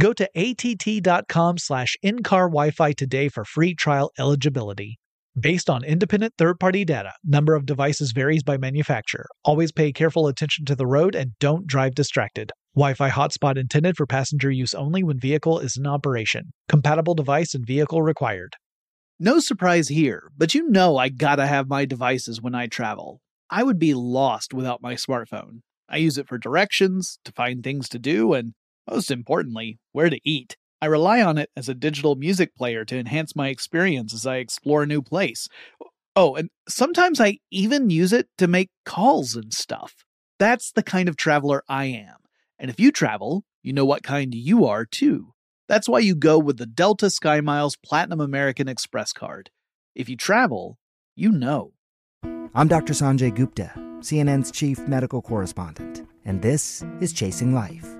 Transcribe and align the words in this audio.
Go 0.00 0.14
to 0.14 0.26
att.com 0.34 1.58
slash 1.58 1.94
in-car 2.02 2.48
Wi-Fi 2.48 2.92
today 2.92 3.28
for 3.28 3.44
free 3.44 3.74
trial 3.74 4.10
eligibility. 4.18 4.98
Based 5.38 5.68
on 5.68 5.84
independent 5.84 6.32
third-party 6.38 6.86
data, 6.86 7.12
number 7.22 7.54
of 7.54 7.66
devices 7.66 8.12
varies 8.12 8.42
by 8.42 8.56
manufacturer. 8.56 9.26
Always 9.44 9.72
pay 9.72 9.92
careful 9.92 10.26
attention 10.26 10.64
to 10.64 10.74
the 10.74 10.86
road 10.86 11.14
and 11.14 11.32
don't 11.38 11.66
drive 11.66 11.94
distracted. 11.94 12.50
Wi-Fi 12.74 13.10
hotspot 13.10 13.58
intended 13.58 13.98
for 13.98 14.06
passenger 14.06 14.50
use 14.50 14.72
only 14.72 15.02
when 15.02 15.20
vehicle 15.20 15.58
is 15.58 15.76
in 15.76 15.86
operation. 15.86 16.54
Compatible 16.66 17.14
device 17.14 17.54
and 17.54 17.66
vehicle 17.66 18.00
required. 18.00 18.56
No 19.18 19.38
surprise 19.38 19.88
here, 19.88 20.30
but 20.34 20.54
you 20.54 20.66
know 20.70 20.96
I 20.96 21.10
gotta 21.10 21.46
have 21.46 21.68
my 21.68 21.84
devices 21.84 22.40
when 22.40 22.54
I 22.54 22.68
travel. 22.68 23.20
I 23.50 23.64
would 23.64 23.78
be 23.78 23.92
lost 23.92 24.54
without 24.54 24.80
my 24.80 24.94
smartphone. 24.94 25.60
I 25.90 25.98
use 25.98 26.16
it 26.16 26.26
for 26.26 26.38
directions, 26.38 27.18
to 27.26 27.32
find 27.32 27.62
things 27.62 27.86
to 27.90 27.98
do, 27.98 28.32
and 28.32 28.54
most 28.90 29.10
importantly, 29.10 29.78
where 29.92 30.10
to 30.10 30.20
eat. 30.24 30.56
I 30.82 30.86
rely 30.86 31.22
on 31.22 31.38
it 31.38 31.50
as 31.56 31.68
a 31.68 31.74
digital 31.74 32.16
music 32.16 32.54
player 32.56 32.84
to 32.86 32.98
enhance 32.98 33.36
my 33.36 33.48
experience 33.48 34.12
as 34.12 34.26
I 34.26 34.36
explore 34.36 34.82
a 34.82 34.86
new 34.86 35.02
place. 35.02 35.48
Oh, 36.16 36.34
and 36.34 36.50
sometimes 36.68 37.20
I 37.20 37.38
even 37.50 37.90
use 37.90 38.12
it 38.12 38.28
to 38.38 38.48
make 38.48 38.70
calls 38.84 39.36
and 39.36 39.52
stuff. 39.52 39.94
That's 40.38 40.72
the 40.72 40.82
kind 40.82 41.08
of 41.08 41.16
traveler 41.16 41.62
I 41.68 41.84
am. 41.84 42.16
And 42.58 42.70
if 42.70 42.80
you 42.80 42.90
travel, 42.90 43.44
you 43.62 43.72
know 43.72 43.84
what 43.84 44.02
kind 44.02 44.34
you 44.34 44.66
are 44.66 44.84
too. 44.84 45.32
That's 45.68 45.88
why 45.88 46.00
you 46.00 46.16
go 46.16 46.38
with 46.38 46.56
the 46.56 46.66
Delta 46.66 47.06
SkyMiles 47.06 47.76
Platinum 47.84 48.20
American 48.20 48.68
Express 48.68 49.12
card. 49.12 49.50
If 49.94 50.08
you 50.08 50.16
travel, 50.16 50.78
you 51.14 51.30
know. 51.30 51.74
I'm 52.54 52.68
Dr. 52.68 52.94
Sanjay 52.94 53.34
Gupta, 53.34 53.72
CNN's 54.00 54.50
chief 54.50 54.80
medical 54.88 55.22
correspondent, 55.22 56.06
and 56.24 56.42
this 56.42 56.82
is 57.00 57.12
Chasing 57.12 57.54
Life 57.54 57.99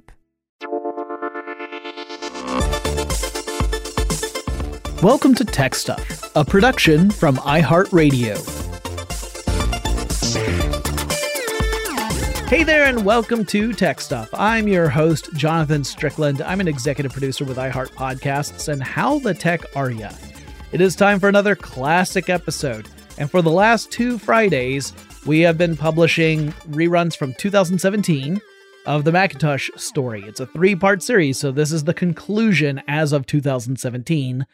Welcome 5.01 5.33
to 5.33 5.45
Tech 5.45 5.73
Stuff, 5.73 6.31
a 6.35 6.45
production 6.45 7.09
from 7.09 7.37
iHeartRadio. 7.37 8.37
Hey 12.47 12.63
there, 12.63 12.85
and 12.85 13.03
welcome 13.03 13.43
to 13.45 13.73
Tech 13.73 13.99
Stuff. 13.99 14.29
I'm 14.31 14.67
your 14.67 14.89
host, 14.89 15.33
Jonathan 15.33 15.83
Strickland. 15.83 16.43
I'm 16.43 16.59
an 16.59 16.67
executive 16.67 17.13
producer 17.13 17.45
with 17.45 17.57
iHeart 17.57 17.89
Podcasts, 17.93 18.71
and 18.71 18.83
how 18.83 19.17
the 19.17 19.33
tech 19.33 19.63
are 19.75 19.89
ya? 19.89 20.11
It 20.71 20.81
is 20.81 20.95
time 20.95 21.19
for 21.19 21.27
another 21.27 21.55
classic 21.55 22.29
episode. 22.29 22.87
And 23.17 23.31
for 23.31 23.41
the 23.41 23.49
last 23.49 23.89
two 23.89 24.19
Fridays, 24.19 24.93
we 25.25 25.39
have 25.39 25.57
been 25.57 25.75
publishing 25.75 26.51
reruns 26.69 27.17
from 27.17 27.33
2017 27.39 28.39
of 28.85 29.03
the 29.03 29.11
Macintosh 29.11 29.71
story. 29.77 30.21
It's 30.27 30.39
a 30.39 30.45
three 30.45 30.75
part 30.75 31.01
series, 31.01 31.39
so 31.39 31.51
this 31.51 31.71
is 31.71 31.85
the 31.85 31.93
conclusion 31.95 32.83
as 32.87 33.13
of 33.13 33.25
2017 33.25 34.45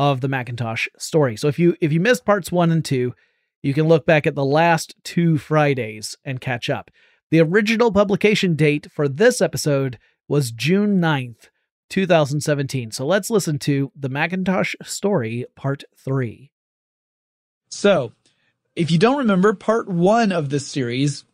of 0.00 0.22
the 0.22 0.28
Macintosh 0.28 0.88
story. 0.96 1.36
So 1.36 1.46
if 1.46 1.58
you 1.58 1.76
if 1.78 1.92
you 1.92 2.00
missed 2.00 2.24
parts 2.24 2.50
1 2.50 2.72
and 2.72 2.82
2, 2.82 3.14
you 3.62 3.74
can 3.74 3.86
look 3.86 4.06
back 4.06 4.26
at 4.26 4.34
the 4.34 4.44
last 4.44 4.94
two 5.04 5.36
Fridays 5.36 6.16
and 6.24 6.40
catch 6.40 6.70
up. 6.70 6.90
The 7.30 7.40
original 7.40 7.92
publication 7.92 8.56
date 8.56 8.86
for 8.90 9.08
this 9.08 9.42
episode 9.42 9.98
was 10.26 10.52
June 10.52 11.02
9th, 11.02 11.50
2017. 11.90 12.92
So 12.92 13.04
let's 13.04 13.28
listen 13.28 13.58
to 13.58 13.92
the 13.94 14.08
Macintosh 14.08 14.74
story 14.82 15.44
part 15.54 15.84
3. 15.98 16.50
So, 17.70 18.12
if 18.74 18.90
you 18.90 18.98
don't 18.98 19.18
remember, 19.18 19.52
part 19.52 19.86
1 19.86 20.32
of 20.32 20.48
this 20.48 20.66
series 20.66 21.26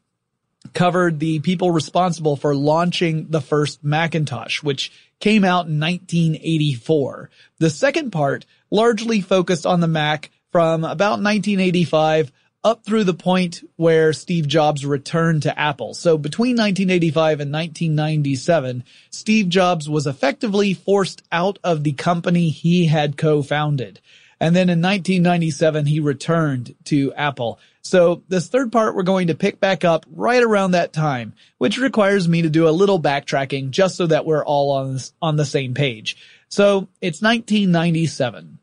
covered 0.75 1.21
the 1.21 1.39
people 1.39 1.71
responsible 1.71 2.35
for 2.35 2.53
launching 2.53 3.29
the 3.29 3.41
first 3.41 3.85
Macintosh, 3.85 4.61
which 4.61 4.91
came 5.21 5.45
out 5.45 5.69
in 5.69 5.79
1984. 5.79 7.31
The 7.59 7.71
second 7.71 8.11
part 8.11 8.45
largely 8.71 9.21
focused 9.21 9.67
on 9.67 9.81
the 9.81 9.89
Mac 9.89 10.31
from 10.51 10.85
about 10.85 11.21
1985 11.21 12.33
up 12.67 12.85
through 12.85 13.05
the 13.05 13.15
point 13.15 13.63
where 13.77 14.13
Steve 14.13 14.49
Jobs 14.49 14.85
returned 14.85 15.43
to 15.45 15.57
Apple. 15.57 15.95
So 15.95 16.19
between 16.19 16.57
1985 16.57 17.41
and 17.41 17.53
1997, 17.53 18.83
Steve 19.11 19.49
Jobs 19.49 19.89
was 19.89 20.09
effectively 20.09 20.75
forced 20.75 21.23
out 21.31 21.61
of 21.63 21.85
the 21.85 21.93
company 21.93 22.49
he 22.49 22.87
had 22.87 23.17
co-founded. 23.17 24.01
And 24.41 24.55
then 24.55 24.69
in 24.69 24.83
1997, 24.83 25.87
he 25.87 26.01
returned 26.01 26.75
to 26.87 27.15
Apple. 27.15 27.59
So 27.83 28.25
this 28.29 28.49
third 28.49 28.73
part 28.73 28.97
we're 28.97 29.05
going 29.05 29.29
to 29.29 29.37
pick 29.37 29.61
back 29.61 29.85
up 29.85 30.05
right 30.11 30.43
around 30.43 30.73
that 30.73 30.93
time, 30.93 31.35
which 31.59 31.79
requires 31.79 32.27
me 32.27 32.43
to 32.43 32.51
do 32.51 32.69
a 32.69 32.71
little 32.71 33.01
backtracking 33.01 33.71
just 33.71 33.95
so 33.95 34.09
that 34.09 34.27
we're 34.27 34.45
all 34.45 34.73
on, 34.73 34.99
on 35.23 35.37
the 35.37 35.45
same 35.45 35.73
page. 35.73 36.17
So 36.49 36.89
it's 37.01 37.23
1997. 37.23 38.59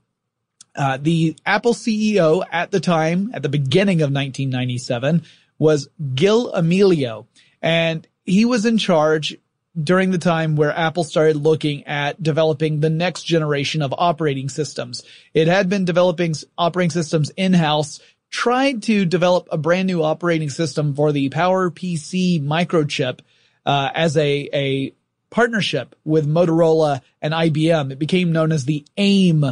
Uh, 0.76 0.98
the 1.00 1.36
Apple 1.46 1.74
CEO 1.74 2.44
at 2.52 2.72
the 2.72 2.80
time, 2.80 3.32
at 3.34 3.44
the 3.44 3.50
beginning 3.50 3.98
of 4.02 4.12
1997, 4.12 5.24
was 5.60 5.88
Gil 6.16 6.52
Amelio, 6.52 7.28
and 7.62 8.08
he 8.26 8.46
was 8.46 8.66
in 8.66 8.78
charge 8.78 9.38
during 9.82 10.12
the 10.12 10.18
time 10.18 10.56
where 10.56 10.72
Apple 10.72 11.04
started 11.04 11.36
looking 11.36 11.86
at 11.86 12.22
developing 12.22 12.80
the 12.80 12.90
next 12.90 13.24
generation 13.24 13.82
of 13.82 13.94
operating 13.98 14.50
systems. 14.50 15.04
It 15.34 15.48
had 15.48 15.70
been 15.70 15.86
developing 15.86 16.36
operating 16.58 16.92
systems 16.92 17.32
in-house 17.32 18.00
tried 18.30 18.82
to 18.84 19.06
develop 19.06 19.48
a 19.52 19.58
brand 19.58 19.88
new 19.88 20.04
operating 20.04 20.50
system 20.50 20.96
for 20.96 21.12
the 21.12 21.30
PowerPC 21.30 22.44
microchip 22.44 23.20
uh, 23.66 23.90
as 23.94 24.18
a, 24.18 24.50
a 24.52 24.96
partnership 25.34 25.96
with 26.06 26.28
Motorola 26.28 27.02
and 27.20 27.34
IBM. 27.34 27.92
It 27.92 27.98
became 27.98 28.32
known 28.32 28.52
as 28.52 28.66
the 28.66 28.86
AIM 28.98 29.44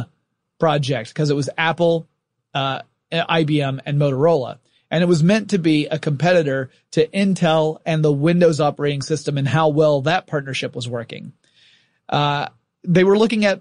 project 0.60 1.10
because 1.10 1.28
it 1.28 1.34
was 1.34 1.50
Apple, 1.58 2.06
uh, 2.54 2.82
IBM, 3.12 3.80
and 3.84 3.98
Motorola. 3.98 4.58
And 4.92 5.02
it 5.02 5.06
was 5.06 5.24
meant 5.24 5.50
to 5.50 5.58
be 5.58 5.86
a 5.86 5.98
competitor 5.98 6.70
to 6.92 7.08
Intel 7.08 7.80
and 7.84 8.04
the 8.04 8.12
Windows 8.12 8.60
operating 8.60 9.02
system 9.02 9.36
and 9.36 9.48
how 9.48 9.70
well 9.70 10.02
that 10.02 10.28
partnership 10.28 10.76
was 10.76 10.88
working. 10.88 11.32
Uh, 12.08 12.46
they 12.84 13.02
were 13.02 13.18
looking 13.18 13.44
at 13.44 13.60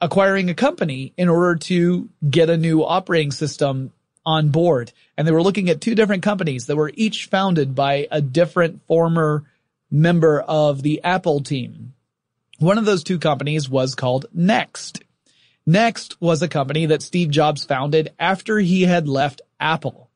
acquiring 0.00 0.48
a 0.48 0.54
company 0.54 1.12
in 1.18 1.28
order 1.28 1.56
to 1.56 2.08
get 2.28 2.48
a 2.48 2.56
new 2.56 2.82
operating 2.82 3.30
system 3.30 3.92
on 4.24 4.48
board. 4.48 4.90
And 5.18 5.28
they 5.28 5.32
were 5.32 5.42
looking 5.42 5.68
at 5.68 5.82
two 5.82 5.94
different 5.94 6.22
companies 6.22 6.64
that 6.66 6.76
were 6.76 6.92
each 6.94 7.26
founded 7.26 7.74
by 7.74 8.08
a 8.10 8.22
different 8.22 8.86
former 8.86 9.44
member 9.92 10.40
of 10.40 10.82
the 10.82 11.04
Apple 11.04 11.40
team. 11.40 11.92
One 12.58 12.78
of 12.78 12.84
those 12.84 13.04
two 13.04 13.18
companies 13.18 13.68
was 13.68 13.94
called 13.94 14.26
Next. 14.32 15.02
Next 15.66 16.20
was 16.20 16.42
a 16.42 16.48
company 16.48 16.86
that 16.86 17.02
Steve 17.02 17.30
Jobs 17.30 17.64
founded 17.64 18.12
after 18.18 18.58
he 18.58 18.82
had 18.82 19.06
left 19.06 19.42
Apple. 19.60 20.10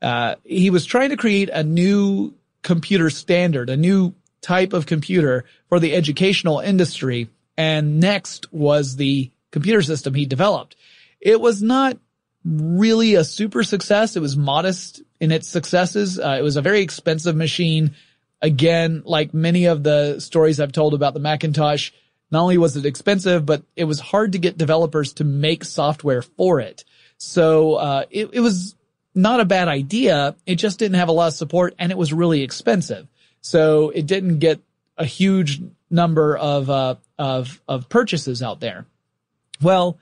Uh, 0.00 0.36
he 0.44 0.70
was 0.70 0.86
trying 0.86 1.10
to 1.10 1.16
create 1.16 1.50
a 1.50 1.62
new 1.62 2.34
computer 2.62 3.10
standard, 3.10 3.70
a 3.70 3.76
new 3.76 4.14
type 4.40 4.72
of 4.72 4.86
computer 4.86 5.44
for 5.68 5.78
the 5.78 5.94
educational 5.94 6.60
industry. 6.60 7.28
And 7.56 8.00
Next 8.00 8.52
was 8.52 8.96
the 8.96 9.30
computer 9.50 9.82
system 9.82 10.14
he 10.14 10.26
developed. 10.26 10.76
It 11.20 11.40
was 11.40 11.62
not 11.62 11.98
really 12.44 13.14
a 13.14 13.24
super 13.24 13.62
success. 13.62 14.16
It 14.16 14.20
was 14.20 14.36
modest 14.36 15.02
in 15.20 15.32
its 15.32 15.48
successes. 15.48 16.18
Uh, 16.18 16.36
it 16.38 16.42
was 16.42 16.56
a 16.56 16.62
very 16.62 16.80
expensive 16.80 17.36
machine. 17.36 17.94
Again, 18.40 19.02
like 19.04 19.34
many 19.34 19.66
of 19.66 19.82
the 19.82 20.20
stories 20.20 20.60
I've 20.60 20.72
told 20.72 20.94
about 20.94 21.14
the 21.14 21.20
Macintosh, 21.20 21.90
not 22.30 22.42
only 22.42 22.58
was 22.58 22.76
it 22.76 22.86
expensive, 22.86 23.44
but 23.44 23.62
it 23.74 23.84
was 23.84 23.98
hard 23.98 24.32
to 24.32 24.38
get 24.38 24.58
developers 24.58 25.14
to 25.14 25.24
make 25.24 25.64
software 25.64 26.22
for 26.22 26.60
it. 26.60 26.84
So, 27.16 27.74
uh, 27.74 28.04
it, 28.10 28.30
it 28.32 28.40
was 28.40 28.76
not 29.14 29.40
a 29.40 29.44
bad 29.44 29.66
idea. 29.66 30.36
It 30.46 30.56
just 30.56 30.78
didn't 30.78 30.98
have 30.98 31.08
a 31.08 31.12
lot 31.12 31.28
of 31.28 31.34
support 31.34 31.74
and 31.78 31.90
it 31.90 31.98
was 31.98 32.12
really 32.12 32.42
expensive. 32.42 33.08
So 33.40 33.90
it 33.90 34.06
didn't 34.06 34.38
get 34.38 34.60
a 34.96 35.04
huge 35.04 35.60
number 35.90 36.36
of, 36.36 36.70
uh, 36.70 36.94
of, 37.18 37.60
of 37.66 37.88
purchases 37.88 38.42
out 38.42 38.60
there. 38.60 38.86
Well, 39.60 39.98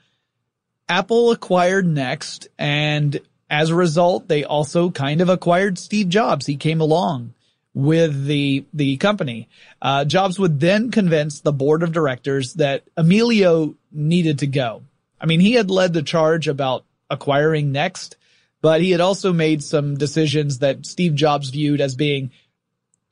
Apple 0.87 1.31
acquired 1.31 1.87
Next 1.87 2.49
and 2.59 3.19
as 3.49 3.69
a 3.69 3.75
result, 3.75 4.27
they 4.27 4.43
also 4.43 4.91
kind 4.91 5.21
of 5.21 5.29
acquired 5.29 5.79
Steve 5.79 6.09
Jobs. 6.09 6.45
He 6.45 6.57
came 6.57 6.81
along 6.81 7.33
with 7.77 8.25
the 8.25 8.65
the 8.73 8.97
company. 8.97 9.47
Uh, 9.79 10.03
Jobs 10.03 10.39
would 10.39 10.59
then 10.59 10.89
convince 10.89 11.41
the 11.41 11.53
board 11.53 11.83
of 11.83 11.91
directors 11.91 12.55
that 12.55 12.83
Amelio 12.95 13.75
needed 13.91 14.39
to 14.39 14.47
go. 14.47 14.81
I 15.21 15.27
mean, 15.27 15.39
he 15.39 15.53
had 15.53 15.69
led 15.69 15.93
the 15.93 16.01
charge 16.01 16.47
about 16.47 16.85
acquiring 17.07 17.71
Next, 17.71 18.17
but 18.61 18.81
he 18.81 18.89
had 18.89 18.99
also 18.99 19.31
made 19.31 19.61
some 19.61 19.95
decisions 19.95 20.57
that 20.59 20.87
Steve 20.87 21.13
Jobs 21.13 21.51
viewed 21.51 21.79
as 21.79 21.93
being 21.93 22.31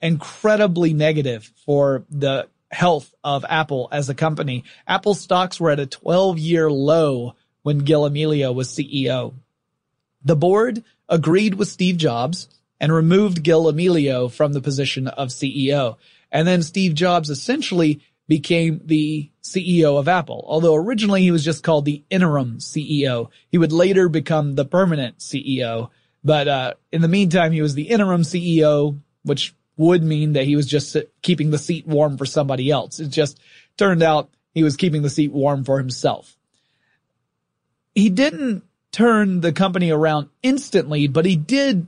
incredibly 0.01 0.93
negative 0.93 1.51
for 1.67 2.03
the 2.09 2.47
health 2.71 3.13
of 3.23 3.45
Apple 3.47 3.87
as 3.91 4.09
a 4.09 4.15
company. 4.15 4.63
Apple 4.87 5.13
stocks 5.13 5.59
were 5.59 5.69
at 5.69 5.79
a 5.79 5.85
12 5.85 6.39
year 6.39 6.71
low 6.71 7.35
when 7.61 7.79
Gil 7.79 8.09
Amelio 8.09 8.53
was 8.53 8.69
CEO. 8.69 9.35
The 10.23 10.35
board 10.35 10.83
agreed 11.07 11.53
with 11.53 11.67
Steve 11.67 11.97
Jobs 11.97 12.49
and 12.79 12.93
removed 12.93 13.43
Gil 13.43 13.65
Amelio 13.65 14.31
from 14.31 14.53
the 14.53 14.61
position 14.61 15.07
of 15.07 15.29
CEO. 15.29 15.97
And 16.31 16.47
then 16.47 16.63
Steve 16.63 16.93
Jobs 16.93 17.29
essentially 17.29 18.01
became 18.27 18.81
the 18.83 19.29
CEO 19.43 19.99
of 19.99 20.07
Apple. 20.07 20.43
Although 20.47 20.75
originally 20.75 21.21
he 21.21 21.31
was 21.31 21.45
just 21.45 21.63
called 21.63 21.85
the 21.85 22.03
interim 22.09 22.57
CEO. 22.57 23.29
He 23.49 23.57
would 23.57 23.71
later 23.71 24.09
become 24.09 24.55
the 24.55 24.65
permanent 24.65 25.19
CEO. 25.19 25.89
But, 26.23 26.47
uh, 26.47 26.73
in 26.91 27.01
the 27.01 27.07
meantime, 27.07 27.51
he 27.51 27.61
was 27.61 27.75
the 27.75 27.89
interim 27.89 28.23
CEO, 28.23 28.99
which 29.23 29.53
would 29.77 30.03
mean 30.03 30.33
that 30.33 30.45
he 30.45 30.55
was 30.55 30.65
just 30.65 30.95
keeping 31.21 31.51
the 31.51 31.57
seat 31.57 31.85
warm 31.85 32.17
for 32.17 32.25
somebody 32.25 32.71
else. 32.71 32.99
It 32.99 33.09
just 33.09 33.39
turned 33.77 34.01
out 34.01 34.29
he 34.53 34.63
was 34.63 34.77
keeping 34.77 35.01
the 35.01 35.09
seat 35.09 35.31
warm 35.31 35.63
for 35.63 35.77
himself. 35.77 36.35
He 37.93 38.09
didn't 38.09 38.63
turn 38.91 39.41
the 39.41 39.51
company 39.51 39.91
around 39.91 40.29
instantly, 40.41 41.07
but 41.07 41.25
he 41.25 41.35
did 41.35 41.87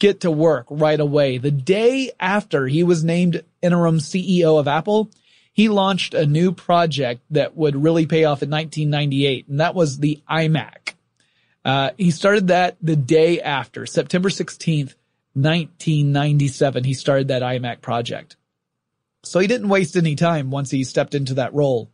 get 0.00 0.22
to 0.22 0.30
work 0.30 0.66
right 0.68 0.98
away. 0.98 1.38
The 1.38 1.52
day 1.52 2.10
after 2.18 2.66
he 2.66 2.82
was 2.82 3.04
named 3.04 3.44
interim 3.62 3.98
CEO 3.98 4.58
of 4.58 4.66
Apple, 4.66 5.10
he 5.52 5.68
launched 5.68 6.14
a 6.14 6.26
new 6.26 6.50
project 6.50 7.22
that 7.30 7.56
would 7.56 7.76
really 7.76 8.06
pay 8.06 8.24
off 8.24 8.42
in 8.42 8.50
1998, 8.50 9.46
and 9.48 9.60
that 9.60 9.74
was 9.76 9.98
the 9.98 10.20
iMac. 10.28 10.94
Uh, 11.64 11.90
he 11.98 12.10
started 12.10 12.48
that 12.48 12.76
the 12.82 12.96
day 12.96 13.40
after, 13.40 13.86
September 13.86 14.30
16th, 14.30 14.94
1997. 15.34 16.84
He 16.84 16.94
started 16.94 17.28
that 17.28 17.42
iMac 17.42 17.80
project. 17.80 18.36
So 19.22 19.38
he 19.38 19.46
didn't 19.46 19.68
waste 19.68 19.96
any 19.96 20.16
time 20.16 20.50
once 20.50 20.70
he 20.70 20.82
stepped 20.84 21.14
into 21.14 21.34
that 21.34 21.54
role. 21.54 21.90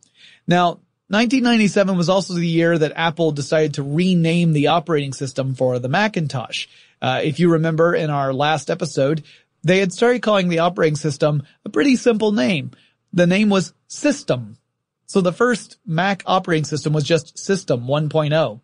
Now, 0.47 0.79
1997 1.09 1.97
was 1.97 2.09
also 2.09 2.33
the 2.33 2.47
year 2.47 2.77
that 2.77 2.93
Apple 2.95 3.31
decided 3.31 3.75
to 3.75 3.83
rename 3.83 4.53
the 4.53 4.67
operating 4.67 5.13
system 5.13 5.55
for 5.55 5.79
the 5.79 5.89
Macintosh. 5.89 6.67
Uh, 7.01 7.21
if 7.23 7.39
you 7.39 7.51
remember 7.51 7.93
in 7.93 8.09
our 8.09 8.33
last 8.33 8.69
episode, 8.69 9.23
they 9.63 9.79
had 9.79 9.93
started 9.93 10.21
calling 10.21 10.49
the 10.49 10.59
operating 10.59 10.95
system 10.95 11.43
a 11.65 11.69
pretty 11.69 11.95
simple 11.95 12.31
name. 12.31 12.71
The 13.13 13.27
name 13.27 13.49
was 13.49 13.73
System. 13.87 14.57
So 15.05 15.21
the 15.21 15.31
first 15.31 15.77
Mac 15.85 16.23
operating 16.25 16.65
system 16.65 16.93
was 16.93 17.03
just 17.03 17.39
System 17.39 17.87
1.0. 17.87 18.61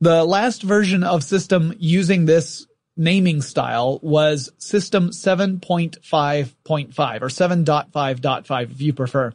The 0.00 0.24
last 0.24 0.62
version 0.62 1.04
of 1.04 1.24
System 1.24 1.74
using 1.78 2.26
this 2.26 2.66
naming 2.96 3.42
style 3.42 3.98
was 4.02 4.52
System 4.58 5.10
7.5.5 5.10 7.22
or 7.22 7.28
7.5.5 7.28 8.70
if 8.70 8.80
you 8.80 8.92
prefer. 8.92 9.32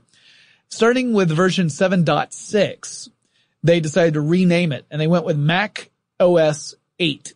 Starting 0.69 1.13
with 1.13 1.29
version 1.29 1.67
7.6, 1.67 3.09
they 3.63 3.79
decided 3.79 4.15
to 4.15 4.21
rename 4.21 4.71
it 4.71 4.85
and 4.89 4.99
they 4.99 5.07
went 5.07 5.25
with 5.25 5.37
Mac 5.37 5.91
OS 6.19 6.75
8. 6.99 7.33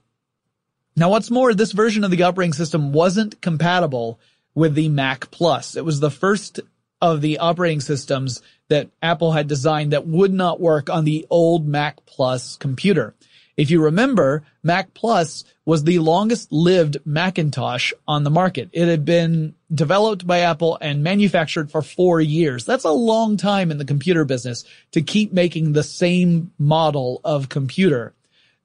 Now 0.95 1.09
what's 1.09 1.30
more, 1.30 1.53
this 1.53 1.74
version 1.74 2.03
of 2.03 2.12
the 2.12 2.24
operating 2.24 2.53
system 2.53 2.94
wasn't 2.94 3.42
compatible 3.42 4.19
with 4.53 4.75
the 4.75 4.88
Mac 4.88 5.30
Plus. 5.30 5.75
It 5.75 5.83
was 5.83 6.00
the 6.00 6.12
first 6.12 6.62
of 7.01 7.19
the 7.21 7.39
operating 7.39 7.81
systems 7.81 8.42
that 8.69 8.89
Apple 9.01 9.33
had 9.33 9.47
designed 9.47 9.92
that 9.92 10.07
would 10.07 10.33
not 10.33 10.62
work 10.62 10.89
on 10.89 11.03
the 11.03 11.27
old 11.30 11.68
Mac 11.68 12.06
Plus 12.06 12.56
computer. 12.56 13.13
If 13.57 13.71
you 13.71 13.83
remember, 13.83 14.44
Mac 14.63 14.94
Plus 14.94 15.44
was 15.65 15.83
the 15.83 16.00
longest 16.00 16.51
lived 16.51 16.97
Macintosh 17.06 17.94
on 18.07 18.24
the 18.24 18.30
market. 18.30 18.69
It 18.74 18.88
had 18.88 19.06
been 19.06 19.56
developed 19.74 20.25
by 20.27 20.39
Apple 20.39 20.77
and 20.81 21.03
manufactured 21.03 21.71
for 21.71 21.81
four 21.81 22.19
years. 22.21 22.65
That's 22.65 22.83
a 22.83 22.92
long 22.92 23.38
time 23.38 23.71
in 23.71 23.77
the 23.77 23.86
computer 23.86 24.25
business 24.25 24.63
to 24.92 25.01
keep 25.01 25.31
making 25.31 25.74
the 25.74 25.83
same 25.83 26.51
model 26.57 27.21
of 27.24 27.50
computer. 27.50 28.13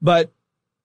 But 0.01 0.31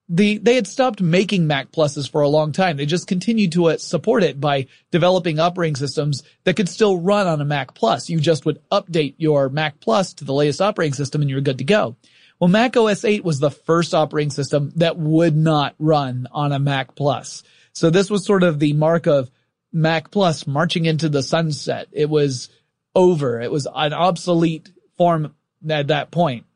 the, 0.09 0.39
they 0.39 0.55
had 0.55 0.67
stopped 0.67 1.01
making 1.01 1.47
Mac 1.47 1.73
Pluses 1.73 2.11
for 2.11 2.21
a 2.21 2.29
long 2.29 2.53
time. 2.53 2.77
They 2.77 2.87
just 2.87 3.09
continued 3.09 3.53
to 3.53 3.71
uh, 3.71 3.79
support 3.79 4.23
it 4.23 4.41
by 4.41 4.67
developing 4.93 5.41
operating 5.41 5.75
systems 5.75 6.23
that 6.45 6.55
could 6.55 6.69
still 6.69 7.01
run 7.01 7.27
on 7.27 7.41
a 7.41 7.45
Mac 7.45 7.75
Plus. 7.75 8.09
You 8.09 8.21
just 8.21 8.47
would 8.47 8.61
update 8.71 9.15
your 9.19 9.49
Mac 9.49 9.81
Plus 9.81 10.15
to 10.15 10.25
the 10.25 10.33
latest 10.33 10.61
operating 10.61 10.95
system 10.95 11.23
and 11.23 11.31
you're 11.31 11.41
good 11.41 11.59
to 11.59 11.65
go. 11.65 11.97
Well, 12.39 12.49
Mac 12.49 12.77
OS 12.77 13.05
8 13.05 13.25
was 13.25 13.41
the 13.41 13.51
first 13.51 13.95
operating 13.95 14.31
system 14.31 14.73
that 14.77 14.99
would 14.99 15.37
not 15.37 15.75
run 15.79 16.29
on 16.31 16.53
a 16.53 16.59
Mac 16.59 16.95
Plus. 16.95 17.43
So 17.73 17.91
this 17.91 18.11
was 18.11 18.25
sort 18.25 18.43
of 18.43 18.59
the 18.59 18.75
mark 18.75 19.07
of 19.07 19.31
Mac 19.73 20.11
Plus 20.11 20.47
marching 20.47 20.85
into 20.85 21.09
the 21.09 21.23
sunset. 21.23 21.89
It 21.93 22.09
was 22.09 22.49
over. 22.95 23.41
It 23.41 23.51
was 23.51 23.67
an 23.75 23.93
obsolete 23.93 24.71
form 24.97 25.35
at 25.69 25.89
that 25.89 26.11
point. 26.11 26.47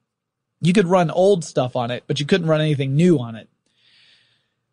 You 0.61 0.73
could 0.73 0.87
run 0.87 1.11
old 1.11 1.45
stuff 1.45 1.77
on 1.77 1.91
it, 1.91 2.05
but 2.07 2.21
you 2.21 2.27
couldn't 2.27 2.49
run 2.49 2.61
anything 2.61 2.95
new 2.95 3.19
on 3.19 3.35
it. 3.35 3.49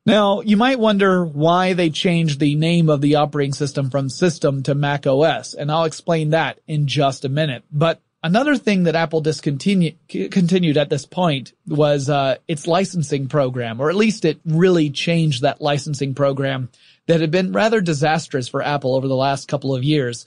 Now, 0.05 0.41
you 0.41 0.55
might 0.55 0.79
wonder 0.79 1.25
why 1.25 1.73
they 1.73 1.89
changed 1.89 2.39
the 2.39 2.55
name 2.55 2.89
of 2.89 3.01
the 3.01 3.15
operating 3.15 3.53
system 3.53 3.89
from 3.89 4.09
system 4.09 4.63
to 4.63 4.75
Mac 4.75 5.05
OS, 5.05 5.53
and 5.53 5.69
I'll 5.71 5.83
explain 5.83 6.29
that 6.29 6.59
in 6.67 6.87
just 6.87 7.25
a 7.25 7.29
minute. 7.29 7.63
But 7.71 8.01
Another 8.23 8.57
thing 8.57 8.83
that 8.83 8.95
Apple 8.95 9.21
discontinued 9.21 9.95
continued 10.09 10.75
at 10.75 10.89
this 10.89 11.05
point 11.05 11.53
was 11.67 12.09
uh, 12.09 12.37
its 12.47 12.65
licensing 12.65 13.27
program, 13.27 13.79
or 13.79 13.89
at 13.89 13.95
least 13.95 14.25
it 14.25 14.39
really 14.43 14.89
changed 14.89 15.43
that 15.43 15.61
licensing 15.61 16.15
program 16.15 16.69
that 17.05 17.21
had 17.21 17.29
been 17.29 17.51
rather 17.53 17.79
disastrous 17.79 18.47
for 18.47 18.61
Apple 18.61 18.95
over 18.95 19.07
the 19.07 19.15
last 19.15 19.47
couple 19.47 19.73
of 19.73 19.83
years. 19.83 20.25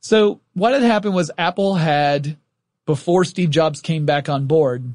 So 0.00 0.40
what 0.54 0.72
had 0.72 0.82
happened 0.82 1.14
was 1.14 1.32
Apple 1.36 1.74
had, 1.74 2.38
before 2.86 3.24
Steve 3.24 3.50
Jobs 3.50 3.80
came 3.80 4.06
back 4.06 4.28
on 4.28 4.46
board, 4.46 4.94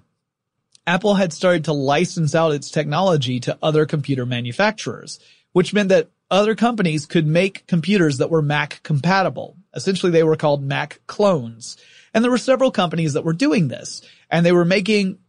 Apple 0.87 1.15
had 1.15 1.31
started 1.31 1.65
to 1.65 1.73
license 1.73 2.33
out 2.33 2.53
its 2.53 2.71
technology 2.71 3.39
to 3.41 3.57
other 3.61 3.85
computer 3.85 4.25
manufacturers, 4.25 5.19
which 5.51 5.73
meant 5.73 5.89
that 5.89 6.09
other 6.31 6.55
companies 6.55 7.05
could 7.05 7.27
make 7.27 7.67
computers 7.67 8.17
that 8.17 8.29
were 8.29 8.41
Mac 8.41 8.81
compatible. 8.83 9.57
Essentially, 9.75 10.11
they 10.11 10.23
were 10.23 10.37
called 10.37 10.63
Mac 10.63 11.01
clones. 11.05 11.77
And 12.13 12.23
there 12.23 12.31
were 12.31 12.37
several 12.37 12.71
companies 12.71 13.13
that 13.13 13.25
were 13.25 13.33
doing 13.33 13.67
this 13.67 14.01
and 14.29 14.45
they 14.45 14.51
were 14.51 14.65
making 14.65 15.19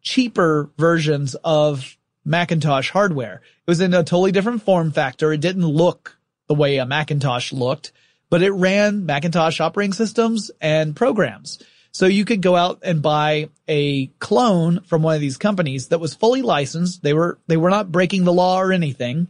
cheaper 0.00 0.70
versions 0.78 1.34
of 1.44 1.96
Macintosh 2.24 2.90
hardware. 2.90 3.42
It 3.66 3.70
was 3.70 3.80
in 3.80 3.92
a 3.92 4.04
totally 4.04 4.32
different 4.32 4.62
form 4.62 4.92
factor. 4.92 5.32
It 5.32 5.40
didn't 5.40 5.66
look 5.66 6.16
the 6.46 6.54
way 6.54 6.78
a 6.78 6.86
Macintosh 6.86 7.52
looked, 7.52 7.92
but 8.30 8.42
it 8.42 8.52
ran 8.52 9.04
Macintosh 9.04 9.60
operating 9.60 9.92
systems 9.92 10.50
and 10.60 10.96
programs. 10.96 11.60
So 11.92 12.06
you 12.06 12.24
could 12.24 12.40
go 12.40 12.56
out 12.56 12.80
and 12.82 13.02
buy 13.02 13.50
a 13.68 14.06
clone 14.18 14.80
from 14.80 15.02
one 15.02 15.14
of 15.14 15.20
these 15.20 15.36
companies 15.36 15.88
that 15.88 16.00
was 16.00 16.14
fully 16.14 16.40
licensed. 16.40 17.02
They 17.02 17.12
were, 17.12 17.38
they 17.46 17.58
were 17.58 17.70
not 17.70 17.92
breaking 17.92 18.24
the 18.24 18.32
law 18.32 18.60
or 18.60 18.72
anything. 18.72 19.28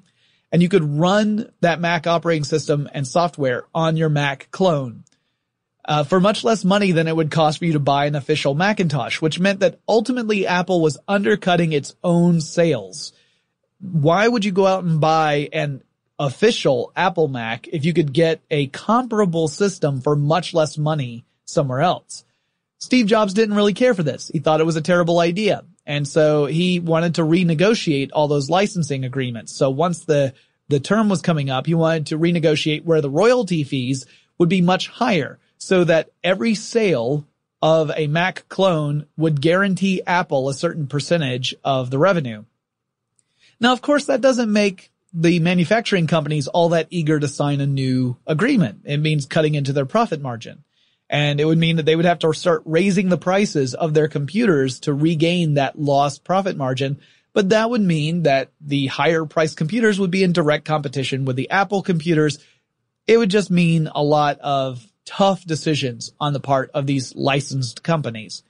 And 0.52 0.62
you 0.62 0.69
could 0.69 0.85
run 0.85 1.50
that 1.61 1.81
Mac 1.81 2.07
operating 2.07 2.45
system 2.45 2.88
and 2.92 3.07
software 3.07 3.64
on 3.75 3.97
your 3.97 4.11
Mac 4.11 4.49
clone 4.52 5.02
uh, 5.85 6.04
for 6.04 6.21
much 6.21 6.45
less 6.45 6.64
money 6.64 6.92
than 6.92 7.09
it 7.09 7.16
would 7.16 7.31
cost 7.31 7.59
for 7.59 7.64
you 7.64 7.73
to 7.73 7.81
buy 7.81 8.07
an 8.07 8.14
official 8.14 8.54
Macintosh, 8.54 9.21
which 9.21 9.40
meant 9.40 9.61
that 9.61 9.81
ultimately 9.88 10.47
Apple 10.47 10.81
was 10.81 10.99
undercutting 11.09 11.73
its 11.73 11.95
own 12.04 12.40
sales. 12.40 13.12
Why 13.81 14.28
would 14.28 14.45
you 14.45 14.52
go 14.52 14.66
out 14.66 14.85
and 14.85 15.00
buy 15.00 15.49
an 15.52 15.83
official 16.19 16.92
Apple 16.95 17.26
Mac 17.26 17.66
if 17.69 17.85
you 17.85 17.92
could 17.92 18.12
get 18.12 18.40
a 18.50 18.69
comparable 18.69 19.49
system 19.49 20.00
for 20.00 20.14
much 20.14 20.54
less 20.54 20.78
money 20.78 21.25
somewhere 21.45 21.81
else? 21.81 22.25
Steve 22.83 23.07
Jobs 23.07 23.33
didn't 23.33 23.55
really 23.55 23.75
care 23.75 23.95
for 23.95 24.03
this. 24.03 24.27
He 24.27 24.41
thought 24.41 24.61
it 24.61 24.67
was 24.67 24.75
a 24.75 24.81
terrible 24.81 25.21
idea. 25.21 25.62
And 25.87 26.07
so 26.07 26.47
he 26.47 26.81
wanted 26.81 27.15
to 27.15 27.23
renegotiate 27.23 28.11
all 28.12 28.27
those 28.27 28.51
licensing 28.51 29.05
agreements. 29.05 29.55
So 29.55 29.71
once 29.71 30.05
the, 30.05 30.35
the 30.67 30.81
term 30.81 31.09
was 31.09 31.23
coming 31.23 31.49
up, 31.49 31.67
he 31.67 31.75
wanted 31.75 32.07
to 32.07 32.19
renegotiate 32.19 32.83
where 32.83 33.01
the 33.01 33.09
royalty 33.09 33.62
fees 33.62 34.05
would 34.37 34.49
be 34.49 34.62
much 34.62 34.89
higher 34.89 35.39
so 35.59 35.85
that 35.85 36.11
every 36.25 36.57
sale 36.57 37.25
of 37.62 37.93
a 37.95 38.09
Mac 38.09 38.49
clone 38.49 39.07
would 39.17 39.41
guarantee 39.41 40.03
Apple 40.05 40.49
a 40.49 40.55
certain 40.55 40.89
percentage 40.89 41.55
of 41.62 41.89
the 41.91 41.99
revenue. 41.99 42.43
Now, 43.61 43.73
of 43.73 43.81
course, 43.81 44.07
that 44.07 44.23
doesn't 44.23 44.53
make 44.53 44.91
the 45.15 45.39
manufacturing 45.39 46.09
companies 46.09 46.49
all 46.49 46.71
that 46.71 46.89
eager 46.91 47.21
to 47.21 47.29
sign 47.29 47.61
a 47.61 47.67
new 47.67 48.17
agreement. 48.27 48.81
It 48.87 48.99
means 48.99 49.25
cutting 49.25 49.55
into 49.55 49.73
their 49.73 49.87
profit 49.87 50.21
margin. 50.21 50.65
And 51.12 51.40
it 51.40 51.45
would 51.45 51.59
mean 51.59 51.76
that 51.76 51.85
they 51.85 51.95
would 51.95 52.07
have 52.07 52.21
to 52.21 52.33
start 52.33 52.62
raising 52.64 53.11
the 53.11 53.19
prices 53.19 53.75
of 53.75 53.92
their 53.92 54.09
computers 54.09 54.81
to 54.81 54.95
regain 54.95 55.54
that 55.54 55.78
lost 55.78 56.25
profit 56.25 56.57
margin. 56.57 57.00
But 57.35 57.50
that 57.50 57.69
would 57.69 57.83
mean 57.83 58.23
that 58.23 58.50
the 58.62 58.87
higher 58.87 59.26
priced 59.26 59.59
computers 59.59 60.00
would 60.00 60.11
be 60.11 60.23
in 60.23 60.33
direct 60.33 60.64
competition 60.64 61.26
with 61.26 61.37
the 61.37 61.50
Apple 61.50 61.83
computers. 61.83 62.38
It 63.07 63.19
would 63.19 63.28
just 63.28 63.50
mean 63.50 63.90
a 63.95 64.02
lot 64.02 64.40
of 64.40 64.87
tough 65.04 65.45
decisions 65.45 66.12
on 66.19 66.33
the 66.33 66.40
part 66.40 66.71
of 66.73 66.87
these 66.87 67.14
licensed 67.14 67.83
companies. 67.83 68.42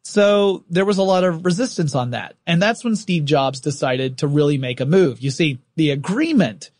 So 0.00 0.64
there 0.70 0.86
was 0.86 0.96
a 0.96 1.02
lot 1.02 1.24
of 1.24 1.44
resistance 1.44 1.94
on 1.94 2.12
that. 2.12 2.36
And 2.46 2.62
that's 2.62 2.84
when 2.84 2.96
Steve 2.96 3.26
Jobs 3.26 3.60
decided 3.60 4.18
to 4.18 4.28
really 4.28 4.56
make 4.56 4.80
a 4.80 4.86
move. 4.86 5.20
You 5.20 5.30
see, 5.30 5.58
the 5.76 5.90
agreement 5.90 6.70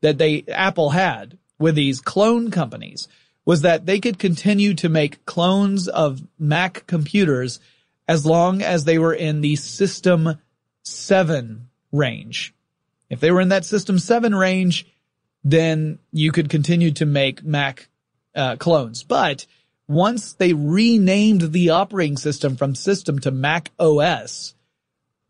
that 0.00 0.16
they, 0.16 0.44
Apple 0.48 0.88
had 0.88 1.36
with 1.58 1.74
these 1.74 2.00
clone 2.00 2.50
companies 2.50 3.06
was 3.48 3.62
that 3.62 3.86
they 3.86 3.98
could 3.98 4.18
continue 4.18 4.74
to 4.74 4.90
make 4.90 5.24
clones 5.24 5.88
of 5.88 6.20
Mac 6.38 6.86
computers 6.86 7.60
as 8.06 8.26
long 8.26 8.60
as 8.60 8.84
they 8.84 8.98
were 8.98 9.14
in 9.14 9.40
the 9.40 9.56
system 9.56 10.34
seven 10.82 11.70
range. 11.90 12.52
If 13.08 13.20
they 13.20 13.30
were 13.30 13.40
in 13.40 13.48
that 13.48 13.64
system 13.64 13.98
seven 13.98 14.34
range, 14.34 14.86
then 15.44 15.98
you 16.12 16.30
could 16.30 16.50
continue 16.50 16.90
to 16.90 17.06
make 17.06 17.42
Mac 17.42 17.88
uh, 18.34 18.56
clones. 18.56 19.02
But 19.02 19.46
once 19.88 20.34
they 20.34 20.52
renamed 20.52 21.52
the 21.52 21.70
operating 21.70 22.18
system 22.18 22.54
from 22.54 22.74
system 22.74 23.18
to 23.20 23.30
Mac 23.30 23.70
OS, 23.78 24.52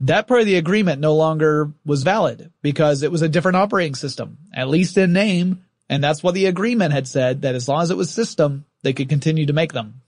that 0.00 0.26
part 0.26 0.40
of 0.40 0.46
the 0.46 0.56
agreement 0.56 1.00
no 1.00 1.14
longer 1.14 1.70
was 1.86 2.02
valid 2.02 2.50
because 2.62 3.04
it 3.04 3.12
was 3.12 3.22
a 3.22 3.28
different 3.28 3.58
operating 3.58 3.94
system, 3.94 4.38
at 4.52 4.68
least 4.68 4.98
in 4.98 5.12
name. 5.12 5.62
And 5.88 6.04
that's 6.04 6.22
what 6.22 6.34
the 6.34 6.46
agreement 6.46 6.92
had 6.92 7.08
said 7.08 7.42
that 7.42 7.54
as 7.54 7.68
long 7.68 7.82
as 7.82 7.90
it 7.90 7.96
was 7.96 8.10
system, 8.10 8.64
they 8.82 8.92
could 8.92 9.08
continue 9.08 9.46
to 9.46 9.52
make 9.52 9.72
them. 9.72 10.02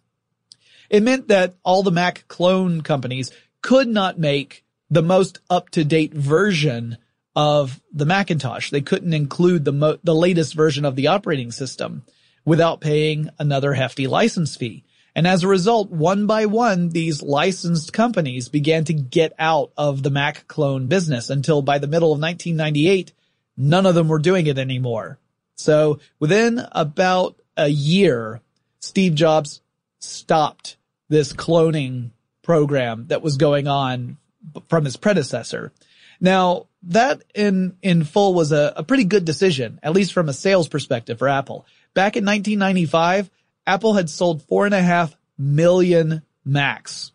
It 0.91 1.03
meant 1.03 1.29
that 1.29 1.55
all 1.63 1.83
the 1.83 1.91
Mac 1.91 2.27
clone 2.29 2.83
companies 2.83 3.31
could 3.63 3.89
not 3.89 4.19
make 4.19 4.65
the 4.91 5.03
most 5.03 5.39
up 5.49 5.71
to 5.71 5.85
date 5.85 6.13
version 6.13 6.99
of 7.37 7.81
the 7.93 8.05
Macintosh. 8.05 8.71
They 8.71 8.81
couldn't 8.81 9.15
include 9.15 9.65
the 9.65 9.73
mo- 9.73 9.99
the 10.03 10.15
latest 10.15 10.55
version 10.55 10.85
of 10.85 10.97
the 10.97 11.07
operating 11.07 11.53
system 11.53 12.03
without 12.45 12.81
paying 12.81 13.31
another 13.39 13.75
hefty 13.75 14.07
license 14.09 14.57
fee. 14.57 14.85
And 15.15 15.27
as 15.27 15.43
a 15.43 15.49
result, 15.49 15.91
one 15.91 16.27
by 16.27 16.47
one, 16.47 16.89
these 16.91 17.23
licensed 17.23 17.93
companies 17.93 18.49
began 18.49 18.85
to 18.85 18.95
get 18.95 19.33
out 19.39 19.71
of 19.77 20.03
the 20.03 20.11
Mac 20.11 20.47
clone 20.49 20.87
business 20.87 21.31
until 21.31 21.63
by 21.63 21.79
the 21.79 21.87
middle 21.87 22.13
of 22.13 22.21
1998, 22.21 23.13
none 23.57 23.87
of 23.87 23.95
them 23.95 24.09
were 24.09 24.19
doing 24.19 24.47
it 24.47 24.59
anymore. 24.59 25.20
So 25.61 26.01
within 26.19 26.67
about 26.73 27.37
a 27.57 27.69
year, 27.69 28.41
Steve 28.81 29.15
Jobs 29.15 29.61
stopped 29.99 30.77
this 31.09 31.33
cloning 31.33 32.11
program 32.43 33.07
that 33.09 33.23
was 33.23 33.37
going 33.37 33.69
on 33.69 34.17
from 34.69 34.85
his 34.85 34.97
predecessor. 34.97 35.73
Now, 36.21 36.67
that 36.85 37.23
in, 37.35 37.77
in 37.83 38.05
full 38.05 38.35
was 38.35 38.53
a, 38.53 38.73
a 38.77 38.83
pretty 38.83 39.05
good 39.05 39.25
decision, 39.25 39.79
at 39.83 39.93
least 39.93 40.13
from 40.13 40.29
a 40.29 40.33
sales 40.33 40.69
perspective 40.69 41.19
for 41.19 41.29
Apple. 41.29 41.67
Back 41.93 42.17
in 42.17 42.25
1995, 42.25 43.31
Apple 43.67 43.95
had 43.95 44.09
sold 44.09 44.43
four 44.43 44.65
and 44.65 44.75
a 44.75 44.81
half 44.81 45.15
million 45.39 46.23
Macs. 46.45 47.13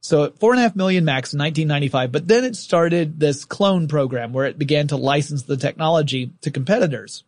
So 0.00 0.30
four 0.32 0.52
and 0.52 0.60
a 0.60 0.62
half 0.62 0.76
million 0.76 1.04
Macs 1.04 1.32
in 1.32 1.38
1995, 1.38 2.12
but 2.12 2.28
then 2.28 2.44
it 2.44 2.56
started 2.56 3.18
this 3.18 3.44
clone 3.44 3.88
program 3.88 4.32
where 4.32 4.46
it 4.46 4.58
began 4.58 4.88
to 4.88 4.96
license 4.96 5.44
the 5.44 5.56
technology 5.56 6.32
to 6.42 6.50
competitors. 6.50 7.24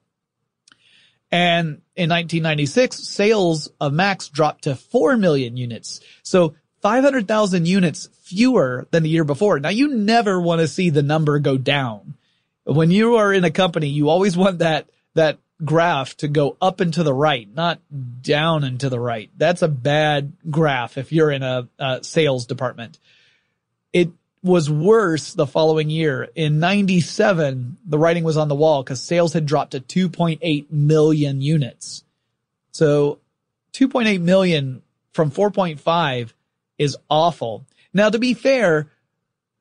And 1.37 1.83
in 1.95 2.09
1996, 2.09 2.97
sales 2.97 3.69
of 3.79 3.93
Macs 3.93 4.31
dropped 4.31 4.65
to 4.65 4.75
4 4.75 5.19
million 5.19 5.59
units. 5.59 6.01
So 6.23 6.55
500,000 6.81 7.69
units 7.69 8.09
fewer 8.23 8.87
than 8.91 9.03
the 9.03 9.11
year 9.11 9.23
before. 9.23 9.61
Now 9.61 9.69
you 9.69 9.89
never 9.89 10.41
want 10.41 10.63
to 10.63 10.67
see 10.67 10.89
the 10.89 11.03
number 11.03 11.39
go 11.39 11.59
down. 11.59 12.15
When 12.65 12.91
you 12.91 13.17
are 13.17 13.35
in 13.35 13.45
a 13.45 13.51
company, 13.51 13.89
you 13.89 14.09
always 14.09 14.35
want 14.35 14.61
that, 14.61 14.89
that 15.13 15.39
graph 15.63 16.17
to 16.19 16.29
go 16.29 16.57
up 16.63 16.81
and 16.81 16.95
to 16.95 17.03
the 17.03 17.13
right, 17.13 17.47
not 17.55 17.81
down 18.23 18.65
and 18.65 18.81
to 18.81 18.89
the 18.89 18.99
right. 18.99 19.29
That's 19.37 19.61
a 19.61 19.69
bad 19.69 20.33
graph 20.49 20.97
if 20.97 21.13
you're 21.13 21.31
in 21.31 21.43
a, 21.43 21.69
a 21.79 22.03
sales 22.03 22.47
department. 22.47 22.99
It 23.93 24.09
was 24.47 24.71
worse 24.71 25.35
the 25.35 25.47
following 25.47 25.91
year. 25.91 26.29
In 26.35 26.59
97, 26.61 27.77
the 27.85 27.99
writing 27.99 28.25
was 28.25 28.37
on 28.37 28.49
the 28.49 28.55
wall 28.55 28.83
because 28.83 29.03
sales 29.03 29.33
had 29.33 29.47
dropped 29.47 29.73
to 29.73 29.81
2.8 29.81 30.71
million 30.71 31.41
units. 31.43 32.05
So 32.73 33.19
2.8 33.73 34.21
million 34.21 34.83
from 35.13 35.31
4.5 35.31 36.33
is 36.79 36.97
awful. 37.11 37.67
Now, 37.93 38.11
to 38.11 38.19
be 38.19 38.35
fair, 38.35 38.89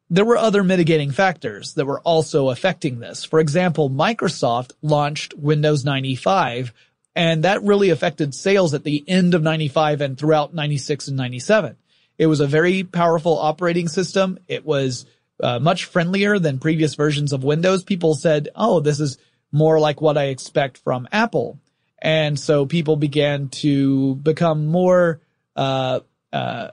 there 0.10 0.26
were 0.26 0.38
other 0.38 0.64
mitigating 0.64 1.12
factors 1.12 1.74
that 1.74 1.86
were 1.86 2.02
also 2.02 2.50
affecting 2.50 3.00
this. 3.00 3.24
For 3.24 3.40
example, 3.40 3.90
Microsoft 3.90 4.72
launched 4.82 5.34
Windows 5.34 5.84
95 5.84 6.74
and 7.16 7.44
that 7.44 7.64
really 7.64 7.90
affected 7.90 8.36
sales 8.36 8.74
at 8.74 8.84
the 8.84 9.04
end 9.08 9.34
of 9.34 9.42
95 9.42 10.02
and 10.02 10.18
throughout 10.18 10.54
96 10.54 11.08
and 11.08 11.18
97. 11.18 11.78
It 12.18 12.28
was 12.28 12.40
a 12.40 12.48
very 12.48 12.84
powerful 12.84 13.38
operating 13.38 13.88
system. 13.88 14.40
It 14.48 14.66
was 14.66 15.06
uh, 15.42 15.60
much 15.60 15.86
friendlier 15.86 16.40
than 16.40 16.60
previous 16.60 16.96
versions 16.96 17.34
of 17.34 17.44
Windows. 17.44 17.84
People 17.84 18.16
said, 18.16 18.50
oh, 18.56 18.80
this 18.80 19.00
is 19.00 19.18
more 19.52 19.80
like 19.80 20.02
what 20.02 20.18
I 20.18 20.26
expect 20.26 20.78
from 20.78 21.08
Apple. 21.12 21.60
And 22.02 22.40
so 22.40 22.66
people 22.66 22.96
began 22.96 23.50
to 23.50 24.16
become 24.16 24.68
more 24.68 25.22
uh, 25.56 26.02
uh, 26.32 26.70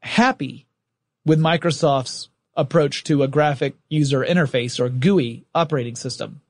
happy 0.00 0.66
with 1.24 1.38
Microsoft's 1.38 2.28
approach 2.56 3.04
to 3.04 3.22
a 3.22 3.28
graphic 3.28 3.76
user 3.88 4.24
interface 4.24 4.80
or 4.80 4.88
GUI 4.88 5.44
operating 5.54 5.96
system. 5.96 6.40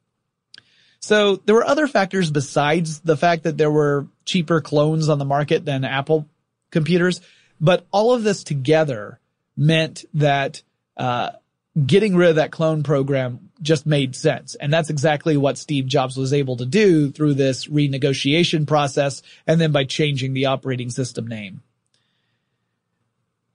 So 1.01 1.37
there 1.37 1.55
were 1.55 1.67
other 1.67 1.87
factors 1.87 2.31
besides 2.31 3.01
the 3.01 3.17
fact 3.17 3.45
that 3.45 3.57
there 3.57 3.71
were 3.71 4.07
cheaper 4.25 4.61
clones 4.61 5.09
on 5.09 5.19
the 5.19 5.25
market 5.25 5.65
than 5.65 5.85
Apple 5.85 6.29
computers, 6.71 7.21
but 7.61 7.87
all 7.91 8.15
of 8.15 8.23
this 8.23 8.45
together 8.45 9.19
meant 9.57 10.05
that 10.15 10.63
uh, 10.97 11.31
getting 11.87 12.17
rid 12.17 12.31
of 12.31 12.37
that 12.37 12.51
clone 12.51 12.83
program 12.83 13.51
just 13.61 13.87
made 13.87 14.15
sense. 14.15 14.55
And 14.55 14.73
that's 14.73 14.91
exactly 14.91 15.37
what 15.37 15.59
Steve 15.59 15.87
Jobs 15.87 16.17
was 16.17 16.33
able 16.33 16.57
to 16.57 16.67
do 16.67 17.11
through 17.11 17.35
this 17.35 17.67
renegotiation 17.67 18.67
process 18.67 19.23
and 19.47 19.61
then 19.61 19.73
by 19.73 19.85
changing 19.85 20.33
the 20.33 20.47
operating 20.47 20.91
system 20.91 21.27
name. 21.27 21.63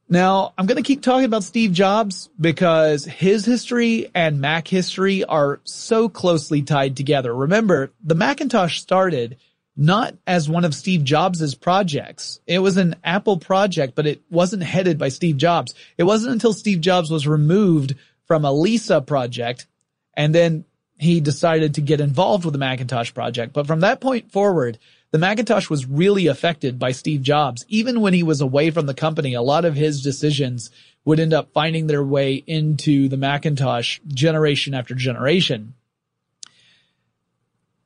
Now, 0.10 0.54
I'm 0.58 0.68
going 0.68 0.82
to 0.82 0.88
keep 0.88 1.02
talking 1.02 1.26
about 1.26 1.44
Steve 1.44 1.72
Jobs 1.72 2.30
because 2.40 3.06
his 3.06 3.46
history 3.46 4.12
and 4.14 4.42
Mac 4.42 4.68
history 4.68 5.24
are 5.24 5.60
so 5.64 6.08
closely 6.10 6.62
tied 6.62 6.96
together. 6.98 7.34
Remember, 7.34 7.92
the 8.04 8.14
Macintosh 8.14 8.80
started 8.80 9.38
not 9.76 10.16
as 10.28 10.48
one 10.48 10.66
of 10.66 10.76
Steve 10.76 11.04
Jobs' 11.04 11.56
projects. 11.56 12.40
It 12.46 12.60
was 12.60 12.78
an 12.78 12.96
Apple 13.04 13.38
project, 13.38 13.96
but 13.96 14.06
it 14.06 14.22
wasn't 14.30 14.64
headed 14.64 14.98
by 14.98 15.10
Steve 15.10 15.38
Jobs. 15.38 15.74
It 15.98 16.04
wasn't 16.04 16.34
until 16.34 16.54
Steve 16.54 16.82
Jobs 16.82 17.10
was 17.10 17.28
removed 17.28 17.96
from 18.26 18.46
a 18.46 18.52
Lisa 18.52 19.02
project 19.02 19.68
and 20.16 20.34
then 20.34 20.66
he 20.98 21.20
decided 21.20 21.76
to 21.76 21.82
get 21.82 22.00
involved 22.00 22.46
with 22.46 22.54
the 22.54 22.60
Macintosh 22.60 23.14
project. 23.14 23.54
But 23.54 23.68
from 23.68 23.82
that 23.82 24.00
point 24.00 24.32
forward, 24.32 24.78
the 25.12 25.18
Macintosh 25.18 25.70
was 25.70 25.86
really 25.86 26.28
affected 26.28 26.80
by 26.80 26.92
Steve 26.92 27.22
Jobs. 27.22 27.66
Even 27.68 28.02
when 28.02 28.14
he 28.14 28.24
was 28.24 28.42
away 28.42 28.72
from 28.72 28.86
the 28.86 28.94
company, 28.94 29.34
a 29.34 29.42
lot 29.42 29.66
of 29.66 29.76
his 29.76 30.02
decisions 30.02 30.70
would 31.06 31.20
end 31.20 31.34
up 31.34 31.52
finding 31.52 31.88
their 31.88 32.04
way 32.04 32.36
into 32.48 33.10
the 33.10 33.18
Macintosh 33.18 34.00
generation 34.08 34.74
after 34.74 34.96
generation. 34.96 35.74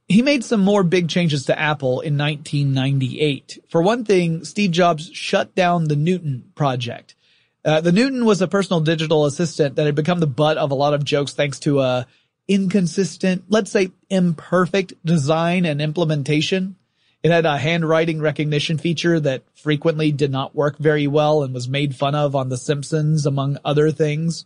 He 0.07 0.21
made 0.21 0.43
some 0.43 0.61
more 0.61 0.83
big 0.83 1.09
changes 1.09 1.45
to 1.45 1.59
Apple 1.59 1.99
in 1.99 2.17
1998. 2.17 3.63
For 3.67 3.81
one 3.81 4.05
thing, 4.05 4.45
Steve 4.45 4.71
Jobs 4.71 5.09
shut 5.11 5.53
down 5.53 5.85
the 5.85 5.97
Newton 5.97 6.51
project. 6.55 7.13
Uh, 7.65 7.81
the 7.81 7.91
Newton 7.91 8.23
was 8.23 8.41
a 8.41 8.47
personal 8.47 8.79
digital 8.79 9.25
assistant 9.25 9.75
that 9.75 9.85
had 9.85 9.95
become 9.95 10.21
the 10.21 10.27
butt 10.27 10.57
of 10.57 10.71
a 10.71 10.75
lot 10.75 10.93
of 10.93 11.03
jokes 11.03 11.33
thanks 11.33 11.59
to 11.59 11.81
a 11.81 12.07
inconsistent, 12.47 13.43
let's 13.49 13.69
say 13.69 13.91
imperfect 14.09 14.93
design 15.05 15.65
and 15.65 15.81
implementation. 15.81 16.77
It 17.23 17.31
had 17.31 17.45
a 17.45 17.57
handwriting 17.57 18.21
recognition 18.21 18.77
feature 18.77 19.19
that 19.19 19.43
frequently 19.55 20.13
did 20.13 20.31
not 20.31 20.55
work 20.55 20.77
very 20.77 21.07
well 21.07 21.43
and 21.43 21.53
was 21.53 21.67
made 21.67 21.95
fun 21.95 22.15
of 22.15 22.35
on 22.35 22.47
The 22.47 22.57
Simpsons, 22.57 23.25
among 23.25 23.57
other 23.65 23.91
things. 23.91 24.45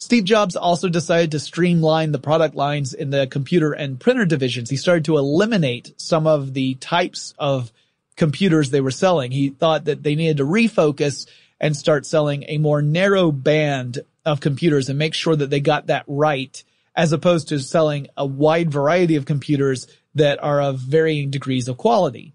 Steve 0.00 0.24
Jobs 0.24 0.56
also 0.56 0.88
decided 0.88 1.30
to 1.30 1.38
streamline 1.38 2.10
the 2.10 2.18
product 2.18 2.54
lines 2.54 2.94
in 2.94 3.10
the 3.10 3.26
computer 3.26 3.72
and 3.72 4.00
printer 4.00 4.24
divisions. 4.24 4.70
He 4.70 4.78
started 4.78 5.04
to 5.04 5.18
eliminate 5.18 5.92
some 5.98 6.26
of 6.26 6.54
the 6.54 6.74
types 6.76 7.34
of 7.38 7.70
computers 8.16 8.70
they 8.70 8.80
were 8.80 8.90
selling. 8.90 9.30
He 9.30 9.50
thought 9.50 9.84
that 9.84 10.02
they 10.02 10.14
needed 10.14 10.38
to 10.38 10.44
refocus 10.44 11.28
and 11.60 11.76
start 11.76 12.06
selling 12.06 12.44
a 12.48 12.56
more 12.56 12.80
narrow 12.80 13.30
band 13.30 14.00
of 14.24 14.40
computers 14.40 14.88
and 14.88 14.98
make 14.98 15.12
sure 15.12 15.36
that 15.36 15.50
they 15.50 15.60
got 15.60 15.88
that 15.88 16.04
right 16.06 16.64
as 16.96 17.12
opposed 17.12 17.48
to 17.48 17.60
selling 17.60 18.08
a 18.16 18.24
wide 18.24 18.70
variety 18.70 19.16
of 19.16 19.26
computers 19.26 19.86
that 20.14 20.42
are 20.42 20.62
of 20.62 20.78
varying 20.78 21.30
degrees 21.30 21.68
of 21.68 21.76
quality. 21.76 22.32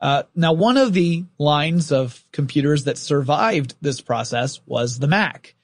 Uh, 0.00 0.24
now, 0.34 0.52
one 0.52 0.76
of 0.76 0.92
the 0.92 1.24
lines 1.38 1.90
of 1.90 2.22
computers 2.30 2.84
that 2.84 2.98
survived 2.98 3.74
this 3.80 4.02
process 4.02 4.60
was 4.66 4.98
the 4.98 5.08
Mac. 5.08 5.55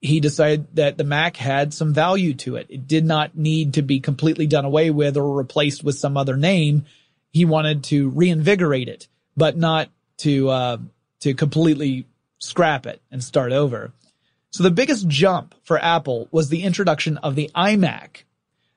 He 0.00 0.20
decided 0.20 0.76
that 0.76 0.96
the 0.96 1.04
Mac 1.04 1.36
had 1.36 1.74
some 1.74 1.92
value 1.92 2.34
to 2.34 2.56
it. 2.56 2.66
It 2.68 2.86
did 2.86 3.04
not 3.04 3.36
need 3.36 3.74
to 3.74 3.82
be 3.82 4.00
completely 4.00 4.46
done 4.46 4.64
away 4.64 4.90
with 4.90 5.16
or 5.16 5.36
replaced 5.36 5.82
with 5.82 5.98
some 5.98 6.16
other 6.16 6.36
name. 6.36 6.84
He 7.30 7.44
wanted 7.44 7.84
to 7.84 8.10
reinvigorate 8.10 8.88
it, 8.88 9.08
but 9.36 9.56
not 9.56 9.90
to 10.18 10.48
uh, 10.48 10.76
to 11.20 11.34
completely 11.34 12.06
scrap 12.38 12.86
it 12.86 13.02
and 13.10 13.22
start 13.22 13.52
over. 13.52 13.92
So 14.50 14.62
the 14.62 14.70
biggest 14.70 15.08
jump 15.08 15.54
for 15.62 15.78
Apple 15.78 16.28
was 16.30 16.48
the 16.48 16.62
introduction 16.62 17.18
of 17.18 17.34
the 17.34 17.50
iMac. 17.54 18.22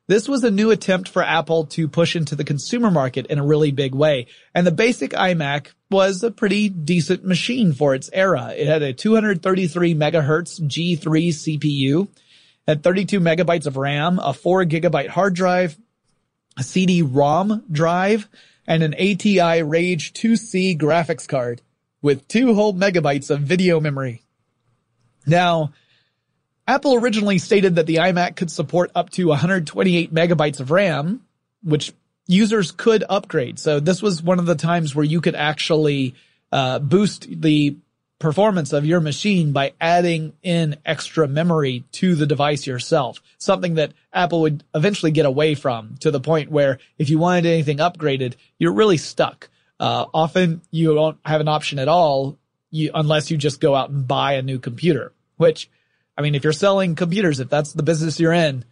This 0.08 0.28
was 0.28 0.44
a 0.44 0.52
new 0.52 0.72
attempt 0.72 1.10
for 1.10 1.24
Apple 1.24 1.66
to 1.68 1.88
push 1.88 2.16
into 2.16 2.36
the 2.36 2.44
consumer 2.44 2.92
market 2.92 3.28
in 3.28 3.40
a 3.40 3.46
really 3.46 3.72
big 3.72 3.96
way. 3.96 4.28
And 4.54 4.68
the 4.68 4.72
basic 4.72 5.12
iMac 5.12 5.68
was 5.90 6.24
a 6.24 6.32
pretty 6.32 6.70
decent 6.70 7.24
machine 7.24 7.74
for 7.74 7.96
its 7.96 8.10
era. 8.12 8.54
It 8.56 8.68
had 8.68 8.82
a 8.82 8.94
233 8.94 9.96
megahertz 9.96 10.60
G3 10.60 11.00
CPU, 11.30 12.08
had 12.68 12.84
32 12.84 13.20
megabytes 13.20 13.66
of 13.66 13.78
RAM, 13.78 14.20
a 14.20 14.34
4 14.34 14.66
gigabyte 14.66 15.10
hard 15.10 15.34
drive, 15.34 15.78
a 16.58 16.64
CD-ROM 16.64 17.66
drive, 17.72 18.28
and 18.68 18.84
an 18.84 18.94
ATI 18.94 19.64
Rage 19.64 20.14
2C 20.14 20.78
graphics 20.78 21.28
card 21.28 21.62
with 22.02 22.28
two 22.28 22.54
whole 22.54 22.74
megabytes 22.74 23.30
of 23.30 23.42
video 23.42 23.80
memory. 23.80 24.24
Now, 25.26 25.74
Apple 26.68 26.96
originally 26.96 27.38
stated 27.38 27.76
that 27.76 27.86
the 27.86 27.96
iMac 27.96 28.36
could 28.36 28.52
support 28.52 28.92
up 28.96 29.10
to 29.12 29.28
128 29.28 30.14
megabytes 30.14 30.60
of 30.60 30.72
RAM, 30.72 31.22
which 31.64 31.94
users 32.28 32.72
could 32.72 33.04
upgrade. 33.10 33.60
So 33.60 33.80
this 33.80 34.02
was 34.02 34.24
one 34.24 34.40
of 34.40 34.46
the 34.46 34.56
times 34.56 34.96
where 34.96 35.06
you 35.06 35.22
could 35.22 35.36
actually 35.36 36.16
uh, 36.52 36.80
boost 36.80 37.28
the 37.30 37.76
performance 38.20 38.72
of 38.72 38.86
your 38.86 39.02
machine 39.02 39.52
by 39.52 39.74
adding 39.82 40.34
in 40.44 40.78
extra 40.86 41.28
memory 41.28 41.84
to 41.92 42.16
the 42.16 42.28
device 42.28 42.68
yourself. 42.68 43.20
Something 43.40 43.76
that 43.76 43.94
Apple 44.14 44.42
would 44.42 44.64
eventually 44.76 45.12
get 45.12 45.26
away 45.26 45.56
from 45.56 45.96
to 46.02 46.12
the 46.12 46.20
point 46.20 46.52
where 46.52 46.78
if 47.00 47.10
you 47.10 47.18
wanted 47.18 47.48
anything 47.48 47.78
upgraded, 47.80 48.36
you're 48.60 48.74
really 48.74 48.98
stuck. 48.98 49.50
Uh, 49.80 50.06
often 50.14 50.62
you 50.70 50.94
don't 50.94 51.18
have 51.26 51.42
an 51.42 51.48
option 51.48 51.80
at 51.80 51.88
all 51.88 52.38
you, 52.70 52.92
unless 52.94 53.32
you 53.32 53.38
just 53.38 53.60
go 53.60 53.76
out 53.76 53.90
and 53.90 54.08
buy 54.08 54.34
a 54.34 54.42
new 54.42 54.60
computer, 54.60 55.12
which, 55.38 55.70
I 56.18 56.22
mean, 56.22 56.36
if 56.36 56.44
you're 56.44 56.54
selling 56.54 56.96
computers, 56.96 57.40
if 57.40 57.50
that's 57.50 57.74
the 57.74 57.84
business 57.84 58.20
you're 58.20 58.34
in, 58.34 58.66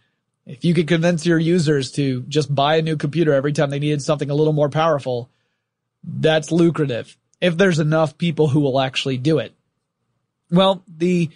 if 0.46 0.64
you 0.64 0.74
could 0.74 0.88
convince 0.88 1.26
your 1.26 1.38
users 1.38 1.92
to 1.92 2.22
just 2.22 2.54
buy 2.54 2.76
a 2.76 2.82
new 2.82 2.96
computer 2.96 3.32
every 3.32 3.52
time 3.52 3.70
they 3.70 3.78
needed 3.78 4.02
something 4.02 4.30
a 4.30 4.34
little 4.34 4.52
more 4.52 4.68
powerful, 4.68 5.30
that's 6.02 6.50
lucrative. 6.50 7.16
If 7.40 7.56
there's 7.56 7.78
enough 7.78 8.18
people 8.18 8.48
who 8.48 8.60
will 8.60 8.80
actually 8.80 9.16
do 9.16 9.38
it. 9.38 9.54
Well, 10.50 10.82
the 10.88 11.30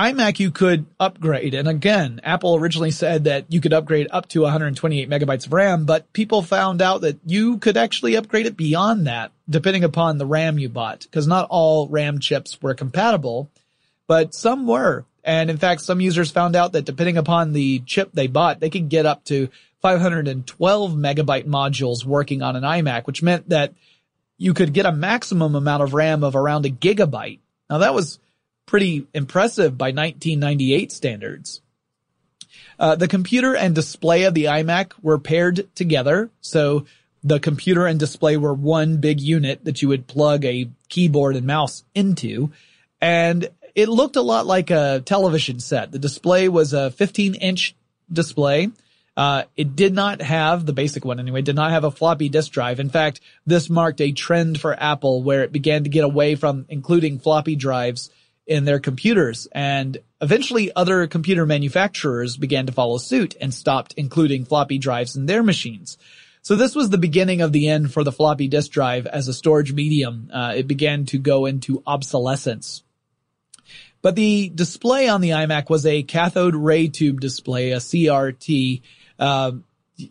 iMac 0.00 0.38
you 0.38 0.50
could 0.50 0.86
upgrade. 0.98 1.52
And 1.52 1.68
again, 1.68 2.20
Apple 2.24 2.56
originally 2.56 2.90
said 2.90 3.24
that 3.24 3.44
you 3.48 3.60
could 3.60 3.74
upgrade 3.74 4.08
up 4.10 4.28
to 4.30 4.40
128 4.42 5.10
megabytes 5.10 5.46
of 5.46 5.52
RAM, 5.52 5.84
but 5.84 6.10
people 6.14 6.40
found 6.40 6.80
out 6.80 7.02
that 7.02 7.18
you 7.26 7.58
could 7.58 7.76
actually 7.76 8.16
upgrade 8.16 8.46
it 8.46 8.56
beyond 8.56 9.06
that, 9.06 9.30
depending 9.48 9.84
upon 9.84 10.16
the 10.16 10.24
RAM 10.24 10.58
you 10.58 10.70
bought, 10.70 11.00
because 11.02 11.26
not 11.26 11.48
all 11.50 11.86
RAM 11.88 12.18
chips 12.18 12.62
were 12.62 12.74
compatible, 12.74 13.50
but 14.06 14.34
some 14.34 14.66
were. 14.66 15.04
And 15.24 15.50
in 15.50 15.58
fact, 15.58 15.82
some 15.82 16.00
users 16.00 16.30
found 16.30 16.56
out 16.56 16.72
that 16.72 16.84
depending 16.84 17.16
upon 17.16 17.52
the 17.52 17.80
chip 17.80 18.10
they 18.12 18.26
bought, 18.26 18.60
they 18.60 18.70
could 18.70 18.88
get 18.88 19.06
up 19.06 19.24
to 19.24 19.48
512 19.80 20.92
megabyte 20.92 21.46
modules 21.46 22.04
working 22.04 22.42
on 22.42 22.56
an 22.56 22.62
iMac, 22.62 23.06
which 23.06 23.22
meant 23.22 23.48
that 23.48 23.74
you 24.38 24.54
could 24.54 24.72
get 24.72 24.86
a 24.86 24.92
maximum 24.92 25.54
amount 25.54 25.82
of 25.82 25.94
RAM 25.94 26.24
of 26.24 26.36
around 26.36 26.66
a 26.66 26.70
gigabyte. 26.70 27.40
Now 27.68 27.78
that 27.78 27.94
was 27.94 28.18
pretty 28.66 29.06
impressive 29.12 29.76
by 29.76 29.86
1998 29.86 30.92
standards. 30.92 31.60
Uh, 32.78 32.96
the 32.96 33.08
computer 33.08 33.54
and 33.54 33.74
display 33.74 34.24
of 34.24 34.32
the 34.32 34.44
iMac 34.44 34.92
were 35.02 35.18
paired 35.18 35.68
together. 35.74 36.30
So 36.40 36.86
the 37.22 37.38
computer 37.38 37.86
and 37.86 38.00
display 38.00 38.36
were 38.36 38.54
one 38.54 38.96
big 38.96 39.20
unit 39.20 39.64
that 39.64 39.82
you 39.82 39.88
would 39.88 40.06
plug 40.06 40.44
a 40.44 40.70
keyboard 40.88 41.36
and 41.36 41.46
mouse 41.46 41.84
into. 41.94 42.52
And 43.00 43.50
it 43.80 43.88
looked 43.88 44.16
a 44.16 44.22
lot 44.22 44.46
like 44.46 44.70
a 44.70 45.02
television 45.04 45.60
set. 45.60 45.92
The 45.92 45.98
display 45.98 46.48
was 46.48 46.72
a 46.72 46.90
15 46.90 47.34
inch 47.34 47.74
display. 48.12 48.70
Uh, 49.16 49.42
it 49.56 49.76
did 49.76 49.92
not 49.92 50.22
have 50.22 50.64
the 50.64 50.72
basic 50.72 51.04
one 51.04 51.20
anyway, 51.20 51.42
did 51.42 51.56
not 51.56 51.72
have 51.72 51.84
a 51.84 51.90
floppy 51.90 52.28
disk 52.28 52.52
drive. 52.52 52.80
In 52.80 52.90
fact, 52.90 53.20
this 53.44 53.68
marked 53.68 54.00
a 54.00 54.12
trend 54.12 54.60
for 54.60 54.72
Apple 54.80 55.22
where 55.22 55.42
it 55.42 55.52
began 55.52 55.84
to 55.84 55.90
get 55.90 56.04
away 56.04 56.36
from 56.36 56.64
including 56.68 57.18
floppy 57.18 57.56
drives 57.56 58.10
in 58.46 58.64
their 58.64 58.80
computers 58.80 59.46
and 59.52 59.98
eventually 60.20 60.74
other 60.74 61.06
computer 61.06 61.46
manufacturers 61.46 62.36
began 62.36 62.66
to 62.66 62.72
follow 62.72 62.98
suit 62.98 63.36
and 63.40 63.52
stopped 63.52 63.94
including 63.96 64.44
floppy 64.44 64.78
drives 64.78 65.16
in 65.16 65.26
their 65.26 65.42
machines. 65.42 65.98
So 66.42 66.56
this 66.56 66.74
was 66.74 66.88
the 66.88 66.98
beginning 66.98 67.42
of 67.42 67.52
the 67.52 67.68
end 67.68 67.92
for 67.92 68.02
the 68.02 68.12
floppy 68.12 68.48
disk 68.48 68.70
drive 68.70 69.06
as 69.06 69.28
a 69.28 69.34
storage 69.34 69.72
medium. 69.72 70.30
Uh, 70.32 70.54
it 70.56 70.66
began 70.66 71.04
to 71.06 71.18
go 71.18 71.46
into 71.46 71.82
obsolescence. 71.86 72.82
But 74.02 74.16
the 74.16 74.48
display 74.48 75.08
on 75.08 75.20
the 75.20 75.30
iMac 75.30 75.68
was 75.68 75.84
a 75.84 76.02
cathode 76.02 76.54
ray 76.54 76.88
tube 76.88 77.20
display, 77.20 77.72
a 77.72 77.76
CRT. 77.76 78.82
Uh, 79.18 79.52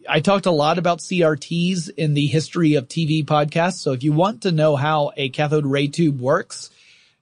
I 0.08 0.19
talked 0.19 0.45
a 0.45 0.52
lot 0.52 0.78
about 0.78 0.99
CRTs 0.99 1.89
in 1.89 2.13
the 2.13 2.28
history 2.28 2.75
of 2.75 2.88
TV 2.88 3.25
podcasts. 3.25 3.80
So 3.80 3.93
if 3.93 4.04
you 4.04 4.13
want 4.13 4.43
to 4.43 4.52
know 4.52 4.75
how 4.75 5.12
a 5.17 5.30
cathode 5.30 5.65
ray 5.65 5.88
tube 5.88 6.21
works, 6.21 6.69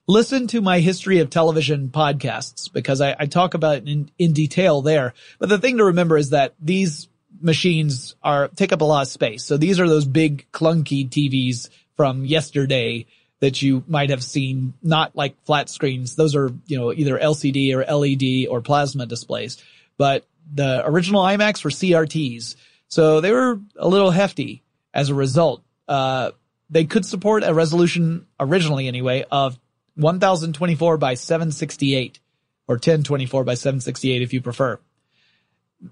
listen 0.08 0.48
to 0.48 0.62
my 0.62 0.80
history 0.80 1.20
of 1.20 1.30
television 1.30 1.90
podcasts 1.90 2.72
because 2.72 3.00
I, 3.00 3.16
I 3.18 3.26
talk 3.28 3.54
about 3.54 3.78
it 3.78 3.88
in, 3.88 4.12
in 4.18 4.34
detail 4.34 4.82
there. 4.82 5.14
But 5.40 5.50
the 5.50 5.60
thing 5.60 5.78
to 5.78 5.86
remember 5.86 6.18
is 6.18 6.32
that 6.32 6.56
these 6.60 7.08
machines 7.40 8.16
are 8.24 8.50
take 8.50 8.74
up 8.74 8.82
a 8.82 8.86
lot 8.86 9.04
of 9.04 9.08
space. 9.08 9.44
So 9.44 9.58
these 9.58 9.80
are 9.80 9.88
those 9.88 10.06
big 10.06 10.46
clunky 10.52 11.08
TVs 11.08 11.70
from 11.96 12.26
yesterday 12.26 13.06
that 13.40 13.62
you 13.62 13.84
might 13.88 14.10
have 14.10 14.24
seen, 14.24 14.74
not 14.82 15.16
like 15.16 15.42
flat 15.46 15.70
screens. 15.70 16.16
Those 16.16 16.36
are, 16.36 16.52
you 16.66 16.78
know, 16.78 16.92
either 16.92 17.18
LCD 17.18 17.74
or 17.74 17.86
LED 17.86 18.48
or 18.50 18.62
plasma 18.62 19.06
displays. 19.06 19.64
But 19.98 20.26
the 20.52 20.86
original 20.86 21.22
iMacs 21.22 21.64
were 21.64 21.70
CRTs. 21.70 22.56
So 22.88 23.22
they 23.22 23.32
were 23.32 23.60
a 23.76 23.88
little 23.88 24.12
hefty 24.12 24.64
as 24.94 25.10
a 25.10 25.16
result. 25.16 25.62
Uh, 25.88 26.32
they 26.70 26.86
could 26.86 27.06
support 27.06 27.44
a 27.44 27.54
resolution 27.54 28.26
originally 28.40 28.88
anyway 28.88 29.26
of 29.30 29.58
1024 29.96 30.98
by 30.98 31.14
768 31.14 32.20
or 32.68 32.76
1024 32.76 33.44
by 33.44 33.54
768 33.54 34.22
if 34.22 34.34
you 34.34 34.42
prefer. 34.42 34.80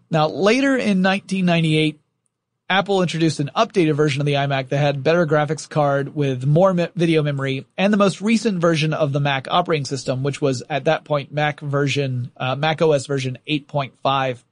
Now 0.10 0.28
later 0.28 0.76
in 0.76 1.04
1998, 1.04 2.00
Apple 2.68 3.04
introduced 3.04 3.40
an 3.40 3.52
updated 3.56 3.96
version 3.96 4.22
of 4.22 4.26
the 4.26 4.34
iMac 4.34 4.70
that 4.70 4.78
had 4.78 5.04
better 5.04 5.28
graphics 5.28 5.70
card 5.70 6.16
with 6.16 6.46
more 6.46 6.74
me- 6.74 6.88
video 6.96 7.22
memory 7.22 7.68
and 7.78 7.94
the 7.94 7.98
most 7.98 8.22
recent 8.22 8.60
version 8.60 8.92
of 8.92 9.14
the 9.14 9.20
Mac 9.20 9.48
operating 9.48 9.86
system, 9.86 10.24
which 10.24 10.42
was 10.42 10.64
at 10.68 10.86
that 10.86 11.04
point 11.04 11.32
Mac 11.32 11.60
version, 11.60 12.32
uh, 12.38 12.56
Mac 12.56 12.82
OS 12.82 13.06
version 13.06 13.38
8.5. 13.48 14.44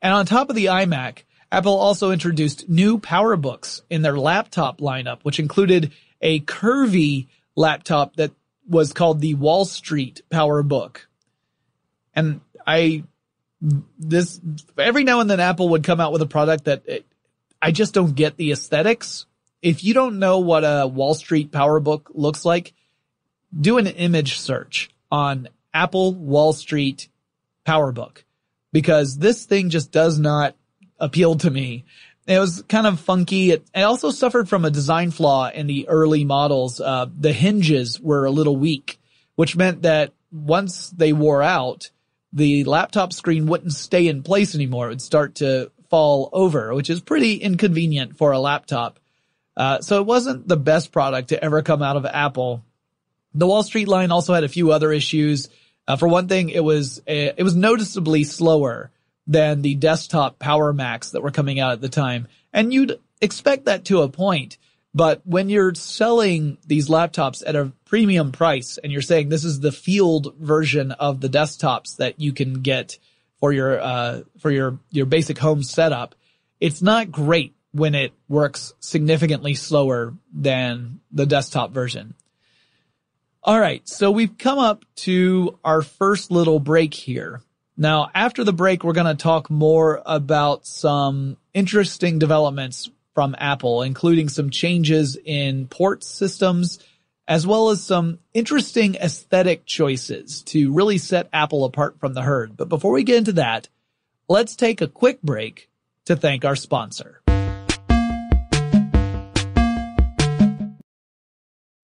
And 0.00 0.14
on 0.14 0.24
top 0.24 0.48
of 0.48 0.56
the 0.56 0.66
iMac, 0.66 1.24
Apple 1.52 1.76
also 1.76 2.12
introduced 2.12 2.68
new 2.68 2.98
PowerBooks 2.98 3.82
in 3.90 4.00
their 4.00 4.18
laptop 4.18 4.78
lineup, 4.78 5.18
which 5.22 5.38
included 5.38 5.92
a 6.22 6.40
curvy 6.40 7.26
laptop 7.56 8.16
that 8.16 8.32
was 8.66 8.94
called 8.94 9.20
the 9.20 9.34
Wall 9.34 9.66
Street 9.66 10.22
PowerBook. 10.30 10.98
And 12.14 12.40
I, 12.66 13.04
this, 13.60 14.40
every 14.78 15.04
now 15.04 15.20
and 15.20 15.30
then 15.30 15.40
Apple 15.40 15.70
would 15.70 15.84
come 15.84 16.00
out 16.00 16.12
with 16.12 16.22
a 16.22 16.26
product 16.26 16.64
that 16.64 16.82
it, 16.86 17.06
I 17.60 17.72
just 17.72 17.94
don't 17.94 18.14
get 18.14 18.36
the 18.36 18.52
aesthetics. 18.52 19.26
If 19.62 19.84
you 19.84 19.92
don't 19.92 20.18
know 20.18 20.38
what 20.38 20.64
a 20.64 20.86
Wall 20.86 21.14
Street 21.14 21.50
PowerBook 21.50 22.06
looks 22.14 22.44
like, 22.44 22.72
do 23.58 23.78
an 23.78 23.86
image 23.86 24.38
search 24.38 24.90
on 25.10 25.48
Apple 25.74 26.14
Wall 26.14 26.52
Street 26.52 27.08
PowerBook 27.66 28.24
because 28.72 29.18
this 29.18 29.44
thing 29.44 29.70
just 29.70 29.90
does 29.90 30.18
not 30.18 30.56
appeal 30.98 31.36
to 31.36 31.50
me. 31.50 31.84
It 32.26 32.38
was 32.38 32.62
kind 32.68 32.86
of 32.86 33.00
funky. 33.00 33.50
It, 33.50 33.66
it, 33.74 33.82
also 33.82 34.10
suffered 34.10 34.48
from 34.48 34.64
a 34.64 34.70
design 34.70 35.10
flaw 35.10 35.50
in 35.50 35.66
the 35.66 35.88
early 35.88 36.24
models. 36.24 36.80
Uh, 36.80 37.06
the 37.18 37.32
hinges 37.32 38.00
were 38.00 38.24
a 38.24 38.30
little 38.30 38.56
weak, 38.56 39.00
which 39.34 39.56
meant 39.56 39.82
that 39.82 40.12
once 40.30 40.90
they 40.90 41.12
wore 41.12 41.42
out, 41.42 41.90
the 42.32 42.64
laptop 42.64 43.12
screen 43.12 43.46
wouldn't 43.46 43.72
stay 43.72 44.06
in 44.06 44.22
place 44.22 44.54
anymore. 44.54 44.86
It 44.86 44.90
would 44.90 45.02
start 45.02 45.36
to 45.36 45.70
fall 45.88 46.30
over, 46.32 46.74
which 46.74 46.90
is 46.90 47.00
pretty 47.00 47.34
inconvenient 47.34 48.16
for 48.16 48.32
a 48.32 48.38
laptop. 48.38 49.00
Uh, 49.56 49.80
so 49.80 50.00
it 50.00 50.06
wasn't 50.06 50.46
the 50.46 50.56
best 50.56 50.92
product 50.92 51.30
to 51.30 51.44
ever 51.44 51.62
come 51.62 51.82
out 51.82 51.96
of 51.96 52.06
Apple. 52.06 52.64
The 53.34 53.46
Wall 53.46 53.62
Street 53.62 53.88
line 53.88 54.10
also 54.10 54.32
had 54.32 54.44
a 54.44 54.48
few 54.48 54.72
other 54.72 54.92
issues. 54.92 55.48
Uh, 55.86 55.96
for 55.96 56.08
one 56.08 56.28
thing, 56.28 56.50
it 56.50 56.62
was 56.62 57.00
uh, 57.00 57.34
it 57.36 57.42
was 57.42 57.56
noticeably 57.56 58.24
slower 58.24 58.90
than 59.26 59.62
the 59.62 59.74
desktop 59.74 60.38
Power 60.38 60.72
Macs 60.72 61.10
that 61.10 61.22
were 61.22 61.30
coming 61.30 61.60
out 61.60 61.72
at 61.72 61.80
the 61.80 61.88
time, 61.88 62.28
and 62.52 62.72
you'd 62.72 62.98
expect 63.20 63.66
that 63.66 63.84
to 63.86 64.02
a 64.02 64.08
point. 64.08 64.56
But 64.92 65.22
when 65.24 65.48
you're 65.48 65.74
selling 65.74 66.58
these 66.66 66.88
laptops 66.88 67.42
at 67.46 67.54
a 67.54 67.72
premium 67.84 68.32
price 68.32 68.78
and 68.78 68.92
you're 68.92 69.02
saying 69.02 69.28
this 69.28 69.44
is 69.44 69.60
the 69.60 69.72
field 69.72 70.34
version 70.38 70.90
of 70.92 71.20
the 71.20 71.28
desktops 71.28 71.96
that 71.96 72.18
you 72.18 72.32
can 72.32 72.54
get 72.62 72.98
for 73.38 73.52
your 73.52 73.80
uh, 73.80 74.22
for 74.38 74.50
your 74.50 74.78
your 74.90 75.06
basic 75.06 75.38
home 75.38 75.62
setup, 75.62 76.14
it's 76.58 76.82
not 76.82 77.12
great 77.12 77.54
when 77.72 77.94
it 77.94 78.12
works 78.28 78.74
significantly 78.80 79.54
slower 79.54 80.14
than 80.32 81.00
the 81.12 81.26
desktop 81.26 81.72
version. 81.72 82.14
All 83.42 83.58
right, 83.58 83.88
so 83.88 84.10
we've 84.10 84.36
come 84.36 84.58
up 84.58 84.84
to 84.96 85.58
our 85.64 85.80
first 85.80 86.30
little 86.30 86.60
break 86.60 86.92
here. 86.92 87.40
Now, 87.76 88.10
after 88.14 88.44
the 88.44 88.52
break, 88.52 88.84
we're 88.84 88.92
going 88.92 89.06
to 89.06 89.22
talk 89.22 89.48
more 89.48 90.02
about 90.04 90.66
some 90.66 91.38
interesting 91.54 92.18
developments 92.18 92.90
from 93.14 93.34
Apple, 93.38 93.82
including 93.82 94.28
some 94.28 94.50
changes 94.50 95.16
in 95.24 95.66
port 95.66 96.04
systems, 96.04 96.78
as 97.26 97.46
well 97.46 97.70
as 97.70 97.82
some 97.82 98.18
interesting 98.34 98.96
aesthetic 98.96 99.64
choices 99.66 100.42
to 100.42 100.72
really 100.72 100.98
set 100.98 101.28
Apple 101.32 101.64
apart 101.64 101.98
from 102.00 102.14
the 102.14 102.22
herd. 102.22 102.56
But 102.56 102.68
before 102.68 102.92
we 102.92 103.04
get 103.04 103.18
into 103.18 103.32
that, 103.32 103.68
let's 104.28 104.56
take 104.56 104.80
a 104.80 104.88
quick 104.88 105.22
break 105.22 105.68
to 106.06 106.16
thank 106.16 106.44
our 106.44 106.56
sponsor. 106.56 107.22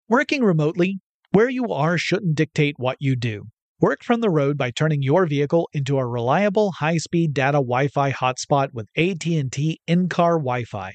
Working 0.08 0.44
remotely, 0.44 1.00
where 1.32 1.48
you 1.48 1.72
are 1.72 1.98
shouldn't 1.98 2.36
dictate 2.36 2.76
what 2.78 2.96
you 3.00 3.16
do. 3.16 3.48
Work 3.80 4.02
from 4.02 4.20
the 4.20 4.30
road 4.30 4.56
by 4.56 4.70
turning 4.70 5.02
your 5.02 5.26
vehicle 5.26 5.68
into 5.72 5.98
a 5.98 6.06
reliable 6.06 6.72
high-speed 6.72 7.34
data 7.34 7.58
Wi-Fi 7.58 8.10
hotspot 8.12 8.72
with 8.72 8.88
AT&T 8.96 9.80
in-car 9.86 10.38
Wi-Fi. 10.38 10.94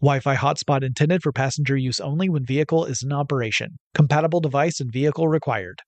Wi 0.00 0.20
Fi 0.20 0.36
hotspot 0.36 0.84
intended 0.84 1.24
for 1.24 1.32
passenger 1.32 1.76
use 1.76 1.98
only 1.98 2.28
when 2.28 2.44
vehicle 2.44 2.84
is 2.84 3.02
in 3.02 3.12
operation. 3.12 3.78
Compatible 3.94 4.38
device 4.38 4.78
and 4.78 4.92
vehicle 4.92 5.26
required. 5.26 5.82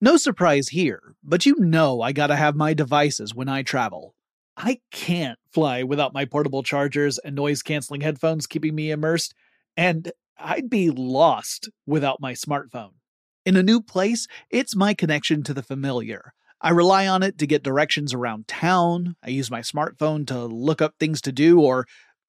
No 0.00 0.16
surprise 0.16 0.68
here, 0.68 1.14
but 1.22 1.44
you 1.44 1.56
know 1.58 2.00
I 2.00 2.12
gotta 2.12 2.36
have 2.36 2.56
my 2.56 2.72
devices 2.72 3.34
when 3.34 3.50
I 3.50 3.62
travel. 3.62 4.14
I 4.56 4.78
can't 4.90 5.38
fly 5.52 5.82
without 5.82 6.14
my 6.14 6.24
portable 6.24 6.62
chargers 6.62 7.18
and 7.18 7.36
noise 7.36 7.62
canceling 7.62 8.00
headphones 8.00 8.46
keeping 8.46 8.74
me 8.74 8.90
immersed, 8.90 9.34
and 9.76 10.12
I'd 10.38 10.70
be 10.70 10.90
lost 10.90 11.68
without 11.86 12.22
my 12.22 12.32
smartphone. 12.32 12.92
In 13.44 13.56
a 13.56 13.62
new 13.62 13.82
place, 13.82 14.26
it's 14.50 14.74
my 14.74 14.94
connection 14.94 15.42
to 15.42 15.52
the 15.52 15.62
familiar. 15.62 16.32
I 16.62 16.70
rely 16.70 17.06
on 17.06 17.22
it 17.22 17.38
to 17.38 17.46
get 17.46 17.62
directions 17.62 18.14
around 18.14 18.48
town. 18.48 19.16
I 19.22 19.30
use 19.30 19.50
my 19.50 19.60
smartphone 19.60 20.26
to 20.28 20.46
look 20.46 20.80
up 20.80 20.94
things 20.98 21.20
to 21.22 21.32
do, 21.32 21.60
or, 21.60 21.86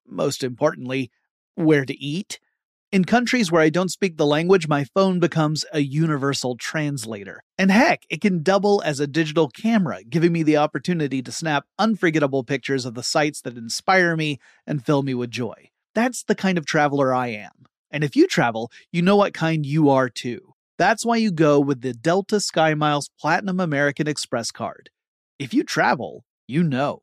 most 0.08 0.44
importantly, 0.44 1.12
where 1.56 1.86
to 1.86 2.00
eat. 2.00 2.40
In 2.92 3.06
countries 3.06 3.52
where 3.52 3.62
I 3.62 3.70
don't 3.70 3.90
speak 3.90 4.18
the 4.18 4.26
language, 4.26 4.68
my 4.68 4.84
phone 4.84 5.20
becomes 5.20 5.66
a 5.74 5.80
universal 5.80 6.56
translator. 6.56 7.42
And 7.58 7.72
heck, 7.72 8.04
it 8.10 8.22
can 8.22 8.44
double 8.44 8.84
as 8.86 9.00
a 9.00 9.08
digital 9.08 9.50
camera, 9.50 10.04
giving 10.04 10.32
me 10.32 10.44
the 10.44 10.58
opportunity 10.58 11.24
to 11.24 11.32
snap 11.32 11.66
unforgettable 11.80 12.44
pictures 12.44 12.86
of 12.86 12.94
the 12.94 13.02
sights 13.02 13.42
that 13.42 13.58
inspire 13.58 14.16
me 14.16 14.40
and 14.68 14.86
fill 14.86 15.02
me 15.02 15.16
with 15.16 15.32
joy. 15.32 15.72
That's 15.96 16.24
the 16.24 16.36
kind 16.36 16.58
of 16.58 16.66
traveler 16.66 17.14
I 17.14 17.28
am. 17.28 17.66
And 17.90 18.04
if 18.04 18.16
you 18.16 18.28
travel, 18.28 18.72
you 18.92 19.02
know 19.04 19.16
what 19.16 19.34
kind 19.34 19.66
you 19.66 19.90
are 19.90 20.10
too. 20.10 20.54
That's 20.80 21.06
why 21.06 21.18
you 21.18 21.32
go 21.32 21.60
with 21.60 21.82
the 21.82 21.94
Delta 21.94 22.38
SkyMiles 22.38 23.10
Platinum 23.20 23.60
American 23.60 24.08
Express 24.08 24.50
card. 24.52 24.90
If 25.38 25.54
you 25.54 25.64
travel, 25.64 26.26
you 26.48 26.64
know. 26.64 27.03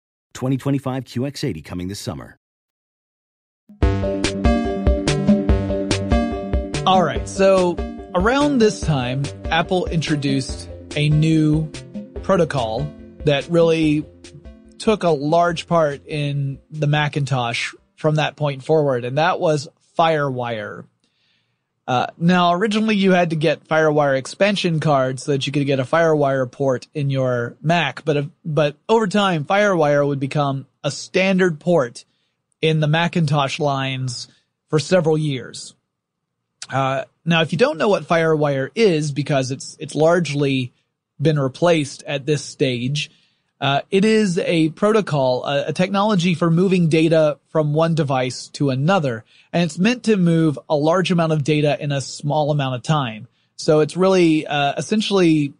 2025 0.33 1.05
QX80 1.05 1.63
coming 1.63 1.87
this 1.87 1.99
summer. 1.99 2.37
All 6.85 7.03
right, 7.03 7.27
so 7.29 7.75
around 8.15 8.57
this 8.57 8.81
time, 8.81 9.23
Apple 9.45 9.85
introduced 9.85 10.67
a 10.95 11.09
new 11.09 11.69
protocol 12.23 12.91
that 13.25 13.47
really 13.49 14.05
took 14.79 15.03
a 15.03 15.09
large 15.09 15.67
part 15.67 16.05
in 16.07 16.59
the 16.71 16.87
Macintosh 16.87 17.73
from 17.95 18.15
that 18.15 18.35
point 18.35 18.63
forward, 18.63 19.05
and 19.05 19.17
that 19.19 19.39
was 19.39 19.67
FireWire. 19.97 20.85
Uh, 21.91 22.07
now, 22.17 22.53
originally 22.53 22.95
you 22.95 23.11
had 23.11 23.31
to 23.31 23.35
get 23.35 23.67
FireWire 23.67 24.17
expansion 24.17 24.79
cards 24.79 25.23
so 25.23 25.33
that 25.33 25.45
you 25.45 25.51
could 25.51 25.65
get 25.65 25.81
a 25.81 25.83
FireWire 25.83 26.49
port 26.49 26.87
in 26.93 27.09
your 27.09 27.57
Mac, 27.61 28.05
but 28.05 28.27
but 28.45 28.77
over 28.87 29.07
time, 29.07 29.43
FireWire 29.43 30.07
would 30.07 30.17
become 30.21 30.67
a 30.85 30.89
standard 30.89 31.59
port 31.59 32.05
in 32.61 32.79
the 32.79 32.87
Macintosh 32.87 33.59
lines 33.59 34.29
for 34.69 34.79
several 34.79 35.17
years. 35.17 35.75
Uh, 36.69 37.03
now, 37.25 37.41
if 37.41 37.51
you 37.51 37.57
don't 37.57 37.77
know 37.77 37.89
what 37.89 38.07
FireWire 38.07 38.69
is, 38.73 39.11
because 39.11 39.51
it's 39.51 39.75
it's 39.77 39.93
largely 39.93 40.71
been 41.21 41.37
replaced 41.37 42.03
at 42.03 42.25
this 42.25 42.41
stage, 42.41 43.11
uh, 43.61 43.81
it 43.91 44.03
is 44.03 44.39
a 44.39 44.69
protocol, 44.69 45.45
a, 45.45 45.67
a, 45.67 45.73
technology 45.73 46.33
for 46.33 46.49
moving 46.49 46.89
data 46.89 47.37
from 47.49 47.75
one 47.75 47.93
device 47.93 48.47
to 48.47 48.71
another, 48.71 49.23
and 49.53 49.63
it's 49.63 49.77
meant 49.77 50.05
to 50.05 50.17
move 50.17 50.57
a 50.67 50.75
large 50.75 51.11
amount 51.11 51.31
of 51.31 51.43
data 51.43 51.77
in 51.79 51.91
a 51.91 52.01
small 52.01 52.49
amount 52.49 52.73
of 52.73 52.81
time. 52.81 53.27
So 53.57 53.81
it's 53.81 53.95
really 53.95 54.47
uh, 54.47 54.73
essentially 54.77 55.53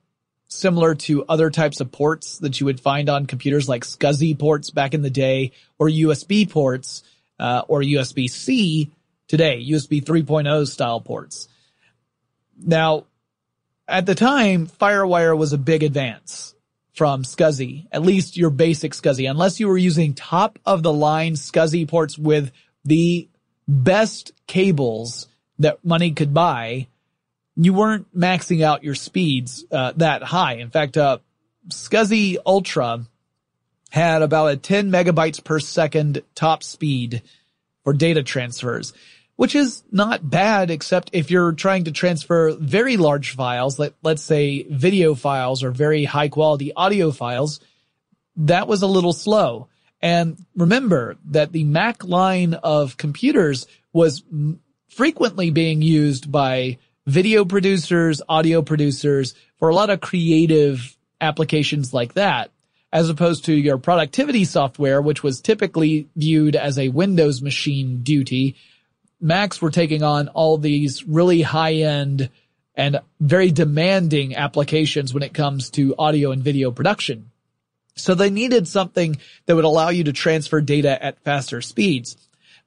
similar 0.47 0.95
to 0.95 1.23
other 1.25 1.51
types 1.51 1.79
of 1.79 1.91
ports 1.91 2.39
that 2.39 2.59
you 2.59 2.65
would 2.65 2.79
find 2.79 3.07
on 3.07 3.27
computers 3.27 3.69
like 3.69 3.83
SCSI 3.83 4.37
ports 4.37 4.71
back 4.71 4.95
in 4.95 5.03
the 5.03 5.11
day, 5.11 5.51
or 5.77 5.87
USB 5.87 6.49
ports, 6.49 7.03
uh, 7.39 7.61
or 7.67 7.81
USB-C 7.81 8.89
today, 9.27 9.63
USB 9.63 10.03
3.0 10.03 10.67
style 10.67 11.01
ports. 11.01 11.47
Now, 12.57 13.05
at 13.87 14.07
the 14.07 14.15
time, 14.15 14.65
FireWire 14.65 15.37
was 15.37 15.53
a 15.53 15.59
big 15.59 15.83
advance 15.83 16.55
from 16.93 17.23
SCSI, 17.23 17.87
at 17.91 18.01
least 18.01 18.37
your 18.37 18.49
basic 18.49 18.91
SCSI, 18.91 19.29
unless 19.29 19.59
you 19.59 19.67
were 19.67 19.77
using 19.77 20.13
top 20.13 20.59
of 20.65 20.83
the 20.83 20.93
line 20.93 21.33
SCSI 21.33 21.87
ports 21.87 22.17
with 22.17 22.51
the 22.83 23.27
best 23.67 24.33
cables 24.47 25.27
that 25.59 25.83
money 25.85 26.11
could 26.11 26.33
buy, 26.33 26.87
you 27.55 27.73
weren't 27.73 28.13
maxing 28.17 28.63
out 28.63 28.83
your 28.83 28.95
speeds 28.95 29.63
uh, 29.71 29.93
that 29.97 30.23
high. 30.23 30.55
In 30.55 30.69
fact, 30.69 30.97
uh, 30.97 31.19
SCSI 31.67 32.37
Ultra 32.45 33.05
had 33.91 34.21
about 34.21 34.51
a 34.51 34.57
10 34.57 34.89
megabytes 34.89 35.43
per 35.43 35.59
second 35.59 36.21
top 36.33 36.63
speed 36.63 37.21
for 37.83 37.93
data 37.93 38.23
transfers, 38.23 38.93
which 39.41 39.55
is 39.55 39.81
not 39.91 40.29
bad, 40.29 40.69
except 40.69 41.09
if 41.13 41.31
you're 41.31 41.53
trying 41.53 41.85
to 41.85 41.91
transfer 41.91 42.51
very 42.51 42.95
large 42.95 43.31
files, 43.31 43.79
let, 43.79 43.91
let's 44.03 44.21
say 44.21 44.61
video 44.69 45.15
files 45.15 45.63
or 45.63 45.71
very 45.71 46.03
high 46.03 46.29
quality 46.29 46.71
audio 46.75 47.09
files, 47.09 47.59
that 48.35 48.67
was 48.67 48.83
a 48.83 48.87
little 48.87 49.13
slow. 49.13 49.67
And 49.99 50.37
remember 50.55 51.17
that 51.31 51.53
the 51.53 51.63
Mac 51.63 52.03
line 52.03 52.53
of 52.53 52.97
computers 52.97 53.65
was 53.91 54.21
frequently 54.89 55.49
being 55.49 55.81
used 55.81 56.31
by 56.31 56.77
video 57.07 57.43
producers, 57.43 58.21
audio 58.29 58.61
producers 58.61 59.33
for 59.57 59.69
a 59.69 59.73
lot 59.73 59.89
of 59.89 60.01
creative 60.01 60.95
applications 61.19 61.95
like 61.95 62.13
that, 62.13 62.51
as 62.93 63.09
opposed 63.09 63.45
to 63.45 63.53
your 63.53 63.79
productivity 63.79 64.45
software, 64.45 65.01
which 65.01 65.23
was 65.23 65.41
typically 65.41 66.09
viewed 66.15 66.55
as 66.55 66.77
a 66.77 66.89
Windows 66.89 67.41
machine 67.41 68.03
duty. 68.03 68.55
Macs 69.21 69.61
were 69.61 69.71
taking 69.71 70.03
on 70.03 70.27
all 70.29 70.57
these 70.57 71.03
really 71.07 71.41
high 71.41 71.75
end 71.75 72.29
and 72.75 72.99
very 73.19 73.51
demanding 73.51 74.35
applications 74.35 75.13
when 75.13 75.23
it 75.23 75.33
comes 75.33 75.69
to 75.71 75.95
audio 75.97 76.31
and 76.31 76.43
video 76.43 76.71
production. 76.71 77.29
So 77.95 78.15
they 78.15 78.29
needed 78.29 78.67
something 78.67 79.17
that 79.45 79.55
would 79.55 79.65
allow 79.65 79.89
you 79.89 80.05
to 80.05 80.13
transfer 80.13 80.61
data 80.61 81.03
at 81.03 81.19
faster 81.23 81.61
speeds. 81.61 82.17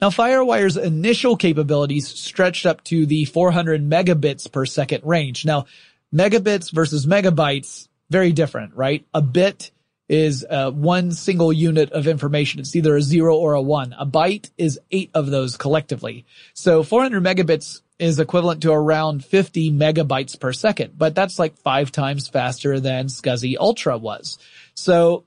Now 0.00 0.10
FireWire's 0.10 0.76
initial 0.76 1.36
capabilities 1.36 2.08
stretched 2.08 2.66
up 2.66 2.84
to 2.84 3.06
the 3.06 3.24
400 3.24 3.82
megabits 3.82 4.50
per 4.50 4.66
second 4.66 5.04
range. 5.04 5.44
Now 5.44 5.66
megabits 6.14 6.70
versus 6.70 7.06
megabytes, 7.06 7.88
very 8.10 8.32
different, 8.32 8.74
right? 8.74 9.04
A 9.14 9.22
bit 9.22 9.70
is 10.08 10.44
uh, 10.48 10.70
one 10.70 11.12
single 11.12 11.52
unit 11.52 11.90
of 11.92 12.06
information. 12.06 12.60
It's 12.60 12.76
either 12.76 12.96
a 12.96 13.02
zero 13.02 13.36
or 13.36 13.54
a 13.54 13.62
one. 13.62 13.94
A 13.98 14.06
byte 14.06 14.50
is 14.58 14.78
eight 14.90 15.10
of 15.14 15.30
those 15.30 15.56
collectively. 15.56 16.26
So 16.52 16.82
400 16.82 17.22
megabits 17.22 17.80
is 17.98 18.18
equivalent 18.18 18.62
to 18.62 18.72
around 18.72 19.24
50 19.24 19.70
megabytes 19.72 20.38
per 20.38 20.52
second, 20.52 20.98
but 20.98 21.14
that's 21.14 21.38
like 21.38 21.56
five 21.58 21.92
times 21.92 22.28
faster 22.28 22.80
than 22.80 23.06
SCSI 23.06 23.56
Ultra 23.58 23.96
was. 23.96 24.36
So 24.74 25.24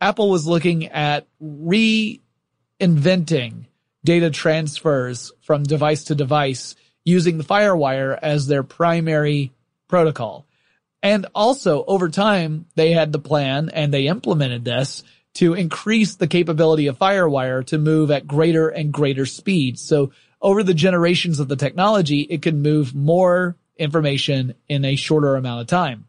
Apple 0.00 0.30
was 0.30 0.46
looking 0.46 0.86
at 0.88 1.26
reinventing 1.42 2.20
data 4.04 4.30
transfers 4.30 5.32
from 5.40 5.62
device 5.62 6.04
to 6.04 6.14
device 6.14 6.76
using 7.04 7.38
the 7.38 7.44
FireWire 7.44 8.18
as 8.20 8.46
their 8.46 8.62
primary 8.62 9.52
protocol. 9.88 10.46
And 11.04 11.26
also 11.34 11.84
over 11.84 12.08
time, 12.08 12.64
they 12.76 12.92
had 12.92 13.12
the 13.12 13.18
plan 13.18 13.68
and 13.68 13.92
they 13.92 14.06
implemented 14.06 14.64
this 14.64 15.04
to 15.34 15.52
increase 15.52 16.14
the 16.14 16.26
capability 16.26 16.86
of 16.86 16.98
FireWire 16.98 17.66
to 17.66 17.78
move 17.78 18.10
at 18.10 18.26
greater 18.26 18.70
and 18.70 18.90
greater 18.90 19.26
speeds. 19.26 19.82
So 19.82 20.12
over 20.40 20.62
the 20.62 20.72
generations 20.72 21.40
of 21.40 21.48
the 21.48 21.56
technology, 21.56 22.20
it 22.22 22.40
could 22.40 22.54
move 22.56 22.94
more 22.94 23.54
information 23.76 24.54
in 24.66 24.86
a 24.86 24.96
shorter 24.96 25.36
amount 25.36 25.60
of 25.60 25.66
time. 25.66 26.06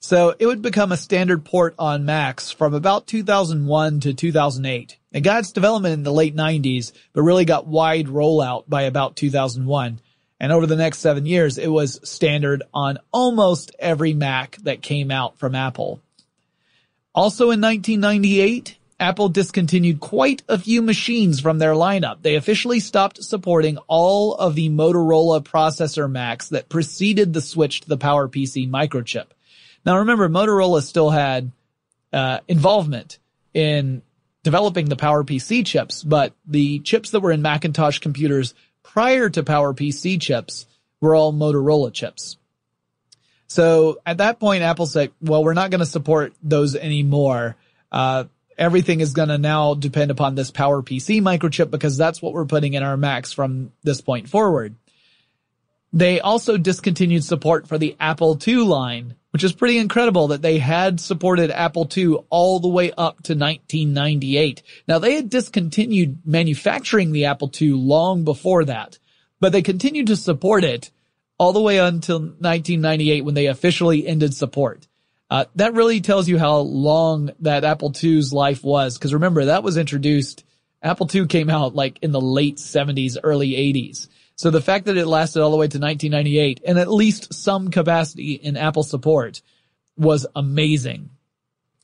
So 0.00 0.34
it 0.38 0.44
would 0.44 0.60
become 0.60 0.92
a 0.92 0.96
standard 0.98 1.42
port 1.42 1.74
on 1.78 2.04
Macs 2.04 2.50
from 2.50 2.74
about 2.74 3.06
2001 3.06 4.00
to 4.00 4.12
2008. 4.12 4.98
It 5.12 5.20
got 5.20 5.38
its 5.38 5.52
development 5.52 5.94
in 5.94 6.02
the 6.02 6.12
late 6.12 6.36
90s, 6.36 6.92
but 7.14 7.22
really 7.22 7.46
got 7.46 7.66
wide 7.66 8.08
rollout 8.08 8.64
by 8.68 8.82
about 8.82 9.16
2001. 9.16 10.00
And 10.42 10.50
over 10.50 10.66
the 10.66 10.74
next 10.74 10.98
seven 10.98 11.24
years, 11.24 11.56
it 11.56 11.68
was 11.68 12.00
standard 12.02 12.64
on 12.74 12.98
almost 13.12 13.70
every 13.78 14.12
Mac 14.12 14.56
that 14.64 14.82
came 14.82 15.12
out 15.12 15.38
from 15.38 15.54
Apple. 15.54 16.00
Also 17.14 17.52
in 17.52 17.60
1998, 17.60 18.76
Apple 18.98 19.28
discontinued 19.28 20.00
quite 20.00 20.42
a 20.48 20.58
few 20.58 20.82
machines 20.82 21.38
from 21.38 21.60
their 21.60 21.74
lineup. 21.74 22.22
They 22.22 22.34
officially 22.34 22.80
stopped 22.80 23.22
supporting 23.22 23.78
all 23.86 24.34
of 24.34 24.56
the 24.56 24.68
Motorola 24.68 25.44
processor 25.44 26.10
Macs 26.10 26.48
that 26.48 26.68
preceded 26.68 27.32
the 27.32 27.40
switch 27.40 27.82
to 27.82 27.88
the 27.88 27.98
PowerPC 27.98 28.68
microchip. 28.68 29.26
Now 29.86 29.98
remember, 29.98 30.28
Motorola 30.28 30.82
still 30.82 31.10
had 31.10 31.52
uh, 32.12 32.40
involvement 32.48 33.20
in 33.54 34.02
developing 34.42 34.86
the 34.86 34.96
PowerPC 34.96 35.64
chips, 35.64 36.02
but 36.02 36.32
the 36.44 36.80
chips 36.80 37.10
that 37.10 37.20
were 37.20 37.30
in 37.30 37.42
Macintosh 37.42 38.00
computers 38.00 38.54
prior 38.82 39.28
to 39.30 39.42
PowerPC 39.42 40.20
chips 40.20 40.66
were 41.00 41.14
all 41.14 41.32
Motorola 41.32 41.92
chips. 41.92 42.36
So 43.48 43.98
at 44.06 44.18
that 44.18 44.40
point, 44.40 44.62
Apple 44.62 44.86
said, 44.86 45.12
well, 45.20 45.44
we're 45.44 45.52
not 45.52 45.70
going 45.70 45.80
to 45.80 45.86
support 45.86 46.32
those 46.42 46.74
anymore. 46.74 47.56
Uh, 47.90 48.24
everything 48.56 49.00
is 49.00 49.12
going 49.12 49.28
to 49.28 49.38
now 49.38 49.74
depend 49.74 50.10
upon 50.10 50.34
this 50.34 50.50
PowerPC 50.50 51.20
microchip 51.20 51.70
because 51.70 51.98
that's 51.98 52.22
what 52.22 52.32
we're 52.32 52.46
putting 52.46 52.74
in 52.74 52.82
our 52.82 52.96
Macs 52.96 53.32
from 53.32 53.72
this 53.82 54.00
point 54.00 54.28
forward. 54.28 54.74
They 55.92 56.20
also 56.20 56.56
discontinued 56.56 57.24
support 57.24 57.68
for 57.68 57.76
the 57.76 57.96
Apple 58.00 58.38
II 58.46 58.56
line, 58.56 59.16
which 59.32 59.44
is 59.44 59.52
pretty 59.52 59.78
incredible 59.78 60.28
that 60.28 60.42
they 60.42 60.58
had 60.58 61.00
supported 61.00 61.50
Apple 61.50 61.88
II 61.94 62.16
all 62.28 62.60
the 62.60 62.68
way 62.68 62.92
up 62.92 63.22
to 63.24 63.34
1998. 63.34 64.62
Now 64.86 64.98
they 64.98 65.14
had 65.14 65.30
discontinued 65.30 66.20
manufacturing 66.24 67.12
the 67.12 67.24
Apple 67.24 67.50
II 67.60 67.70
long 67.70 68.24
before 68.24 68.66
that, 68.66 68.98
but 69.40 69.52
they 69.52 69.62
continued 69.62 70.08
to 70.08 70.16
support 70.16 70.64
it 70.64 70.90
all 71.38 71.54
the 71.54 71.62
way 71.62 71.78
until 71.78 72.20
1998 72.20 73.24
when 73.24 73.34
they 73.34 73.46
officially 73.46 74.06
ended 74.06 74.34
support. 74.34 74.86
Uh, 75.30 75.46
that 75.56 75.72
really 75.72 76.02
tells 76.02 76.28
you 76.28 76.38
how 76.38 76.58
long 76.58 77.30
that 77.40 77.64
Apple 77.64 77.90
II's 78.02 78.34
life 78.34 78.62
was. 78.62 78.98
Cause 78.98 79.14
remember 79.14 79.46
that 79.46 79.62
was 79.62 79.78
introduced, 79.78 80.44
Apple 80.82 81.08
II 81.12 81.26
came 81.26 81.48
out 81.48 81.74
like 81.74 81.98
in 82.02 82.12
the 82.12 82.20
late 82.20 82.58
70s, 82.58 83.16
early 83.22 83.52
80s. 83.52 84.08
So 84.36 84.50
the 84.50 84.60
fact 84.60 84.86
that 84.86 84.96
it 84.96 85.06
lasted 85.06 85.42
all 85.42 85.50
the 85.50 85.56
way 85.56 85.68
to 85.68 85.78
1998 85.78 86.62
and 86.66 86.78
at 86.78 86.90
least 86.90 87.34
some 87.34 87.70
capacity 87.70 88.32
in 88.32 88.56
Apple 88.56 88.82
support 88.82 89.42
was 89.96 90.26
amazing. 90.34 91.10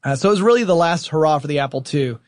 Uh, 0.02 0.16
so 0.16 0.28
it 0.28 0.32
was 0.32 0.42
really 0.42 0.64
the 0.64 0.74
last 0.74 1.08
hurrah 1.08 1.38
for 1.38 1.46
the 1.46 1.60
Apple 1.60 1.84
II. 1.92 2.18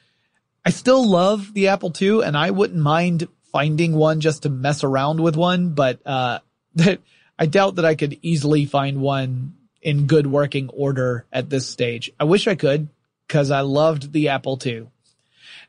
I 0.65 0.71
still 0.71 1.09
love 1.09 1.55
the 1.55 1.69
Apple 1.69 1.93
II 1.99 2.23
and 2.23 2.37
I 2.37 2.51
wouldn't 2.51 2.81
mind 2.81 3.29
finding 3.51 3.95
one 3.95 4.21
just 4.21 4.43
to 4.43 4.51
mess 4.51 4.85
around 4.85 5.21
with 5.21 5.37
one, 5.37 5.71
but, 5.71 6.01
uh, 6.07 6.41
I 7.39 7.47
doubt 7.47 7.77
that 7.77 7.87
I 7.87 7.95
could 7.95 8.19
easily 8.21 8.67
find 8.67 9.01
one 9.01 9.55
in 9.81 10.07
good 10.07 10.27
working 10.27 10.69
order 10.69 11.25
at 11.33 11.49
this 11.49 11.67
stage. 11.67 12.13
I 12.21 12.25
wish 12.25 12.47
I 12.47 12.55
could 12.55 12.89
because 13.27 13.51
I 13.51 13.61
loved 13.61 14.13
the 14.13 14.29
Apple 14.29 14.59
II. 14.65 14.89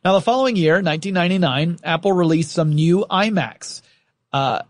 Now 0.04 0.14
the 0.14 0.22
following 0.22 0.56
year, 0.56 0.82
1999, 0.82 1.80
Apple 1.84 2.12
released 2.12 2.52
some 2.52 2.74
new 2.74 3.06
iMacs. 3.10 3.82
Uh, 4.32 4.62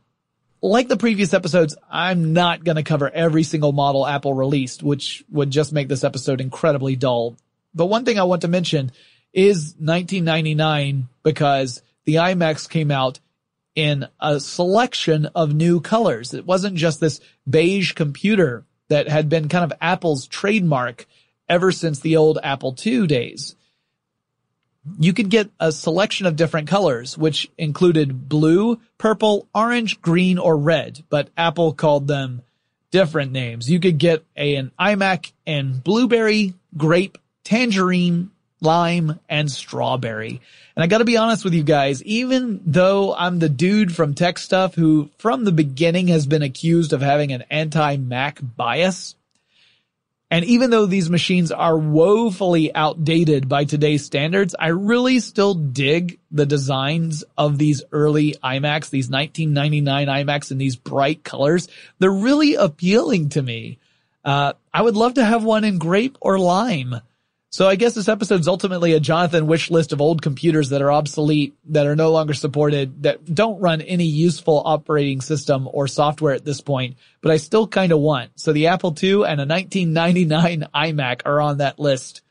like 0.61 0.87
the 0.87 0.97
previous 0.97 1.33
episodes, 1.33 1.75
I'm 1.89 2.33
not 2.33 2.63
going 2.63 2.75
to 2.75 2.83
cover 2.83 3.09
every 3.09 3.43
single 3.43 3.71
model 3.71 4.05
Apple 4.05 4.33
released, 4.33 4.83
which 4.83 5.23
would 5.29 5.49
just 5.49 5.73
make 5.73 5.87
this 5.87 6.03
episode 6.03 6.39
incredibly 6.39 6.95
dull. 6.95 7.35
But 7.73 7.87
one 7.87 8.05
thing 8.05 8.19
I 8.19 8.23
want 8.23 8.41
to 8.41 8.47
mention 8.47 8.91
is 9.33 9.75
1999 9.79 11.07
because 11.23 11.81
the 12.05 12.15
iMacs 12.15 12.69
came 12.69 12.91
out 12.91 13.19
in 13.75 14.07
a 14.19 14.39
selection 14.39 15.27
of 15.27 15.53
new 15.53 15.79
colors. 15.79 16.33
It 16.33 16.45
wasn't 16.45 16.75
just 16.75 16.99
this 16.99 17.21
beige 17.49 17.93
computer 17.93 18.65
that 18.89 19.07
had 19.07 19.29
been 19.29 19.47
kind 19.47 19.63
of 19.63 19.77
Apple's 19.81 20.27
trademark 20.27 21.07
ever 21.47 21.71
since 21.71 21.99
the 21.99 22.17
old 22.17 22.37
Apple 22.43 22.75
II 22.85 23.07
days 23.07 23.55
you 24.99 25.13
could 25.13 25.29
get 25.29 25.49
a 25.59 25.71
selection 25.71 26.25
of 26.25 26.35
different 26.35 26.67
colors, 26.67 27.17
which 27.17 27.49
included 27.57 28.27
blue, 28.27 28.79
purple, 28.97 29.47
orange, 29.53 30.01
green, 30.01 30.37
or 30.37 30.57
red, 30.57 31.03
but 31.09 31.29
Apple 31.37 31.73
called 31.73 32.07
them 32.07 32.41
different 32.89 33.31
names. 33.31 33.69
You 33.69 33.79
could 33.79 33.97
get 33.97 34.23
a, 34.35 34.55
an 34.55 34.71
iMac 34.79 35.31
in 35.45 35.77
blueberry, 35.77 36.53
grape, 36.75 37.17
tangerine, 37.43 38.31
lime, 38.59 39.19
and 39.27 39.49
strawberry. 39.49 40.41
And 40.75 40.83
I 40.83 40.87
gotta 40.87 41.05
be 41.05 41.17
honest 41.17 41.43
with 41.43 41.53
you 41.53 41.63
guys, 41.63 42.03
even 42.03 42.61
though 42.65 43.13
I'm 43.13 43.39
the 43.39 43.49
dude 43.49 43.95
from 43.95 44.13
tech 44.13 44.37
stuff 44.37 44.75
who 44.75 45.09
from 45.17 45.43
the 45.43 45.51
beginning 45.51 46.07
has 46.07 46.25
been 46.25 46.43
accused 46.43 46.93
of 46.93 47.01
having 47.01 47.31
an 47.33 47.43
anti-Mac 47.49 48.39
bias, 48.41 49.15
and 50.31 50.45
even 50.45 50.69
though 50.69 50.85
these 50.85 51.09
machines 51.09 51.51
are 51.51 51.77
woefully 51.77 52.73
outdated 52.73 53.49
by 53.49 53.65
today's 53.65 54.05
standards, 54.05 54.55
I 54.57 54.69
really 54.69 55.19
still 55.19 55.53
dig 55.53 56.19
the 56.31 56.45
designs 56.45 57.25
of 57.37 57.57
these 57.57 57.83
early 57.91 58.35
iMacs, 58.41 58.89
these 58.89 59.09
1999 59.09 60.07
iMacs 60.07 60.49
in 60.49 60.57
these 60.57 60.77
bright 60.77 61.25
colors. 61.25 61.67
They're 61.99 62.09
really 62.09 62.55
appealing 62.55 63.29
to 63.29 63.41
me. 63.41 63.77
Uh, 64.23 64.53
I 64.73 64.81
would 64.81 64.95
love 64.95 65.15
to 65.15 65.25
have 65.25 65.43
one 65.43 65.65
in 65.65 65.79
grape 65.79 66.17
or 66.21 66.39
lime. 66.39 66.95
So 67.51 67.67
I 67.67 67.75
guess 67.75 67.93
this 67.93 68.07
episode 68.07 68.39
is 68.39 68.47
ultimately 68.47 68.93
a 68.93 69.01
Jonathan 69.01 69.45
wish 69.45 69.69
list 69.69 69.91
of 69.91 69.99
old 69.99 70.21
computers 70.21 70.69
that 70.69 70.81
are 70.81 70.91
obsolete, 70.91 71.53
that 71.65 71.85
are 71.85 71.97
no 71.97 72.09
longer 72.09 72.33
supported, 72.33 73.03
that 73.03 73.35
don't 73.35 73.59
run 73.59 73.81
any 73.81 74.05
useful 74.05 74.61
operating 74.63 75.19
system 75.19 75.67
or 75.69 75.89
software 75.89 76.33
at 76.33 76.45
this 76.45 76.61
point, 76.61 76.95
but 77.19 77.29
I 77.29 77.35
still 77.35 77.67
kind 77.67 77.91
of 77.91 77.99
want. 77.99 78.39
So 78.39 78.53
the 78.53 78.67
Apple 78.67 78.91
II 78.91 79.25
and 79.25 79.41
a 79.41 79.45
1999 79.45 80.69
iMac 80.73 81.23
are 81.25 81.41
on 81.41 81.57
that 81.57 81.77
list. 81.77 82.21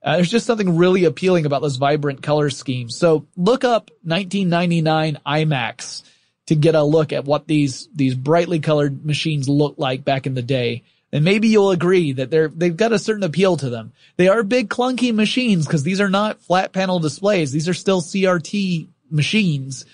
Uh, 0.00 0.16
there's 0.16 0.30
just 0.30 0.46
something 0.46 0.76
really 0.76 1.04
appealing 1.04 1.46
about 1.46 1.60
those 1.60 1.76
vibrant 1.76 2.22
color 2.22 2.48
schemes. 2.48 2.96
So 2.96 3.26
look 3.36 3.64
up 3.64 3.90
1999 4.04 5.18
iMacs 5.26 6.04
to 6.46 6.54
get 6.54 6.76
a 6.76 6.84
look 6.84 7.12
at 7.12 7.24
what 7.24 7.48
these, 7.48 7.88
these 7.92 8.14
brightly 8.14 8.60
colored 8.60 9.04
machines 9.04 9.48
looked 9.48 9.80
like 9.80 10.04
back 10.04 10.28
in 10.28 10.34
the 10.34 10.42
day. 10.42 10.84
And 11.14 11.24
maybe 11.24 11.46
you'll 11.46 11.70
agree 11.70 12.10
that 12.10 12.30
they're, 12.30 12.48
they've 12.48 12.76
got 12.76 12.92
a 12.92 12.98
certain 12.98 13.22
appeal 13.22 13.56
to 13.58 13.70
them. 13.70 13.92
They 14.16 14.26
are 14.26 14.42
big 14.42 14.68
clunky 14.68 15.14
machines 15.14 15.64
because 15.64 15.84
these 15.84 16.00
are 16.00 16.10
not 16.10 16.42
flat 16.42 16.72
panel 16.72 16.98
displays. 16.98 17.52
These 17.52 17.68
are 17.68 17.74
still 17.74 18.02
CRT 18.02 18.88
machines, 19.10 19.86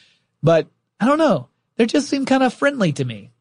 but 0.42 0.66
I 0.98 1.04
don't 1.04 1.18
know. 1.18 1.48
They 1.76 1.84
just 1.84 2.08
seem 2.08 2.24
kind 2.24 2.42
of 2.42 2.54
friendly 2.54 2.92
to 2.94 3.04
me. 3.04 3.32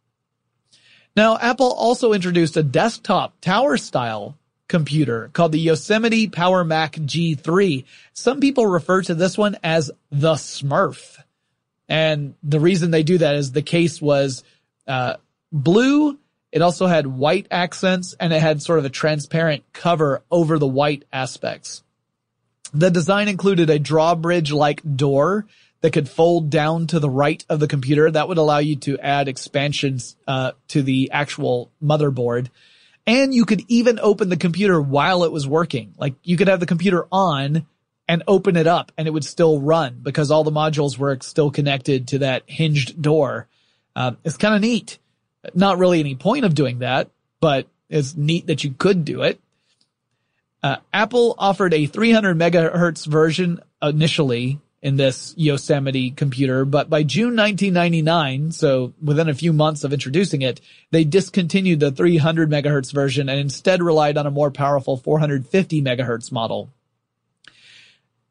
Now, 1.15 1.37
Apple 1.37 1.71
also 1.71 2.11
introduced 2.11 2.57
a 2.57 2.63
desktop 2.63 3.39
tower 3.39 3.77
style 3.77 4.37
computer 4.67 5.29
called 5.31 5.53
the 5.53 5.59
Yosemite 5.59 6.27
Power 6.27 6.65
Mac 6.65 6.95
G3. 6.95 7.85
Some 8.11 8.41
people 8.41 8.67
refer 8.67 9.01
to 9.03 9.15
this 9.15 9.37
one 9.37 9.57
as 9.63 9.89
the 10.11 10.33
Smurf. 10.33 11.17
And 11.87 12.35
the 12.43 12.59
reason 12.59 12.91
they 12.91 13.03
do 13.03 13.19
that 13.19 13.35
is 13.35 13.53
the 13.53 13.61
case 13.61 14.01
was 14.01 14.43
uh, 14.85 15.15
blue. 15.53 16.19
It 16.51 16.62
also 16.62 16.88
had 16.88 17.05
white 17.07 17.47
accents 17.51 18.15
and 18.19 18.33
it 18.33 18.41
had 18.41 18.62
sort 18.62 18.79
of 18.79 18.85
a 18.85 18.89
transparent 18.89 19.63
cover 19.73 20.23
over 20.31 20.57
the 20.57 20.67
white 20.67 21.05
aspects. 21.13 21.83
The 22.73 22.89
design 22.89 23.27
included 23.27 23.69
a 23.69 23.79
drawbridge 23.79 24.51
like 24.51 24.81
door 24.95 25.45
that 25.81 25.93
could 25.93 26.09
fold 26.09 26.49
down 26.49 26.88
to 26.88 26.99
the 26.99 27.09
right 27.09 27.43
of 27.49 27.59
the 27.59 27.67
computer. 27.67 28.09
That 28.09 28.27
would 28.27 28.38
allow 28.38 28.57
you 28.57 28.75
to 28.77 28.99
add 28.99 29.27
expansions 29.27 30.15
uh, 30.27 30.51
to 30.69 30.81
the 30.81 31.12
actual 31.12 31.71
motherboard. 31.81 32.49
And 33.07 33.33
you 33.33 33.45
could 33.45 33.63
even 33.67 33.99
open 33.99 34.29
the 34.29 34.38
computer 34.38 34.79
while 34.79 35.23
it 35.23 35.31
was 35.31 35.47
working. 35.47 35.93
Like 35.97 36.15
you 36.23 36.38
could 36.38 36.47
have 36.47 36.59
the 36.59 36.65
computer 36.65 37.07
on 37.12 37.65
and 38.07 38.23
open 38.27 38.55
it 38.55 38.67
up 38.67 38.91
and 38.97 39.07
it 39.07 39.12
would 39.12 39.23
still 39.23 39.62
run 39.62 39.99
because 40.01 40.31
all 40.31 40.43
the 40.43 40.51
modules 40.51 40.97
were 40.97 41.17
still 41.21 41.51
connected 41.51 42.09
to 42.09 42.19
that 42.19 42.43
hinged 42.47 43.01
door. 43.01 43.47
Um, 43.95 44.17
it's 44.23 44.38
kind 44.38 44.55
of 44.55 44.62
neat. 44.62 44.97
Not 45.54 45.78
really 45.78 45.99
any 45.99 46.15
point 46.15 46.45
of 46.45 46.56
doing 46.56 46.80
that, 46.80 47.10
but 47.39 47.67
it's 47.89 48.15
neat 48.15 48.47
that 48.47 48.63
you 48.63 48.71
could 48.71 49.06
do 49.06 49.23
it. 49.23 49.39
Uh, 50.62 50.78
Apple 50.93 51.36
offered 51.38 51.73
a 51.73 51.86
300 51.86 52.38
megahertz 52.38 53.08
version 53.08 53.62
initially 53.82 54.60
in 54.82 54.95
this 54.95 55.34
Yosemite 55.38 56.12
computer, 56.12 56.63
but 56.65 56.89
by 56.89 57.04
June 57.04 57.36
1999, 57.36 58.52
so 58.52 58.93
within 59.02 59.28
a 59.28 59.34
few 59.34 59.52
months 59.52 59.84
of 59.84 59.91
introducing 59.91 60.41
it, 60.41 60.62
they 60.91 61.04
discontinued 61.04 61.80
the 61.80 61.91
300 61.91 62.49
megahertz 62.49 62.93
version 62.93 63.28
and 63.28 63.39
instead 63.39 63.82
relied 63.82 64.17
on 64.17 64.25
a 64.25 64.32
more 64.32 64.52
powerful 64.52 64.95
450 64.95 65.82
megahertz 65.82 66.32
model. 66.32 66.69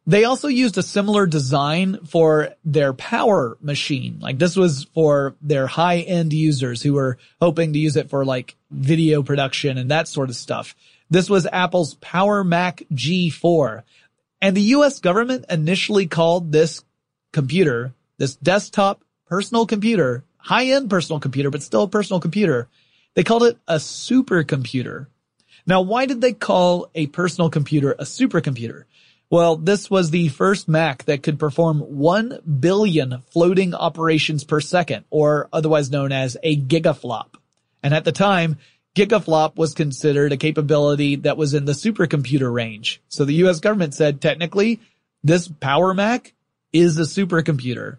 They 0.09 0.25
also 0.25 0.49
used 0.49 0.79
a 0.79 0.83
similar 0.83 1.27
design 1.27 1.99
for 2.07 2.55
their 2.65 2.95
power 2.95 3.59
machine. 3.61 4.21
Like 4.23 4.39
this 4.39 4.57
was 4.57 4.85
for 4.95 5.37
their 5.43 5.67
high 5.67 5.99
end 5.99 6.33
users 6.33 6.81
who 6.81 6.95
were 6.95 7.19
hoping 7.43 7.75
to 7.75 7.79
use 7.79 7.95
it 7.95 8.09
for 8.09 8.25
like 8.25 8.57
video 8.71 9.23
production 9.23 9.77
and 9.77 9.91
that 9.91 10.09
sort 10.09 10.31
of 10.31 10.37
stuff. 10.37 10.75
This 11.11 11.29
was 11.29 11.45
Apple's 11.45 11.93
Power 11.97 12.43
Mac 12.43 12.85
G4. 12.91 13.83
And 14.41 14.57
the 14.57 14.73
US 14.79 14.99
government 14.99 15.45
initially 15.51 16.07
called 16.07 16.53
this 16.53 16.83
computer, 17.35 17.93
this 18.17 18.35
desktop 18.37 19.05
personal 19.27 19.67
computer, 19.67 20.25
high 20.39 20.69
end 20.69 20.89
personal 20.89 21.21
computer, 21.21 21.51
but 21.51 21.63
still 21.63 21.83
a 21.83 21.89
personal 21.89 22.19
computer. 22.19 22.67
They 23.13 23.25
called 23.25 23.43
it 23.43 23.59
a 23.69 23.75
supercomputer. 23.75 25.09
Now, 25.67 25.83
why 25.83 26.07
did 26.07 26.23
they 26.23 26.33
call 26.33 26.89
a 26.95 27.09
personal 27.09 27.51
computer 27.51 27.93
a 27.93 28.05
supercomputer? 28.05 28.85
Well, 29.31 29.57
this 29.57 29.91
was 29.91 30.11
the 30.11 30.29
first 30.29 30.69
Mac 30.69 31.05
that 31.05 31.23
could 31.23 31.39
perform 31.39 31.81
1 31.81 32.41
billion 32.61 33.23
floating 33.31 33.75
operations 33.75 34.43
per 34.43 34.61
second, 34.61 35.05
or 35.11 35.49
otherwise 35.53 35.91
known 35.91 36.13
as 36.13 36.39
a 36.43 36.57
gigaflop. 36.57 37.35
And 37.83 37.93
at 37.93 38.05
the 38.05 38.13
time, 38.13 38.57
gigaflop 38.95 39.57
was 39.57 39.75
considered 39.75 40.33
a 40.33 40.39
capability 40.39 41.17
that 41.17 41.37
was 41.37 41.53
in 41.53 41.67
the 41.67 41.73
supercomputer 41.73 42.51
range. 42.51 43.03
So 43.09 43.27
the 43.27 43.35
US 43.45 43.61
government 43.61 43.95
said 43.95 44.23
technically 44.23 44.81
this 45.23 45.47
Power 45.47 45.93
Mac 45.93 46.33
is 46.73 46.99
a 46.99 47.03
supercomputer. 47.03 47.99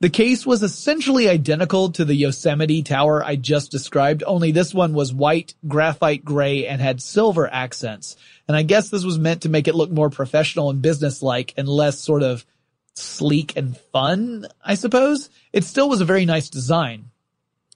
The 0.00 0.10
case 0.10 0.46
was 0.46 0.62
essentially 0.62 1.28
identical 1.28 1.90
to 1.92 2.04
the 2.04 2.14
Yosemite 2.14 2.84
Tower 2.84 3.24
I 3.24 3.34
just 3.34 3.72
described, 3.72 4.22
only 4.24 4.52
this 4.52 4.72
one 4.72 4.92
was 4.92 5.12
white, 5.12 5.54
graphite 5.66 6.24
gray, 6.24 6.68
and 6.68 6.80
had 6.80 7.02
silver 7.02 7.52
accents. 7.52 8.16
And 8.46 8.56
I 8.56 8.62
guess 8.62 8.90
this 8.90 9.04
was 9.04 9.18
meant 9.18 9.42
to 9.42 9.48
make 9.48 9.66
it 9.66 9.74
look 9.74 9.90
more 9.90 10.08
professional 10.08 10.70
and 10.70 10.80
businesslike 10.80 11.52
and 11.56 11.68
less 11.68 11.98
sort 11.98 12.22
of 12.22 12.46
sleek 12.94 13.56
and 13.56 13.76
fun, 13.76 14.46
I 14.64 14.76
suppose. 14.76 15.30
It 15.52 15.64
still 15.64 15.88
was 15.88 16.00
a 16.00 16.04
very 16.04 16.26
nice 16.26 16.48
design. 16.48 17.10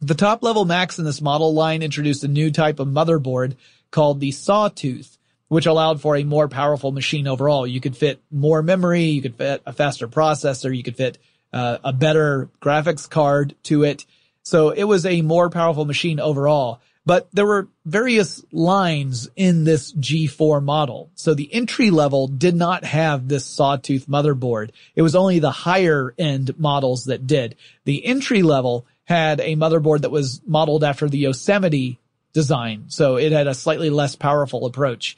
The 0.00 0.14
top 0.14 0.44
level 0.44 0.64
Macs 0.64 1.00
in 1.00 1.04
this 1.04 1.20
model 1.20 1.52
line 1.52 1.82
introduced 1.82 2.22
a 2.22 2.28
new 2.28 2.52
type 2.52 2.78
of 2.78 2.86
motherboard 2.86 3.56
called 3.90 4.20
the 4.20 4.30
Sawtooth, 4.30 5.18
which 5.48 5.66
allowed 5.66 6.00
for 6.00 6.16
a 6.16 6.22
more 6.22 6.46
powerful 6.46 6.92
machine 6.92 7.26
overall. 7.26 7.66
You 7.66 7.80
could 7.80 7.96
fit 7.96 8.22
more 8.30 8.62
memory, 8.62 9.06
you 9.06 9.22
could 9.22 9.34
fit 9.34 9.60
a 9.66 9.72
faster 9.72 10.06
processor, 10.06 10.74
you 10.74 10.84
could 10.84 10.96
fit 10.96 11.18
uh, 11.52 11.78
a 11.84 11.92
better 11.92 12.48
graphics 12.60 13.08
card 13.08 13.54
to 13.64 13.84
it. 13.84 14.06
So 14.42 14.70
it 14.70 14.84
was 14.84 15.06
a 15.06 15.22
more 15.22 15.50
powerful 15.50 15.84
machine 15.84 16.20
overall. 16.20 16.80
But 17.04 17.28
there 17.32 17.46
were 17.46 17.68
various 17.84 18.44
lines 18.52 19.28
in 19.34 19.64
this 19.64 19.92
G4 19.92 20.62
model. 20.62 21.10
So 21.14 21.34
the 21.34 21.52
entry 21.52 21.90
level 21.90 22.28
did 22.28 22.54
not 22.54 22.84
have 22.84 23.26
this 23.26 23.44
sawtooth 23.44 24.06
motherboard. 24.06 24.70
It 24.94 25.02
was 25.02 25.16
only 25.16 25.40
the 25.40 25.50
higher 25.50 26.14
end 26.16 26.58
models 26.58 27.06
that 27.06 27.26
did. 27.26 27.56
The 27.84 28.04
entry 28.06 28.42
level 28.42 28.86
had 29.04 29.40
a 29.40 29.56
motherboard 29.56 30.02
that 30.02 30.12
was 30.12 30.40
modeled 30.46 30.84
after 30.84 31.08
the 31.08 31.18
Yosemite 31.18 31.98
design. 32.32 32.84
So 32.86 33.16
it 33.16 33.32
had 33.32 33.48
a 33.48 33.54
slightly 33.54 33.90
less 33.90 34.14
powerful 34.14 34.64
approach. 34.64 35.16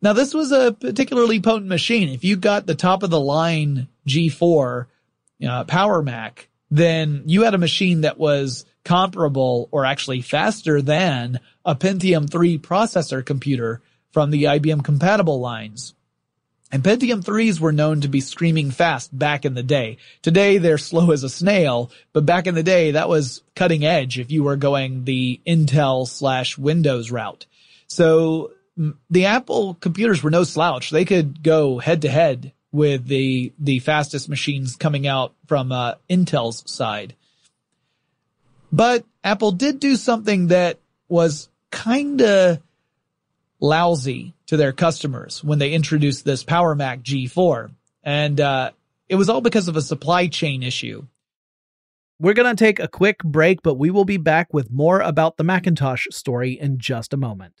Now 0.00 0.12
this 0.12 0.32
was 0.32 0.52
a 0.52 0.72
particularly 0.72 1.40
potent 1.40 1.68
machine. 1.68 2.08
If 2.08 2.22
you 2.22 2.36
got 2.36 2.66
the 2.66 2.76
top 2.76 3.02
of 3.02 3.10
the 3.10 3.20
line 3.20 3.88
G4 4.06 4.86
uh, 5.46 5.64
Power 5.64 6.02
Mac, 6.02 6.48
then 6.70 7.24
you 7.26 7.42
had 7.42 7.54
a 7.54 7.58
machine 7.58 8.02
that 8.02 8.18
was 8.18 8.64
comparable 8.84 9.68
or 9.70 9.84
actually 9.84 10.22
faster 10.22 10.82
than 10.82 11.40
a 11.64 11.74
Pentium 11.74 12.30
3 12.30 12.58
processor 12.58 13.24
computer 13.24 13.80
from 14.10 14.30
the 14.30 14.44
IBM 14.44 14.84
compatible 14.84 15.40
lines. 15.40 15.94
And 16.70 16.82
Pentium 16.82 17.22
3s 17.22 17.60
were 17.60 17.72
known 17.72 18.00
to 18.00 18.08
be 18.08 18.22
screaming 18.22 18.70
fast 18.70 19.16
back 19.16 19.44
in 19.44 19.52
the 19.52 19.62
day. 19.62 19.98
Today 20.22 20.56
they're 20.56 20.78
slow 20.78 21.10
as 21.10 21.22
a 21.22 21.28
snail, 21.28 21.90
but 22.12 22.24
back 22.24 22.46
in 22.46 22.54
the 22.54 22.62
day 22.62 22.92
that 22.92 23.08
was 23.08 23.42
cutting 23.54 23.84
edge 23.84 24.18
if 24.18 24.30
you 24.30 24.42
were 24.42 24.56
going 24.56 25.04
the 25.04 25.40
Intel 25.46 26.08
slash 26.08 26.56
Windows 26.56 27.10
route. 27.10 27.46
So 27.86 28.52
the 29.10 29.26
Apple 29.26 29.74
computers 29.74 30.22
were 30.22 30.30
no 30.30 30.44
slouch. 30.44 30.90
They 30.90 31.04
could 31.04 31.42
go 31.42 31.78
head 31.78 32.02
to 32.02 32.08
head 32.08 32.52
with 32.72 33.06
the 33.06 33.52
the 33.58 33.78
fastest 33.80 34.28
machines 34.28 34.76
coming 34.76 35.06
out 35.06 35.34
from 35.46 35.70
uh, 35.70 35.94
Intel's 36.10 36.68
side. 36.70 37.14
But 38.72 39.04
Apple 39.22 39.52
did 39.52 39.78
do 39.78 39.96
something 39.96 40.48
that 40.48 40.78
was 41.08 41.50
kind 41.70 42.20
of 42.22 42.58
lousy 43.60 44.34
to 44.46 44.56
their 44.56 44.72
customers 44.72 45.44
when 45.44 45.58
they 45.58 45.72
introduced 45.72 46.24
this 46.24 46.42
Power 46.42 46.74
Mac 46.74 47.02
G4, 47.02 47.70
and 48.02 48.40
uh, 48.40 48.70
it 49.08 49.16
was 49.16 49.28
all 49.28 49.42
because 49.42 49.68
of 49.68 49.76
a 49.76 49.82
supply 49.82 50.26
chain 50.26 50.62
issue. 50.62 51.06
We're 52.18 52.34
going 52.34 52.54
to 52.54 52.64
take 52.64 52.78
a 52.78 52.88
quick 52.88 53.18
break, 53.18 53.62
but 53.62 53.74
we 53.74 53.90
will 53.90 54.04
be 54.04 54.16
back 54.16 54.54
with 54.54 54.70
more 54.70 55.00
about 55.00 55.36
the 55.36 55.44
Macintosh 55.44 56.06
story 56.10 56.52
in 56.52 56.78
just 56.78 57.12
a 57.12 57.16
moment. 57.16 57.60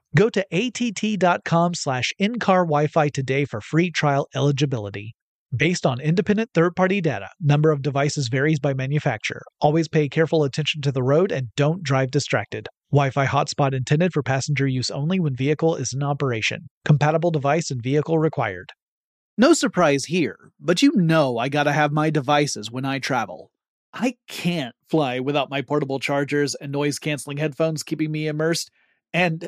Go 0.15 0.29
to 0.29 0.45
att.com 0.51 1.73
slash 1.73 2.11
in-car 2.19 2.65
Wi-Fi 2.65 3.09
today 3.09 3.45
for 3.45 3.61
free 3.61 3.91
trial 3.91 4.27
eligibility. 4.35 5.15
Based 5.55 5.85
on 5.85 6.01
independent 6.01 6.49
third-party 6.53 6.99
data, 7.01 7.29
number 7.39 7.71
of 7.71 7.81
devices 7.81 8.27
varies 8.27 8.59
by 8.59 8.73
manufacturer. 8.73 9.41
Always 9.61 9.87
pay 9.87 10.09
careful 10.09 10.43
attention 10.43 10.81
to 10.81 10.91
the 10.91 11.03
road 11.03 11.31
and 11.31 11.47
don't 11.55 11.83
drive 11.83 12.11
distracted. 12.11 12.67
Wi-Fi 12.91 13.25
hotspot 13.25 13.73
intended 13.73 14.11
for 14.11 14.21
passenger 14.21 14.67
use 14.67 14.91
only 14.91 15.19
when 15.19 15.35
vehicle 15.35 15.75
is 15.75 15.93
in 15.93 16.03
operation. 16.03 16.67
Compatible 16.83 17.31
device 17.31 17.71
and 17.71 17.81
vehicle 17.81 18.19
required. 18.19 18.71
No 19.37 19.53
surprise 19.53 20.05
here, 20.05 20.37
but 20.59 20.81
you 20.81 20.91
know 20.93 21.37
I 21.37 21.47
gotta 21.47 21.71
have 21.71 21.93
my 21.93 22.09
devices 22.09 22.69
when 22.69 22.83
I 22.83 22.99
travel. 22.99 23.49
I 23.93 24.15
can't 24.27 24.75
fly 24.89 25.19
without 25.19 25.49
my 25.49 25.61
portable 25.61 25.99
chargers 25.99 26.53
and 26.55 26.71
noise 26.71 26.99
canceling 26.99 27.37
headphones 27.37 27.83
keeping 27.83 28.11
me 28.11 28.27
immersed, 28.27 28.71
and 29.13 29.47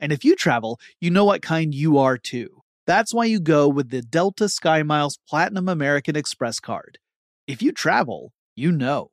And 0.00 0.12
if 0.12 0.24
you 0.24 0.36
travel, 0.36 0.78
you 1.00 1.10
know 1.10 1.24
what 1.24 1.42
kind 1.42 1.74
you 1.74 1.98
are 1.98 2.18
too. 2.18 2.62
That's 2.86 3.14
why 3.14 3.24
you 3.24 3.40
go 3.40 3.68
with 3.68 3.90
the 3.90 4.02
Delta 4.02 4.44
SkyMiles 4.44 5.18
Platinum 5.28 5.68
American 5.68 6.16
Express 6.16 6.60
card. 6.60 6.98
If 7.46 7.62
you 7.62 7.72
travel, 7.72 8.32
you 8.54 8.72
know. 8.72 9.10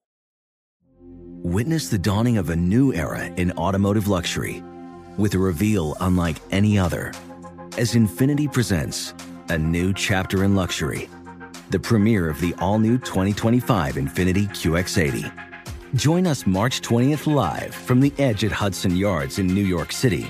Witness 1.43 1.89
the 1.89 1.97
dawning 1.97 2.37
of 2.37 2.49
a 2.49 2.55
new 2.55 2.93
era 2.93 3.25
in 3.25 3.51
automotive 3.53 4.07
luxury 4.07 4.63
with 5.17 5.33
a 5.33 5.39
reveal 5.39 5.95
unlike 5.99 6.37
any 6.51 6.77
other 6.77 7.13
as 7.77 7.93
Infiniti 7.93 8.51
presents 8.51 9.13
a 9.49 9.57
new 9.57 9.93
chapter 9.93 10.43
in 10.43 10.55
luxury, 10.55 11.09
the 11.69 11.79
premiere 11.79 12.29
of 12.29 12.39
the 12.41 12.53
all 12.59 12.79
new 12.79 12.97
2025 12.97 13.95
Infiniti 13.95 14.47
QX80. 14.49 15.31
Join 15.95 16.27
us 16.27 16.45
March 16.45 16.81
20th 16.81 17.33
live 17.33 17.73
from 17.73 17.99
the 17.99 18.13
edge 18.17 18.43
at 18.43 18.51
Hudson 18.51 18.95
Yards 18.95 19.39
in 19.39 19.47
New 19.47 19.65
York 19.65 19.91
City, 19.91 20.29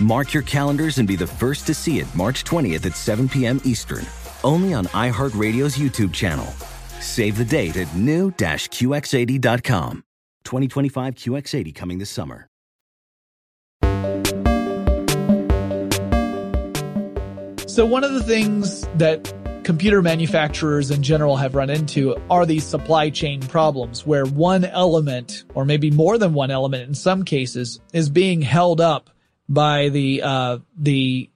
Mark 0.00 0.32
your 0.32 0.42
calendars 0.42 0.98
and 0.98 1.06
be 1.06 1.16
the 1.16 1.26
first 1.26 1.66
to 1.66 1.74
see 1.74 2.00
it 2.00 2.14
March 2.14 2.44
20th 2.44 2.86
at 2.86 2.96
7 2.96 3.28
p.m. 3.28 3.60
Eastern, 3.64 4.04
only 4.42 4.74
on 4.74 4.86
iHeartRadio's 4.86 5.76
YouTube 5.76 6.12
channel. 6.12 6.46
Save 7.00 7.38
the 7.38 7.44
date 7.44 7.76
at 7.76 7.94
new-QX80.com. 7.94 10.04
2025 10.44 11.14
QX80 11.14 11.74
coming 11.74 11.98
this 11.98 12.10
summer. 12.10 12.48
So, 17.66 17.86
one 17.86 18.04
of 18.04 18.12
the 18.12 18.22
things 18.22 18.86
that 18.98 19.32
computer 19.64 20.02
manufacturers 20.02 20.90
in 20.90 21.02
general 21.02 21.36
have 21.36 21.54
run 21.54 21.70
into 21.70 22.14
are 22.30 22.46
these 22.46 22.64
supply 22.64 23.10
chain 23.10 23.40
problems 23.40 24.06
where 24.06 24.26
one 24.26 24.64
element, 24.64 25.44
or 25.54 25.64
maybe 25.64 25.90
more 25.90 26.18
than 26.18 26.34
one 26.34 26.50
element 26.50 26.86
in 26.86 26.94
some 26.94 27.24
cases, 27.24 27.80
is 27.92 28.10
being 28.10 28.42
held 28.42 28.80
up 28.80 29.10
by 29.48 29.88
the, 29.88 30.22
uh, 30.22 30.58
the, 30.76 31.30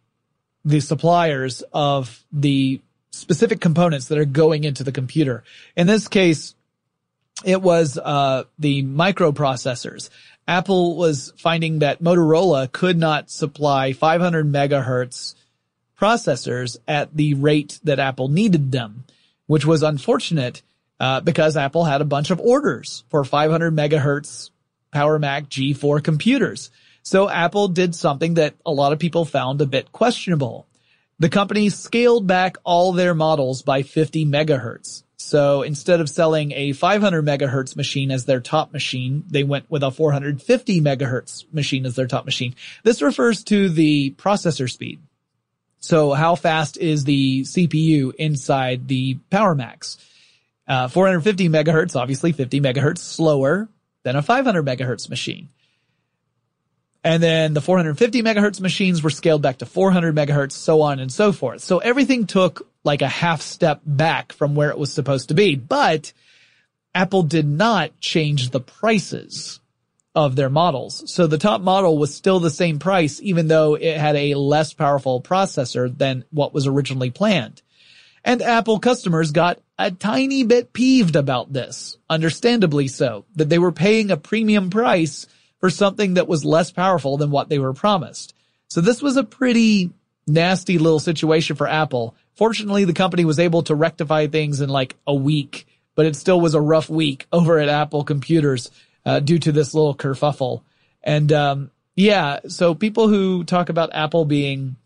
the 0.65 0.81
suppliers 0.81 1.63
of 1.73 2.25
the 2.33 2.81
specific 3.11 3.61
components 3.61 4.09
that 4.09 4.19
are 4.19 4.25
going 4.25 4.65
into 4.65 4.85
the 4.85 4.93
computer. 4.93 5.45
In 5.77 5.87
this 5.87 6.09
case, 6.09 6.55
it 7.45 7.63
was, 7.63 7.99
uh, 7.99 8.45
the 8.59 8.83
microprocessors. 8.83 10.11
Apple 10.47 10.97
was 10.97 11.33
finding 11.37 11.81
that 11.81 12.03
Motorola 12.03 12.73
could 12.73 12.99
not 12.99 13.31
supply 13.31 13.93
500 13.93 14.51
megahertz 14.51 15.35
processors 16.01 16.79
at 16.87 17.15
the 17.15 17.35
rate 17.35 17.79
that 17.85 17.99
Apple 17.99 18.29
needed 18.29 18.73
them, 18.73 19.05
which 19.47 19.67
was 19.67 19.83
unfortunate 19.83 20.63
uh, 21.01 21.21
because 21.21 21.57
Apple 21.57 21.85
had 21.85 22.01
a 22.01 22.07
bunch 22.07 22.31
of 22.31 22.41
orders 22.41 23.05
for 23.09 23.25
500 23.25 23.75
megahertz 23.75 24.51
Power 24.91 25.19
Mac 25.19 25.49
G4 25.49 26.03
computers. 26.03 26.71
So 27.09 27.27
Apple 27.27 27.69
did 27.69 27.95
something 27.95 28.35
that 28.35 28.57
a 28.67 28.71
lot 28.71 28.93
of 28.93 28.99
people 28.99 29.25
found 29.25 29.63
a 29.63 29.67
bit 29.67 29.93
questionable. 29.93 30.67
The 31.19 31.31
company 31.31 31.71
scaled 31.71 32.27
back 32.27 32.59
all 32.65 32.93
their 32.93 33.15
models 33.15 33.63
by 33.63 33.83
50 33.83 34.27
megahertz. 34.27 35.05
So 35.17 35.63
instead 35.63 36.03
of 36.03 36.11
selling 36.11 36.53
a 36.53 36.75
500 36.75 37.25
megahertz 37.25 37.77
machine 37.77 38.11
as 38.11 38.27
their 38.27 38.41
top 38.41 38.75
machine, 38.75 39.25
they 39.27 39.43
went 39.43 39.71
with 39.71 39.85
a 39.85 39.91
450 39.91 40.83
megahertz 40.83 41.51
machine 41.51 41.87
as 41.87 41.97
their 41.97 42.07
top 42.07 42.27
machine. 42.27 42.55
This 42.83 43.01
refers 43.01 43.43
to 43.45 43.71
the 43.71 44.11
processor 44.19 44.71
speed. 44.71 45.01
So 45.81 46.13
how 46.13 46.35
fast 46.35 46.77
is 46.77 47.05
the 47.05 47.41
CPU 47.41 48.15
inside 48.17 48.87
the 48.87 49.15
Power 49.31 49.55
Macs? 49.55 49.97
Uh, 50.69 50.89
450 50.89 51.49
megahertz, 51.49 51.97
obviously 51.97 52.33
50 52.33 52.61
megahertz 52.61 52.99
slower 52.99 53.71
than 54.03 54.15
a 54.15 54.21
500 54.21 54.63
megahertz 54.63 55.09
machine. 55.09 55.49
And 57.05 57.23
then 57.23 57.55
the 57.55 57.61
450 57.61 58.23
megahertz 58.23 58.61
machines 58.61 59.03
were 59.03 59.11
scaled 59.11 59.43
back 59.43 59.59
to 59.59 59.67
400 59.67 60.15
megahertz, 60.15 60.53
so 60.53 60.83
on 60.83 60.99
and 60.99 61.13
so 61.13 61.33
forth. 61.33 61.63
So 61.63 61.79
everything 61.79 62.27
took 62.27 62.69
like 62.85 63.03
a 63.03 63.09
half 63.09 63.41
step 63.41 63.81
back 63.85 64.33
from 64.33 64.55
where 64.55 64.71
it 64.71 64.79
was 64.79 64.93
supposed 64.93 65.29
to 65.29 65.35
be, 65.35 65.55
but 65.55 66.13
Apple 66.95 67.23
did 67.23 67.47
not 67.47 68.01
change 68.01 68.51
the 68.51 68.61
prices 68.61 69.61
of 70.15 70.35
their 70.35 70.51
models. 70.51 71.05
So 71.13 71.27
the 71.27 71.39
top 71.39 71.61
model 71.61 71.97
was 71.97 72.15
still 72.15 72.41
the 72.41 72.51
same 72.51 72.79
price, 72.79 73.21
even 73.23 73.47
though 73.47 73.75
it 73.75 73.97
had 73.97 74.17
a 74.17 74.35
less 74.35 74.73
powerful 74.73 75.23
processor 75.23 75.97
than 75.97 76.25
what 76.31 76.53
was 76.53 76.67
originally 76.67 77.11
planned. 77.11 77.63
And 78.25 78.43
Apple 78.43 78.81
customers 78.81 79.31
got 79.31 79.61
a 79.79 79.93
tiny 79.93 80.43
bit 80.43 80.73
peeved 80.73 81.15
about 81.15 81.53
this, 81.53 81.97
understandably 82.11 82.89
so, 82.89 83.27
that 83.37 83.49
they 83.49 83.59
were 83.59 83.71
paying 83.71 84.11
a 84.11 84.17
premium 84.17 84.71
price 84.71 85.27
for 85.59 85.71
something 85.71 86.15
that 86.15 86.29
was 86.29 86.45
less 86.45 86.71
powerful 86.71 87.17
than 87.17 87.31
what 87.31 87.49
they 87.49 87.59
were 87.59 87.73
promised. 87.73 88.35
So 88.69 88.81
this 88.81 89.03
was 89.03 89.17
a 89.17 89.25
pretty 89.25 89.91
nasty 90.27 90.79
little 90.79 91.01
situation 91.01 91.57
for 91.57 91.67
Apple. 91.67 92.15
Fortunately, 92.35 92.85
the 92.85 92.93
company 92.93 93.25
was 93.25 93.39
able 93.39 93.63
to 93.65 93.75
rectify 93.75 94.27
things 94.27 94.61
in 94.61 94.69
like 94.69 94.95
a 95.07 95.15
week, 95.15 95.67
but 95.95 96.07
it 96.07 96.17
still 96.17 96.41
was 96.41 96.55
a 96.55 96.61
rough 96.61 96.89
week 96.89 97.27
over 97.33 97.59
at 97.59 97.69
Apple 97.69 98.05
computers 98.05 98.71
uh, 99.05 99.21
due 99.21 99.39
to 99.39 99.53
this 99.53 99.75
little 99.75 99.95
kerfuffle. 99.95 100.63
And 101.03 101.33
um, 101.33 101.71
yeah, 101.97 102.41
so 102.49 102.75
people 102.75 103.09
who 103.09 103.45
talk 103.45 103.71
about 103.71 103.95
Apple 103.95 104.25
being 104.25 104.77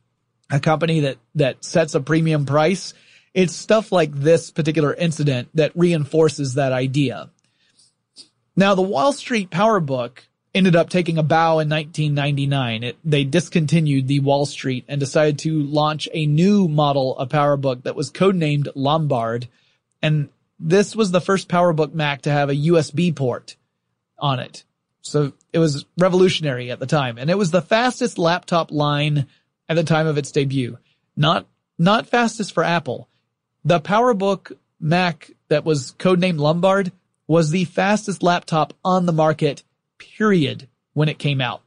a 0.51 0.61
company 0.61 1.01
that 1.01 1.16
that 1.35 1.64
sets 1.64 1.95
a 1.95 2.01
premium 2.01 2.47
price, 2.47 2.95
it's 3.35 3.55
stuff 3.55 3.91
like 3.91 4.12
this 4.12 4.51
particular 4.51 4.95
incident 4.95 5.49
that 5.55 5.73
reinforces 5.75 6.55
that 6.55 6.73
idea. 6.73 7.31
Now, 8.55 8.75
the 8.75 8.83
Wall 8.83 9.12
Street 9.12 9.51
Power 9.51 9.81
Book 9.81 10.25
ended 10.55 10.76
up 10.76 10.90
taking 10.90 11.18
a 11.18 11.22
bow 11.22 11.59
in 11.59 11.68
1999. 11.68 12.82
It, 12.82 12.96
they 13.05 13.24
discontinued 13.24 14.07
the 14.07 14.20
Wall 14.20 14.46
Street 14.46 14.84
and 14.88 15.00
decided 15.00 15.38
to 15.40 15.62
launch 15.62 16.09
a 16.12 16.26
new 16.26 16.68
model 16.68 17.16
of 17.16 17.30
PowerBook 17.30 17.84
that 17.84 17.96
was 17.96 18.11
codenamed 18.11 18.68
Lombard. 18.74 19.48
And 20.03 20.28
this 20.59 20.94
was 20.94 21.11
the 21.11 21.20
first 21.20 21.48
PowerBook 21.48 21.94
Mac 21.94 22.22
to 22.22 22.30
have 22.30 22.50
a 22.50 22.55
USB 22.55 23.14
port 23.14 23.57
on 24.18 24.40
it. 24.40 24.64
So 25.00 25.32
it 25.53 25.59
was 25.59 25.84
revolutionary 25.98 26.70
at 26.70 26.78
the 26.78 26.86
time 26.86 27.18
and 27.18 27.28
it 27.28 27.38
was 27.38 27.50
the 27.50 27.62
fastest 27.62 28.18
laptop 28.18 28.70
line 28.70 29.26
at 29.68 29.74
the 29.74 29.84
time 29.84 30.07
of 30.07 30.18
its 30.18 30.30
debut. 30.30 30.78
Not, 31.16 31.46
not 31.78 32.07
fastest 32.07 32.53
for 32.53 32.62
Apple. 32.62 33.09
The 33.64 33.80
PowerBook 33.80 34.57
Mac 34.78 35.30
that 35.48 35.64
was 35.64 35.92
codenamed 35.98 36.38
Lombard 36.38 36.92
was 37.26 37.50
the 37.50 37.64
fastest 37.64 38.22
laptop 38.22 38.74
on 38.84 39.07
the 39.07 39.12
market, 39.12 39.62
period, 40.16 40.68
when 40.94 41.09
it 41.09 41.18
came 41.18 41.40
out. 41.40 41.62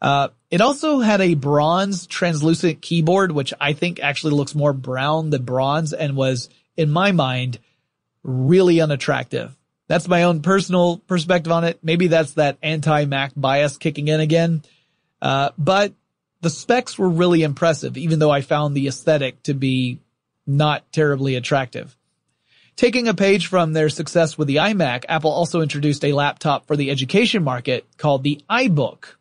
Uh, 0.00 0.28
it 0.50 0.60
also 0.60 1.00
had 1.00 1.20
a 1.20 1.34
bronze 1.34 2.06
translucent 2.06 2.80
keyboard, 2.80 3.32
which 3.32 3.54
I 3.60 3.72
think 3.72 4.00
actually 4.00 4.34
looks 4.34 4.54
more 4.54 4.72
brown 4.72 5.30
than 5.30 5.44
bronze 5.44 5.92
and 5.92 6.16
was, 6.16 6.48
in 6.76 6.90
my 6.90 7.12
mind, 7.12 7.58
really 8.22 8.80
unattractive. 8.80 9.56
That's 9.88 10.08
my 10.08 10.24
own 10.24 10.42
personal 10.42 10.98
perspective 10.98 11.52
on 11.52 11.64
it. 11.64 11.78
Maybe 11.82 12.08
that's 12.08 12.32
that 12.32 12.58
anti-Mac 12.62 13.32
bias 13.36 13.78
kicking 13.78 14.08
in 14.08 14.20
again. 14.20 14.62
Uh, 15.22 15.50
but 15.56 15.92
the 16.40 16.50
specs 16.50 16.98
were 16.98 17.08
really 17.08 17.42
impressive, 17.42 17.96
even 17.96 18.18
though 18.18 18.30
I 18.30 18.40
found 18.40 18.74
the 18.74 18.88
aesthetic 18.88 19.42
to 19.44 19.54
be 19.54 20.00
not 20.46 20.90
terribly 20.92 21.36
attractive. 21.36 21.95
Taking 22.76 23.08
a 23.08 23.14
page 23.14 23.46
from 23.46 23.72
their 23.72 23.88
success 23.88 24.36
with 24.36 24.48
the 24.48 24.56
iMac, 24.56 25.06
Apple 25.08 25.30
also 25.30 25.62
introduced 25.62 26.04
a 26.04 26.12
laptop 26.12 26.66
for 26.66 26.76
the 26.76 26.90
education 26.90 27.42
market 27.42 27.86
called 27.96 28.22
the 28.22 28.42
iBook. 28.50 29.14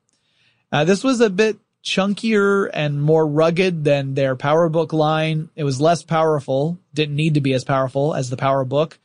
Uh, 0.73 0.83
this 0.83 1.05
was 1.05 1.21
a 1.21 1.29
bit 1.29 1.57
chunkier 1.81 2.69
and 2.73 3.01
more 3.01 3.25
rugged 3.25 3.85
than 3.85 4.13
their 4.13 4.35
PowerBook 4.35 4.91
line. 4.91 5.49
It 5.55 5.63
was 5.63 5.79
less 5.79 6.03
powerful, 6.03 6.77
didn't 6.93 7.15
need 7.15 7.35
to 7.35 7.41
be 7.41 7.53
as 7.53 7.63
powerful 7.63 8.13
as 8.13 8.29
the 8.29 8.35
PowerBook, 8.35 8.97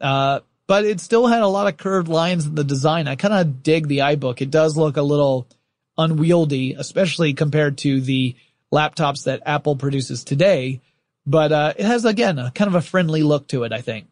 uh, 0.00 0.40
but 0.68 0.84
it 0.84 1.00
still 1.00 1.26
had 1.26 1.42
a 1.42 1.48
lot 1.48 1.66
of 1.66 1.76
curved 1.76 2.06
lines 2.06 2.46
in 2.46 2.54
the 2.54 2.62
design. 2.62 3.08
I 3.08 3.16
kind 3.16 3.34
of 3.34 3.64
dig 3.64 3.88
the 3.88 3.98
iBook. 3.98 4.40
It 4.40 4.52
does 4.52 4.76
look 4.76 4.96
a 4.96 5.02
little 5.02 5.48
unwieldy, 5.98 6.74
especially 6.74 7.34
compared 7.34 7.78
to 7.78 8.00
the 8.00 8.36
laptops 8.72 9.24
that 9.24 9.42
Apple 9.46 9.74
produces 9.74 10.22
today 10.22 10.80
but 11.26 11.52
uh, 11.52 11.74
it 11.76 11.84
has 11.84 12.04
again 12.04 12.38
a 12.38 12.50
kind 12.50 12.68
of 12.68 12.74
a 12.74 12.82
friendly 12.82 13.22
look 13.22 13.48
to 13.48 13.64
it. 13.64 13.72
I 13.72 13.80
think. 13.80 14.06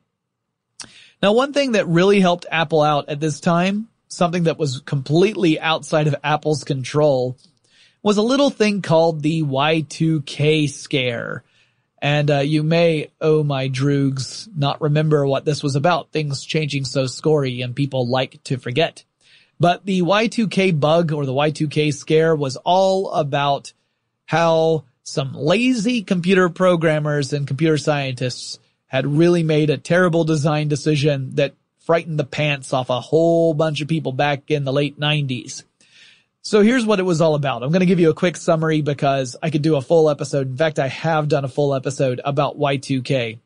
Now, 1.22 1.32
one 1.32 1.52
thing 1.52 1.72
that 1.72 1.86
really 1.86 2.20
helped 2.20 2.46
Apple 2.50 2.82
out 2.82 3.08
at 3.08 3.20
this 3.20 3.40
time, 3.40 3.88
something 4.08 4.44
that 4.44 4.58
was 4.58 4.80
completely 4.80 5.58
outside 5.58 6.06
of 6.06 6.16
Apple's 6.22 6.64
control, 6.64 7.38
was 8.02 8.18
a 8.18 8.22
little 8.22 8.50
thing 8.50 8.82
called 8.82 9.22
the 9.22 9.42
Y2K 9.42 10.68
scare. 10.68 11.42
And 12.02 12.30
uh, 12.30 12.40
you 12.40 12.62
may, 12.62 13.10
oh 13.22 13.42
my 13.42 13.70
droogs, 13.70 14.46
not 14.54 14.82
remember 14.82 15.26
what 15.26 15.46
this 15.46 15.62
was 15.62 15.74
about. 15.74 16.12
Things 16.12 16.44
changing 16.44 16.84
so 16.84 17.04
skorry 17.04 17.64
and 17.64 17.74
people 17.74 18.06
like 18.06 18.44
to 18.44 18.58
forget. 18.58 19.04
But 19.58 19.86
the 19.86 20.02
Y2K 20.02 20.78
bug 20.78 21.12
or 21.12 21.24
the 21.24 21.32
Y2K 21.32 21.94
scare 21.94 22.36
was 22.36 22.56
all 22.56 23.10
about 23.12 23.72
how 24.26 24.84
some 25.04 25.34
lazy 25.34 26.02
computer 26.02 26.48
programmers 26.48 27.32
and 27.32 27.46
computer 27.46 27.76
scientists 27.76 28.58
had 28.86 29.06
really 29.06 29.42
made 29.42 29.68
a 29.68 29.76
terrible 29.76 30.24
design 30.24 30.66
decision 30.68 31.34
that 31.36 31.54
frightened 31.80 32.18
the 32.18 32.24
pants 32.24 32.72
off 32.72 32.88
a 32.88 33.00
whole 33.00 33.52
bunch 33.52 33.82
of 33.82 33.88
people 33.88 34.12
back 34.12 34.50
in 34.50 34.64
the 34.64 34.72
late 34.72 34.98
90s. 34.98 35.62
So 36.40 36.62
here's 36.62 36.86
what 36.86 37.00
it 37.00 37.04
was 37.04 37.20
all 37.20 37.34
about. 37.34 37.62
I'm 37.62 37.70
going 37.70 37.80
to 37.80 37.86
give 37.86 38.00
you 38.00 38.10
a 38.10 38.14
quick 38.14 38.36
summary 38.36 38.80
because 38.80 39.36
I 39.42 39.50
could 39.50 39.62
do 39.62 39.76
a 39.76 39.82
full 39.82 40.08
episode. 40.08 40.48
In 40.48 40.56
fact, 40.56 40.78
I 40.78 40.88
have 40.88 41.28
done 41.28 41.44
a 41.44 41.48
full 41.48 41.74
episode 41.74 42.20
about 42.24 42.58
Y2K. 42.58 43.38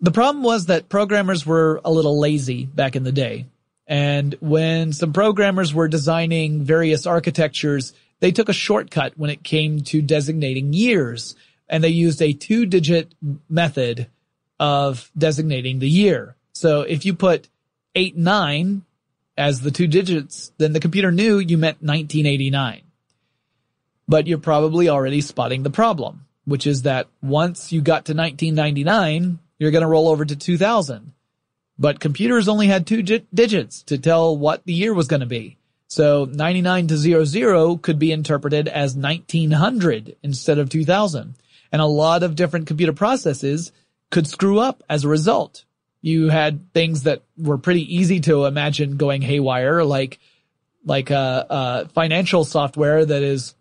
The 0.00 0.10
problem 0.10 0.44
was 0.44 0.66
that 0.66 0.88
programmers 0.88 1.44
were 1.46 1.80
a 1.84 1.90
little 1.90 2.18
lazy 2.18 2.66
back 2.66 2.96
in 2.96 3.02
the 3.02 3.12
day. 3.12 3.46
And 3.86 4.34
when 4.40 4.92
some 4.92 5.14
programmers 5.14 5.72
were 5.72 5.88
designing 5.88 6.62
various 6.62 7.06
architectures, 7.06 7.94
they 8.20 8.32
took 8.32 8.48
a 8.48 8.54
shortcut 8.54 9.12
when 9.16 9.30
it 9.30 9.44
came 9.44 9.80
to 9.82 10.02
designating 10.02 10.72
years 10.72 11.36
and 11.68 11.84
they 11.84 11.88
used 11.88 12.20
a 12.22 12.32
two 12.32 12.66
digit 12.66 13.14
method 13.48 14.08
of 14.58 15.10
designating 15.16 15.78
the 15.78 15.88
year. 15.88 16.36
So 16.52 16.80
if 16.82 17.04
you 17.04 17.14
put 17.14 17.48
eight, 17.94 18.16
nine 18.16 18.82
as 19.36 19.60
the 19.60 19.70
two 19.70 19.86
digits, 19.86 20.52
then 20.58 20.72
the 20.72 20.80
computer 20.80 21.12
knew 21.12 21.38
you 21.38 21.58
meant 21.58 21.82
1989. 21.82 22.82
But 24.08 24.26
you're 24.26 24.38
probably 24.38 24.88
already 24.88 25.20
spotting 25.20 25.62
the 25.62 25.70
problem, 25.70 26.26
which 26.44 26.66
is 26.66 26.82
that 26.82 27.08
once 27.22 27.70
you 27.70 27.80
got 27.80 28.06
to 28.06 28.14
1999, 28.14 29.38
you're 29.58 29.70
going 29.70 29.82
to 29.82 29.88
roll 29.88 30.08
over 30.08 30.24
to 30.24 30.34
2000. 30.34 31.12
But 31.78 32.00
computers 32.00 32.48
only 32.48 32.66
had 32.66 32.86
two 32.86 33.02
digits 33.02 33.82
to 33.84 33.98
tell 33.98 34.36
what 34.36 34.64
the 34.64 34.72
year 34.72 34.92
was 34.92 35.06
going 35.06 35.20
to 35.20 35.26
be. 35.26 35.57
So 35.88 36.26
99 36.26 36.86
to 36.88 37.26
00 37.26 37.78
could 37.78 37.98
be 37.98 38.12
interpreted 38.12 38.68
as 38.68 38.94
1900 38.94 40.16
instead 40.22 40.58
of 40.58 40.68
2000. 40.68 41.34
And 41.72 41.82
a 41.82 41.86
lot 41.86 42.22
of 42.22 42.36
different 42.36 42.66
computer 42.66 42.92
processes 42.92 43.72
could 44.10 44.26
screw 44.26 44.58
up 44.58 44.82
as 44.88 45.04
a 45.04 45.08
result. 45.08 45.64
You 46.02 46.28
had 46.28 46.72
things 46.72 47.04
that 47.04 47.22
were 47.36 47.58
pretty 47.58 47.96
easy 47.96 48.20
to 48.20 48.44
imagine 48.44 48.98
going 48.98 49.22
haywire, 49.22 49.82
like, 49.82 50.18
like, 50.84 51.10
uh, 51.10 51.44
uh, 51.50 51.88
financial 51.88 52.44
software 52.44 53.04
that 53.04 53.22
is 53.22 53.54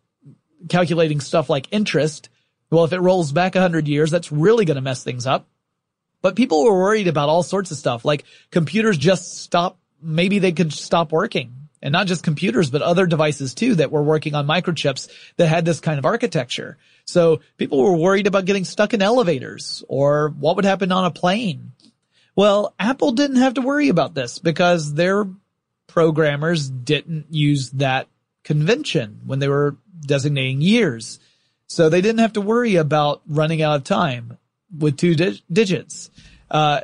calculating 0.69 1.21
stuff 1.21 1.49
like 1.49 1.67
interest. 1.71 2.29
Well, 2.69 2.83
if 2.83 2.93
it 2.93 2.99
rolls 2.99 3.31
back 3.31 3.55
a 3.55 3.61
hundred 3.61 3.87
years, 3.87 4.11
that's 4.11 4.31
really 4.31 4.65
going 4.65 4.75
to 4.75 4.81
mess 4.81 5.03
things 5.03 5.25
up. 5.25 5.47
But 6.21 6.35
people 6.35 6.65
were 6.65 6.77
worried 6.77 7.07
about 7.07 7.29
all 7.29 7.43
sorts 7.43 7.71
of 7.71 7.77
stuff, 7.77 8.03
like 8.03 8.25
computers 8.51 8.97
just 8.97 9.37
stop, 9.39 9.79
maybe 10.01 10.39
they 10.39 10.51
could 10.51 10.73
stop 10.73 11.11
working 11.11 11.56
and 11.81 11.91
not 11.91 12.07
just 12.07 12.23
computers, 12.23 12.69
but 12.69 12.81
other 12.81 13.05
devices 13.05 13.53
too 13.53 13.75
that 13.75 13.91
were 13.91 14.03
working 14.03 14.35
on 14.35 14.47
microchips 14.47 15.09
that 15.37 15.47
had 15.47 15.65
this 15.65 15.79
kind 15.79 15.99
of 15.99 16.05
architecture. 16.05 16.77
So 17.05 17.41
people 17.57 17.81
were 17.81 17.95
worried 17.95 18.27
about 18.27 18.45
getting 18.45 18.65
stuck 18.65 18.93
in 18.93 19.01
elevators 19.01 19.83
or 19.87 20.29
what 20.29 20.55
would 20.55 20.65
happen 20.65 20.91
on 20.91 21.05
a 21.05 21.11
plane. 21.11 21.71
Well, 22.35 22.73
Apple 22.79 23.13
didn't 23.13 23.37
have 23.37 23.55
to 23.55 23.61
worry 23.61 23.89
about 23.89 24.13
this 24.13 24.39
because 24.39 24.93
their 24.93 25.27
programmers 25.87 26.69
didn't 26.69 27.27
use 27.31 27.71
that 27.71 28.07
convention 28.43 29.21
when 29.25 29.39
they 29.39 29.47
were 29.47 29.77
designating 30.01 30.61
years. 30.61 31.19
So 31.67 31.89
they 31.89 32.01
didn't 32.01 32.19
have 32.19 32.33
to 32.33 32.41
worry 32.41 32.75
about 32.75 33.21
running 33.27 33.61
out 33.61 33.77
of 33.77 33.83
time 33.83 34.37
with 34.77 34.97
two 34.97 35.15
di- 35.15 35.41
digits. 35.51 36.09
Uh, 36.49 36.81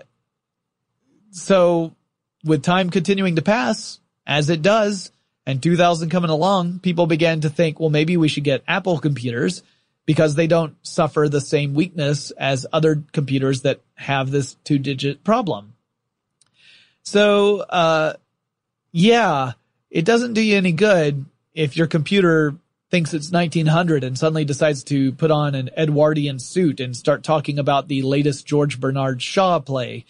so 1.31 1.95
with 2.43 2.63
time 2.63 2.89
continuing 2.89 3.35
to 3.35 3.41
pass, 3.41 3.99
as 4.25 4.49
it 4.49 4.61
does, 4.61 5.11
and 5.45 5.61
2000 5.61 6.09
coming 6.09 6.29
along, 6.29 6.79
people 6.79 7.05
began 7.05 7.41
to 7.41 7.49
think, 7.49 7.79
well, 7.79 7.89
maybe 7.89 8.17
we 8.17 8.27
should 8.27 8.43
get 8.43 8.63
Apple 8.67 8.99
computers 8.99 9.63
because 10.05 10.35
they 10.35 10.47
don't 10.47 10.75
suffer 10.85 11.27
the 11.29 11.41
same 11.41 11.73
weakness 11.73 12.31
as 12.31 12.65
other 12.71 13.03
computers 13.11 13.61
that 13.61 13.81
have 13.95 14.31
this 14.31 14.55
two 14.63 14.79
digit 14.79 15.23
problem. 15.23 15.73
So, 17.03 17.59
uh, 17.59 18.13
yeah, 18.91 19.53
it 19.89 20.05
doesn't 20.05 20.33
do 20.33 20.41
you 20.41 20.55
any 20.57 20.71
good 20.71 21.25
if 21.53 21.75
your 21.77 21.87
computer 21.87 22.55
thinks 22.89 23.13
it's 23.13 23.31
1900 23.31 24.03
and 24.03 24.17
suddenly 24.17 24.45
decides 24.45 24.83
to 24.85 25.11
put 25.13 25.31
on 25.31 25.55
an 25.55 25.69
Edwardian 25.75 26.39
suit 26.39 26.79
and 26.79 26.95
start 26.95 27.23
talking 27.23 27.57
about 27.57 27.87
the 27.87 28.03
latest 28.03 28.45
George 28.45 28.79
Bernard 28.79 29.21
Shaw 29.21 29.59
play. 29.59 30.05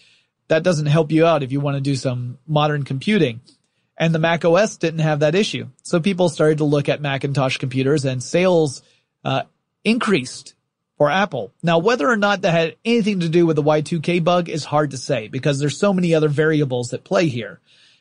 That 0.50 0.64
doesn't 0.64 0.88
help 0.88 1.12
you 1.12 1.26
out 1.26 1.44
if 1.44 1.52
you 1.52 1.62
want 1.62 1.76
to 1.76 1.82
do 1.82 1.96
some 1.96 2.38
modern 2.46 2.84
computing. 2.84 3.40
And 3.98 4.14
the 4.14 4.20
Mac 4.20 4.44
OS 4.44 4.78
didn't 4.78 5.02
have 5.02 5.20
that 5.20 5.36
issue. 5.36 5.68
So 5.84 6.00
people 6.00 6.30
started 6.30 6.58
to 6.60 6.64
look 6.64 6.90
at 6.90 7.02
Macintosh 7.02 7.58
computers 7.58 8.06
and 8.06 8.24
sales 8.24 8.82
uh, 9.24 9.44
increased 9.84 10.56
for 10.98 11.12
Apple. 11.12 11.52
Now, 11.62 11.80
whether 11.80 12.10
or 12.10 12.18
not 12.18 12.42
that 12.42 12.52
had 12.52 12.76
anything 12.86 13.22
to 13.22 13.30
do 13.30 13.46
with 13.46 13.56
the 13.56 13.64
Y2K 13.64 14.24
bug 14.24 14.50
is 14.50 14.64
hard 14.64 14.92
to 14.92 14.98
say 14.98 15.28
because 15.28 15.60
there's 15.60 15.78
so 15.78 15.94
many 15.94 16.16
other 16.16 16.30
variables 16.30 16.90
that 16.90 17.04
play 17.04 17.28
here. 17.28 17.60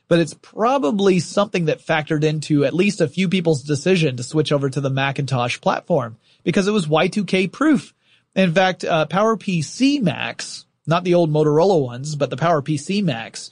But 0.08 0.18
it's 0.18 0.34
probably 0.34 1.20
something 1.20 1.66
that 1.66 1.84
factored 1.84 2.24
into 2.24 2.64
at 2.64 2.74
least 2.74 3.00
a 3.00 3.08
few 3.08 3.28
people's 3.28 3.62
decision 3.62 4.16
to 4.16 4.22
switch 4.22 4.52
over 4.52 4.68
to 4.68 4.80
the 4.80 4.90
Macintosh 4.90 5.60
platform 5.60 6.16
because 6.44 6.68
it 6.68 6.72
was 6.72 6.86
Y2K 6.86 7.50
proof. 7.50 7.94
In 8.34 8.52
fact, 8.52 8.84
uh, 8.84 9.06
PowerPC 9.06 10.02
Macs, 10.02 10.66
not 10.86 11.04
the 11.04 11.14
old 11.14 11.30
Motorola 11.30 11.82
ones, 11.82 12.14
but 12.14 12.30
the 12.30 12.36
PowerPC 12.36 13.02
Macs, 13.02 13.50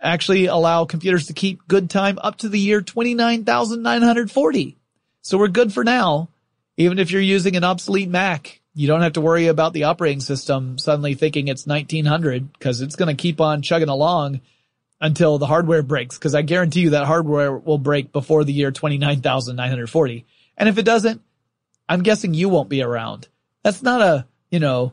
actually 0.00 0.46
allow 0.46 0.84
computers 0.84 1.26
to 1.26 1.32
keep 1.32 1.66
good 1.68 1.90
time 1.90 2.18
up 2.22 2.38
to 2.38 2.48
the 2.48 2.58
year 2.58 2.80
29,940. 2.80 4.76
So 5.22 5.38
we're 5.38 5.48
good 5.48 5.72
for 5.72 5.84
now. 5.84 6.28
Even 6.76 6.98
if 6.98 7.10
you're 7.10 7.20
using 7.20 7.56
an 7.56 7.64
obsolete 7.64 8.08
Mac, 8.08 8.60
you 8.74 8.86
don't 8.86 9.02
have 9.02 9.14
to 9.14 9.20
worry 9.20 9.48
about 9.48 9.72
the 9.72 9.84
operating 9.84 10.20
system 10.20 10.78
suddenly 10.78 11.14
thinking 11.14 11.48
it's 11.48 11.66
1900 11.66 12.52
because 12.52 12.80
it's 12.80 12.94
going 12.94 13.14
to 13.14 13.20
keep 13.20 13.40
on 13.40 13.62
chugging 13.62 13.88
along 13.88 14.40
until 15.00 15.38
the 15.38 15.46
hardware 15.46 15.82
breaks. 15.82 16.16
Cause 16.18 16.34
I 16.34 16.42
guarantee 16.42 16.82
you 16.82 16.90
that 16.90 17.06
hardware 17.06 17.56
will 17.56 17.78
break 17.78 18.12
before 18.12 18.44
the 18.44 18.52
year 18.52 18.70
29,940. 18.70 20.24
And 20.56 20.68
if 20.68 20.78
it 20.78 20.84
doesn't, 20.84 21.22
I'm 21.88 22.02
guessing 22.02 22.34
you 22.34 22.48
won't 22.48 22.68
be 22.68 22.82
around. 22.82 23.26
That's 23.64 23.82
not 23.82 24.00
a, 24.00 24.26
you 24.50 24.60
know, 24.60 24.92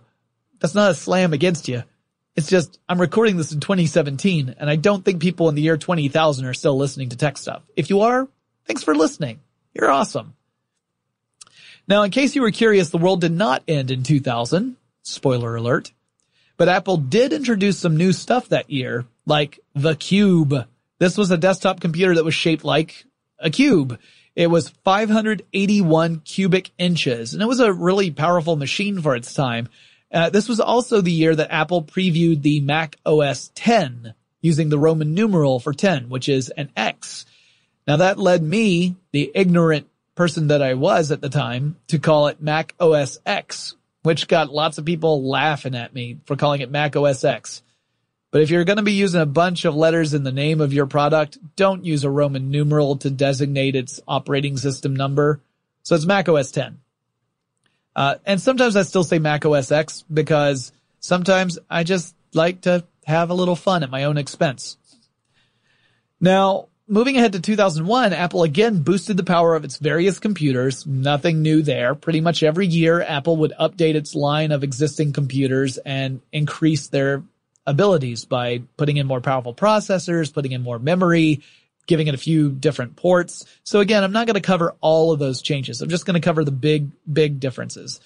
that's 0.59 0.75
not 0.75 0.91
a 0.91 0.95
slam 0.95 1.33
against 1.33 1.67
you. 1.67 1.83
It's 2.35 2.49
just, 2.49 2.79
I'm 2.89 2.99
recording 2.99 3.37
this 3.37 3.53
in 3.53 3.59
2017 3.61 4.55
and 4.57 4.69
I 4.69 4.75
don't 4.75 5.05
think 5.05 5.21
people 5.21 5.47
in 5.47 5.55
the 5.55 5.61
year 5.61 5.77
20,000 5.77 6.45
are 6.45 6.53
still 6.53 6.77
listening 6.77 7.09
to 7.09 7.17
tech 7.17 7.37
stuff. 7.37 7.63
If 7.75 7.89
you 7.89 8.01
are, 8.01 8.27
thanks 8.65 8.83
for 8.83 8.93
listening. 8.93 9.39
You're 9.73 9.91
awesome. 9.91 10.35
Now, 11.87 12.03
in 12.03 12.11
case 12.11 12.35
you 12.35 12.41
were 12.41 12.51
curious, 12.51 12.89
the 12.89 12.97
world 12.97 13.21
did 13.21 13.31
not 13.31 13.63
end 13.67 13.91
in 13.91 14.03
2000. 14.03 14.75
Spoiler 15.03 15.55
alert. 15.55 15.91
But 16.57 16.69
Apple 16.69 16.97
did 16.97 17.31
introduce 17.31 17.77
some 17.77 17.97
new 17.97 18.11
stuff 18.11 18.49
that 18.49 18.69
year, 18.69 19.05
like 19.25 19.59
the 19.73 19.95
Cube. 19.95 20.67
This 20.99 21.17
was 21.17 21.31
a 21.31 21.37
desktop 21.37 21.79
computer 21.79 22.15
that 22.15 22.25
was 22.25 22.33
shaped 22.33 22.63
like 22.63 23.05
a 23.39 23.49
cube. 23.49 23.99
It 24.35 24.47
was 24.47 24.69
581 24.69 26.21
cubic 26.21 26.71
inches 26.77 27.33
and 27.33 27.41
it 27.41 27.47
was 27.47 27.59
a 27.59 27.71
really 27.71 28.11
powerful 28.11 28.55
machine 28.55 29.01
for 29.01 29.15
its 29.15 29.33
time. 29.33 29.69
Uh, 30.15 30.29
this 30.29 30.47
was 30.47 30.61
also 30.61 31.01
the 31.01 31.11
year 31.11 31.35
that 31.35 31.51
Apple 31.51 31.83
previewed 31.83 32.41
the 32.41 32.61
Mac 32.61 32.95
OS 33.05 33.51
10 33.53 34.13
using 34.39 34.69
the 34.69 34.79
Roman 34.79 35.13
numeral 35.13 35.59
for 35.59 35.73
10, 35.73 36.07
which 36.07 36.29
is 36.29 36.49
an 36.49 36.71
X. 36.77 37.25
Now 37.85 37.97
that 37.97 38.17
led 38.17 38.41
me, 38.41 38.95
the 39.11 39.29
ignorant 39.35 39.87
person 40.15 40.47
that 40.47 40.61
I 40.61 40.75
was 40.75 41.11
at 41.11 41.19
the 41.19 41.27
time 41.27 41.75
to 41.89 41.99
call 41.99 42.27
it 42.27 42.41
Mac 42.41 42.73
OS 42.79 43.19
X, 43.25 43.75
which 44.03 44.29
got 44.29 44.53
lots 44.53 44.77
of 44.77 44.85
people 44.85 45.27
laughing 45.27 45.75
at 45.75 45.93
me 45.93 46.19
for 46.25 46.37
calling 46.37 46.61
it 46.61 46.71
Mac 46.71 46.95
OS 46.95 47.25
X. 47.25 47.61
But 48.31 48.41
if 48.41 48.49
you're 48.49 48.63
going 48.63 48.77
to 48.77 48.83
be 48.83 48.93
using 48.93 49.19
a 49.19 49.25
bunch 49.25 49.65
of 49.65 49.75
letters 49.75 50.13
in 50.13 50.23
the 50.23 50.31
name 50.31 50.61
of 50.61 50.71
your 50.71 50.85
product, 50.85 51.37
don't 51.57 51.83
use 51.83 52.05
a 52.05 52.09
Roman 52.09 52.51
numeral 52.51 52.95
to 52.97 53.09
designate 53.09 53.75
its 53.75 53.99
operating 54.07 54.55
system 54.55 54.95
number. 54.95 55.41
So 55.83 55.93
it's 55.93 56.05
Mac 56.05 56.29
OS 56.29 56.51
10. 56.51 56.79
Uh, 57.95 58.15
and 58.25 58.41
sometimes 58.41 58.75
I 58.75 58.83
still 58.83 59.03
say 59.03 59.19
Mac 59.19 59.45
OS 59.45 59.71
X 59.71 60.03
because 60.11 60.71
sometimes 60.99 61.57
I 61.69 61.83
just 61.83 62.15
like 62.33 62.61
to 62.61 62.83
have 63.05 63.29
a 63.29 63.33
little 63.33 63.55
fun 63.55 63.83
at 63.83 63.89
my 63.89 64.03
own 64.03 64.17
expense. 64.17 64.77
Now, 66.19 66.67
moving 66.87 67.17
ahead 67.17 67.33
to 67.33 67.39
2001, 67.39 68.13
Apple 68.13 68.43
again 68.43 68.81
boosted 68.81 69.17
the 69.17 69.23
power 69.23 69.55
of 69.55 69.63
its 69.63 69.77
various 69.77 70.19
computers. 70.19 70.85
Nothing 70.85 71.41
new 71.41 71.61
there. 71.61 71.95
Pretty 71.95 72.21
much 72.21 72.43
every 72.43 72.67
year, 72.67 73.01
Apple 73.01 73.37
would 73.37 73.53
update 73.59 73.95
its 73.95 74.15
line 74.15 74.51
of 74.51 74.63
existing 74.63 75.13
computers 75.13 75.77
and 75.77 76.21
increase 76.31 76.87
their 76.87 77.23
abilities 77.65 78.25
by 78.25 78.61
putting 78.77 78.97
in 78.97 79.07
more 79.07 79.21
powerful 79.21 79.53
processors, 79.53 80.33
putting 80.33 80.51
in 80.51 80.61
more 80.61 80.79
memory, 80.79 81.41
giving 81.87 82.07
it 82.07 82.15
a 82.15 82.17
few 82.19 82.51
different 82.51 82.95
ports. 82.95 83.45
So 83.63 83.79
again, 83.79 84.03
I'm 84.03 84.11
not 84.11 84.27
going 84.27 84.35
to 84.35 84.41
cover 84.41 84.75
all 84.81 85.11
of 85.11 85.19
those 85.19 85.41
changes. 85.41 85.81
I'm 85.81 85.89
just 85.89 86.05
going 86.05 86.19
to 86.19 86.25
cover 86.25 86.43
the 86.43 86.51
big, 86.51 86.91
big 87.11 87.39
differences. 87.39 87.99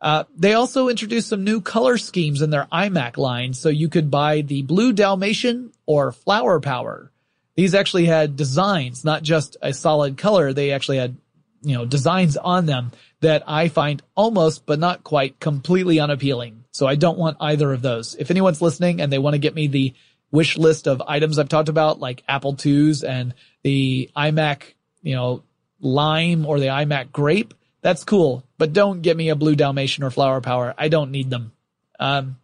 Uh, 0.00 0.24
they 0.34 0.54
also 0.54 0.88
introduced 0.88 1.28
some 1.28 1.44
new 1.44 1.60
color 1.60 1.98
schemes 1.98 2.40
in 2.40 2.50
their 2.50 2.66
iMac 2.72 3.18
line, 3.18 3.52
so 3.52 3.68
you 3.68 3.88
could 3.88 4.10
buy 4.10 4.40
the 4.40 4.62
blue 4.62 4.92
Dalmatian 4.92 5.72
or 5.84 6.12
flower 6.12 6.58
power. 6.58 7.12
These 7.54 7.74
actually 7.74 8.06
had 8.06 8.36
designs, 8.36 9.04
not 9.04 9.22
just 9.22 9.58
a 9.60 9.74
solid 9.74 10.16
color. 10.16 10.52
They 10.52 10.70
actually 10.70 10.96
had, 10.96 11.16
you 11.60 11.76
know, 11.76 11.84
designs 11.84 12.38
on 12.38 12.64
them 12.64 12.92
that 13.20 13.42
I 13.46 13.68
find 13.68 14.02
almost, 14.14 14.64
but 14.64 14.78
not 14.78 15.04
quite 15.04 15.38
completely 15.38 16.00
unappealing. 16.00 16.64
So 16.72 16.86
I 16.86 16.94
don't 16.94 17.18
want 17.18 17.36
either 17.38 17.70
of 17.72 17.82
those. 17.82 18.14
If 18.14 18.30
anyone's 18.30 18.62
listening 18.62 19.02
and 19.02 19.12
they 19.12 19.18
want 19.18 19.34
to 19.34 19.38
get 19.38 19.54
me 19.54 19.66
the 19.66 19.92
wish 20.30 20.56
list 20.56 20.86
of 20.86 21.02
items 21.06 21.38
I've 21.38 21.48
talked 21.48 21.68
about, 21.68 22.00
like 22.00 22.22
Apple 22.28 22.56
IIs 22.64 23.02
and 23.02 23.34
the 23.62 24.10
iMac, 24.16 24.74
you 25.02 25.14
know, 25.14 25.42
lime 25.80 26.46
or 26.46 26.60
the 26.60 26.66
iMac 26.66 27.12
grape, 27.12 27.54
that's 27.82 28.04
cool. 28.04 28.44
But 28.58 28.72
don't 28.72 29.02
get 29.02 29.16
me 29.16 29.30
a 29.30 29.36
blue 29.36 29.56
Dalmatian 29.56 30.04
or 30.04 30.10
flower 30.10 30.40
power. 30.40 30.74
I 30.76 30.88
don't 30.88 31.10
need 31.10 31.30
them. 31.30 31.52
Um, 31.98 32.36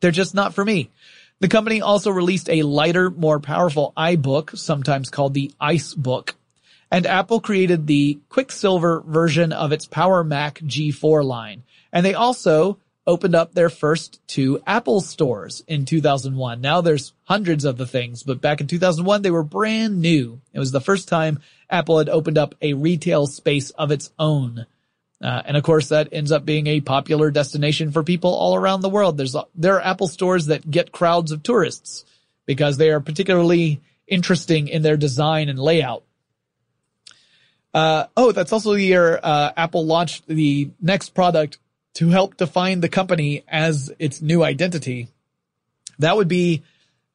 they're 0.00 0.10
just 0.10 0.34
not 0.34 0.54
for 0.54 0.64
me. 0.64 0.90
The 1.40 1.48
company 1.48 1.80
also 1.80 2.10
released 2.10 2.50
a 2.50 2.62
lighter, 2.62 3.10
more 3.10 3.38
powerful 3.38 3.92
iBook, 3.96 4.56
sometimes 4.56 5.10
called 5.10 5.34
the 5.34 5.52
Ice 5.60 5.94
Book. 5.94 6.34
And 6.90 7.06
Apple 7.06 7.40
created 7.40 7.86
the 7.86 8.18
Quicksilver 8.28 9.02
version 9.06 9.52
of 9.52 9.72
its 9.72 9.86
Power 9.86 10.24
Mac 10.24 10.58
G4 10.60 11.24
line. 11.24 11.62
And 11.92 12.04
they 12.04 12.14
also 12.14 12.78
opened 13.08 13.34
up 13.34 13.54
their 13.54 13.70
first 13.70 14.20
two 14.28 14.62
Apple 14.66 15.00
stores 15.00 15.64
in 15.66 15.86
2001. 15.86 16.60
Now 16.60 16.82
there's 16.82 17.14
hundreds 17.24 17.64
of 17.64 17.78
the 17.78 17.86
things, 17.86 18.22
but 18.22 18.42
back 18.42 18.60
in 18.60 18.66
2001, 18.66 19.22
they 19.22 19.30
were 19.30 19.42
brand 19.42 20.00
new. 20.02 20.42
It 20.52 20.58
was 20.58 20.72
the 20.72 20.80
first 20.80 21.08
time 21.08 21.40
Apple 21.70 21.98
had 21.98 22.10
opened 22.10 22.36
up 22.36 22.54
a 22.60 22.74
retail 22.74 23.26
space 23.26 23.70
of 23.70 23.90
its 23.90 24.10
own. 24.18 24.66
Uh, 25.22 25.42
and 25.46 25.56
of 25.56 25.62
course, 25.62 25.88
that 25.88 26.10
ends 26.12 26.30
up 26.30 26.44
being 26.44 26.66
a 26.66 26.82
popular 26.82 27.30
destination 27.30 27.92
for 27.92 28.04
people 28.04 28.34
all 28.34 28.54
around 28.54 28.82
the 28.82 28.90
world. 28.90 29.16
There's 29.16 29.34
there 29.54 29.76
are 29.76 29.84
Apple 29.84 30.06
stores 30.06 30.46
that 30.46 30.70
get 30.70 30.92
crowds 30.92 31.32
of 31.32 31.42
tourists 31.42 32.04
because 32.44 32.76
they 32.76 32.90
are 32.90 33.00
particularly 33.00 33.80
interesting 34.06 34.68
in 34.68 34.82
their 34.82 34.98
design 34.98 35.48
and 35.48 35.58
layout. 35.58 36.04
Uh, 37.72 38.04
oh, 38.16 38.32
that's 38.32 38.52
also 38.52 38.74
the 38.74 38.82
year 38.82 39.18
uh, 39.22 39.52
Apple 39.56 39.86
launched 39.86 40.26
the 40.26 40.70
next 40.80 41.14
product 41.14 41.58
to 41.98 42.10
help 42.10 42.36
define 42.36 42.80
the 42.80 42.88
company 42.88 43.42
as 43.48 43.92
its 43.98 44.22
new 44.22 44.44
identity. 44.44 45.08
That 45.98 46.16
would 46.16 46.28
be 46.28 46.62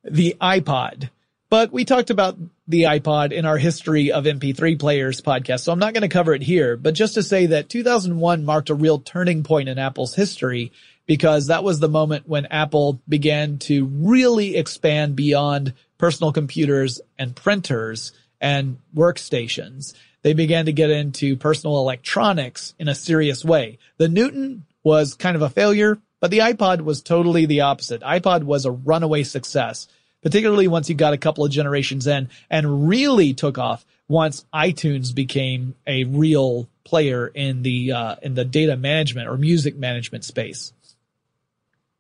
the 0.04 0.36
iPod. 0.42 1.10
But 1.50 1.72
we 1.72 1.86
talked 1.86 2.10
about 2.10 2.38
the 2.68 2.84
iPod 2.84 3.32
in 3.32 3.46
our 3.46 3.58
history 3.58 4.12
of 4.12 4.26
MP3 4.26 4.78
players 4.78 5.22
podcast, 5.22 5.62
so 5.62 5.72
I'm 5.72 5.80
not 5.80 5.94
going 5.94 6.02
to 6.02 6.10
cover 6.10 6.34
it 6.34 6.42
here, 6.42 6.76
but 6.76 6.96
just 6.96 7.14
to 7.14 7.24
say 7.24 7.46
that 7.46 7.70
2001 7.70 8.44
marked 8.44 8.70
a 8.72 8.76
real 8.76 9.00
turning 9.00 9.44
point 9.44 9.70
in 9.70 9.80
Apple's 9.80 10.16
history 10.16 10.74
because 11.06 11.48
that 11.48 11.64
was 11.64 11.80
the 11.80 11.88
moment 11.88 12.28
when 12.28 12.48
Apple 12.48 13.00
began 13.08 13.60
to 13.60 13.86
really 13.86 14.58
expand 14.58 15.16
beyond 15.16 15.76
personal 15.98 16.34
computers 16.34 17.00
and 17.18 17.34
printers 17.34 18.12
and 18.42 18.80
workstations. 18.94 19.94
They 20.24 20.34
began 20.34 20.66
to 20.66 20.74
get 20.74 20.90
into 20.90 21.38
personal 21.38 21.78
electronics 21.78 22.74
in 22.78 22.90
a 22.90 22.96
serious 22.96 23.46
way. 23.46 23.78
The 23.96 24.10
Newton 24.10 24.66
was 24.84 25.14
kind 25.14 25.36
of 25.36 25.42
a 25.42 25.50
failure, 25.50 26.00
but 26.20 26.32
the 26.32 26.40
iPod 26.40 26.82
was 26.82 27.02
totally 27.02 27.46
the 27.46 27.62
opposite. 27.62 28.02
iPod 28.02 28.44
was 28.44 28.66
a 28.66 28.72
runaway 28.72 29.24
success 29.24 29.88
particularly 30.24 30.68
once 30.68 30.90
you 30.90 30.96
got 30.96 31.14
a 31.14 31.18
couple 31.18 31.46
of 31.46 31.52
generations 31.52 32.08
in 32.08 32.30
and 32.50 32.88
really 32.88 33.34
took 33.34 33.60
off 33.60 33.86
once 34.08 34.46
iTunes 34.54 35.14
became 35.14 35.76
a 35.86 36.06
real 36.06 36.68
player 36.84 37.28
in 37.28 37.62
the 37.62 37.92
uh, 37.92 38.16
in 38.24 38.34
the 38.34 38.46
data 38.46 38.76
management 38.76 39.28
or 39.28 39.38
music 39.38 39.78
management 39.78 40.24
space. 40.24 40.74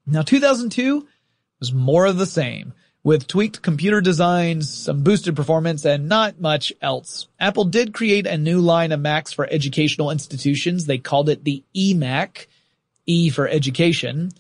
Now 0.08 0.22
2002 0.22 1.08
was 1.60 1.74
more 1.74 2.06
of 2.06 2.18
the 2.18 2.26
same 2.26 2.74
with 3.04 3.28
tweaked 3.28 3.62
computer 3.62 4.00
designs, 4.00 4.74
some 4.74 5.04
boosted 5.04 5.36
performance, 5.36 5.84
and 5.84 6.08
not 6.08 6.40
much 6.40 6.72
else. 6.82 7.28
Apple 7.38 7.66
did 7.66 7.94
create 7.94 8.26
a 8.26 8.38
new 8.38 8.62
line 8.62 8.94
of 8.94 9.02
Macs 9.02 9.34
for 9.34 9.46
educational 9.46 10.10
institutions. 10.10 10.86
They 10.86 10.98
called 10.98 11.28
it 11.30 11.44
the 11.44 11.64
eMac, 11.76 12.48
E 13.06 13.30
for 13.30 13.47
education. 13.47 14.32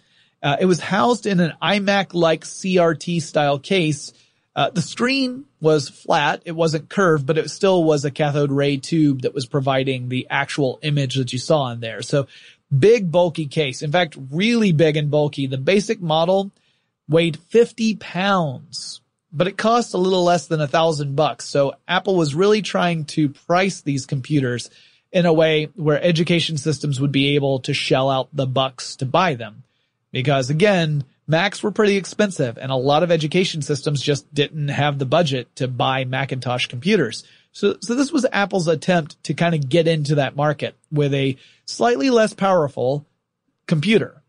Uh, 0.41 0.57
it 0.59 0.65
was 0.65 0.79
housed 0.79 1.25
in 1.25 1.39
an 1.39 1.53
iMac-like 1.61 2.43
CRT 2.43 3.21
style 3.21 3.59
case. 3.59 4.11
Uh, 4.55 4.69
the 4.69 4.81
screen 4.81 5.45
was 5.61 5.89
flat. 5.89 6.43
It 6.45 6.51
wasn't 6.51 6.89
curved, 6.89 7.25
but 7.25 7.37
it 7.37 7.49
still 7.49 7.83
was 7.83 8.03
a 8.03 8.11
cathode 8.11 8.51
ray 8.51 8.77
tube 8.77 9.21
that 9.21 9.33
was 9.33 9.45
providing 9.45 10.09
the 10.09 10.27
actual 10.29 10.79
image 10.83 11.15
that 11.15 11.31
you 11.31 11.39
saw 11.39 11.71
in 11.71 11.79
there. 11.79 12.01
So 12.01 12.27
big 12.77 13.11
bulky 13.11 13.47
case. 13.47 13.81
In 13.81 13.91
fact, 13.91 14.17
really 14.31 14.71
big 14.71 14.97
and 14.97 15.09
bulky. 15.09 15.47
The 15.47 15.57
basic 15.57 16.01
model 16.01 16.51
weighed 17.07 17.37
50 17.37 17.95
pounds, 17.95 19.01
but 19.31 19.47
it 19.47 19.57
cost 19.57 19.93
a 19.93 19.97
little 19.97 20.23
less 20.23 20.47
than 20.47 20.61
a 20.61 20.67
thousand 20.67 21.15
bucks. 21.15 21.45
So 21.45 21.73
Apple 21.87 22.15
was 22.15 22.35
really 22.35 22.61
trying 22.61 23.05
to 23.05 23.29
price 23.29 23.81
these 23.81 24.05
computers 24.05 24.69
in 25.13 25.25
a 25.25 25.31
way 25.31 25.65
where 25.75 26.01
education 26.03 26.57
systems 26.57 26.99
would 26.99 27.11
be 27.11 27.35
able 27.35 27.59
to 27.59 27.73
shell 27.73 28.09
out 28.09 28.27
the 28.33 28.47
bucks 28.47 28.95
to 28.97 29.05
buy 29.05 29.35
them 29.35 29.63
because 30.11 30.49
again, 30.49 31.03
Macs 31.27 31.61
were 31.63 31.71
pretty 31.71 31.95
expensive 31.95 32.57
and 32.57 32.71
a 32.71 32.75
lot 32.75 33.03
of 33.03 33.11
education 33.11 33.61
systems 33.61 34.01
just 34.01 34.31
didn't 34.33 34.69
have 34.69 34.97
the 34.97 35.05
budget 35.05 35.55
to 35.57 35.67
buy 35.67 36.03
Macintosh 36.03 36.65
computers. 36.65 37.23
So, 37.51 37.77
so 37.79 37.93
this 37.93 38.11
was 38.11 38.25
Apple's 38.31 38.67
attempt 38.67 39.23
to 39.25 39.35
kind 39.35 39.53
of 39.53 39.69
get 39.69 39.87
into 39.87 40.15
that 40.15 40.35
market 40.35 40.75
with 40.91 41.13
a 41.13 41.37
slightly 41.65 42.09
less 42.09 42.33
powerful 42.33 43.05
computer. 43.67 44.22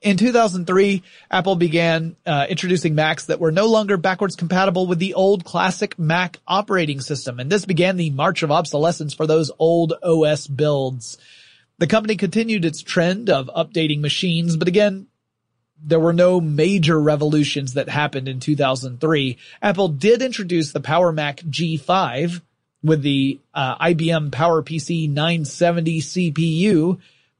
In 0.00 0.16
2003, 0.16 1.02
Apple 1.28 1.56
began 1.56 2.14
uh, 2.24 2.46
introducing 2.48 2.94
Macs 2.94 3.26
that 3.26 3.40
were 3.40 3.50
no 3.50 3.66
longer 3.66 3.96
backwards 3.96 4.36
compatible 4.36 4.86
with 4.86 5.00
the 5.00 5.14
old 5.14 5.44
classic 5.44 5.98
Mac 5.98 6.38
operating 6.46 7.00
system, 7.00 7.40
and 7.40 7.50
this 7.50 7.64
began 7.64 7.96
the 7.96 8.10
march 8.10 8.44
of 8.44 8.52
obsolescence 8.52 9.12
for 9.12 9.26
those 9.26 9.50
old 9.58 9.94
OS 10.02 10.46
builds. 10.46 11.18
The 11.78 11.88
company 11.88 12.16
continued 12.16 12.64
its 12.64 12.80
trend 12.80 13.28
of 13.28 13.50
updating 13.56 14.00
machines, 14.00 14.56
but 14.56 14.68
again, 14.68 15.08
there 15.82 16.00
were 16.00 16.12
no 16.12 16.40
major 16.40 17.00
revolutions 17.00 17.74
that 17.74 17.88
happened 17.88 18.28
in 18.28 18.38
2003. 18.38 19.36
Apple 19.62 19.88
did 19.88 20.22
introduce 20.22 20.72
the 20.72 20.80
Power 20.80 21.12
Mac 21.12 21.38
G5 21.38 22.40
with 22.84 23.02
the 23.02 23.40
uh, 23.52 23.76
IBM 23.78 24.30
PowerPC 24.30 25.08
970 25.10 26.00
CPU. 26.00 26.98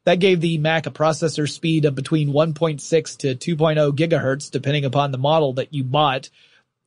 That 0.09 0.20
gave 0.20 0.40
the 0.40 0.56
Mac 0.56 0.86
a 0.86 0.90
processor 0.90 1.46
speed 1.46 1.84
of 1.84 1.94
between 1.94 2.32
1.6 2.32 2.80
to 3.18 3.56
2.0 3.56 3.92
gigahertz, 3.92 4.50
depending 4.50 4.86
upon 4.86 5.12
the 5.12 5.18
model 5.18 5.52
that 5.52 5.74
you 5.74 5.84
bought. 5.84 6.30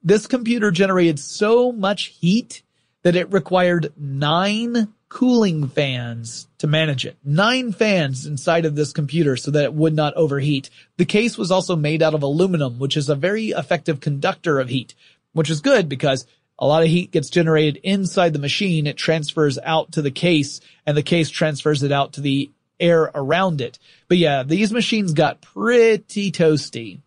This 0.02 0.26
computer 0.26 0.72
generated 0.72 1.20
so 1.20 1.72
much 1.72 2.06
heat 2.06 2.64
that 3.04 3.16
it 3.16 3.32
required 3.32 3.94
nine 3.96 4.92
cooling 5.08 5.68
fans 5.68 6.48
to 6.58 6.66
manage 6.66 7.06
it. 7.06 7.16
Nine 7.24 7.74
fans 7.74 8.26
inside 8.26 8.66
of 8.66 8.74
this 8.74 8.92
computer 8.92 9.38
so 9.38 9.52
that 9.52 9.66
it 9.66 9.74
would 9.76 9.94
not 9.94 10.16
overheat. 10.16 10.72
The 10.98 11.06
case 11.06 11.38
was 11.38 11.52
also 11.52 11.76
made 11.76 12.02
out 12.02 12.16
of 12.16 12.24
aluminum, 12.24 12.80
which 12.80 12.98
is 12.98 13.08
a 13.08 13.14
very 13.14 13.50
effective 13.50 14.00
conductor 14.00 14.60
of 14.60 14.70
heat, 14.70 14.96
which 15.34 15.52
is 15.52 15.62
good 15.62 15.88
because 15.88 16.26
a 16.58 16.66
lot 16.66 16.82
of 16.82 16.90
heat 16.90 17.12
gets 17.12 17.30
generated 17.30 17.82
inside 17.84 18.34
the 18.34 18.40
machine. 18.40 18.88
It 18.88 18.98
transfers 18.98 19.60
out 19.60 19.92
to 19.92 20.02
the 20.02 20.10
case 20.10 20.60
and 20.88 20.98
the 20.98 21.04
case 21.04 21.30
transfers 21.30 21.84
it 21.84 21.92
out 21.92 22.14
to 22.14 22.22
the 22.22 22.50
air 22.82 23.12
around 23.14 23.62
it. 23.62 23.80
But 24.08 24.18
yeah, 24.18 24.44
these 24.44 24.74
machines 24.74 25.14
got 25.14 25.42
pretty 25.42 26.32
toasty. 26.32 27.00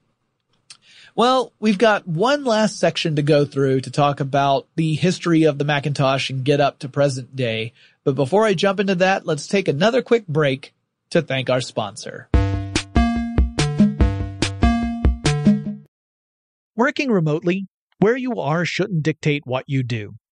Well, 1.16 1.52
we've 1.60 1.78
got 1.78 2.08
one 2.08 2.44
last 2.44 2.80
section 2.80 3.16
to 3.16 3.22
go 3.22 3.44
through 3.44 3.82
to 3.82 3.90
talk 3.90 4.18
about 4.18 4.66
the 4.74 4.94
history 4.94 5.44
of 5.44 5.58
the 5.58 5.64
Macintosh 5.64 6.30
and 6.30 6.44
get 6.44 6.60
up 6.60 6.80
to 6.80 6.88
present 6.88 7.36
day. 7.36 7.72
But 8.02 8.16
before 8.16 8.44
I 8.44 8.54
jump 8.54 8.80
into 8.80 8.96
that, 8.96 9.24
let's 9.24 9.46
take 9.46 9.68
another 9.68 10.02
quick 10.02 10.26
break 10.26 10.74
to 11.10 11.22
thank 11.22 11.50
our 11.50 11.60
sponsor. 11.60 12.28
Working 16.76 17.12
remotely, 17.12 17.68
where 18.00 18.16
you 18.16 18.40
are 18.40 18.64
shouldn't 18.64 19.04
dictate 19.04 19.46
what 19.46 19.64
you 19.68 19.84
do. 19.84 20.16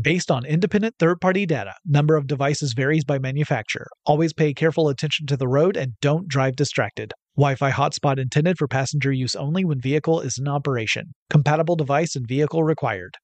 Based 0.00 0.28
on 0.28 0.44
independent 0.44 0.96
third 0.98 1.20
party 1.20 1.46
data, 1.46 1.74
number 1.86 2.16
of 2.16 2.26
devices 2.26 2.72
varies 2.72 3.04
by 3.04 3.20
manufacturer. 3.20 3.86
Always 4.04 4.32
pay 4.32 4.52
careful 4.52 4.88
attention 4.88 5.26
to 5.26 5.36
the 5.36 5.46
road 5.46 5.76
and 5.76 5.92
don't 6.00 6.26
drive 6.26 6.56
distracted. 6.56 7.12
Wi 7.36 7.54
Fi 7.54 7.70
hotspot 7.70 8.18
intended 8.18 8.58
for 8.58 8.66
passenger 8.66 9.12
use 9.12 9.36
only 9.36 9.64
when 9.64 9.80
vehicle 9.80 10.20
is 10.20 10.36
in 10.36 10.48
operation. 10.48 11.14
Compatible 11.30 11.76
device 11.76 12.16
and 12.16 12.26
vehicle 12.26 12.64
required. 12.64 13.18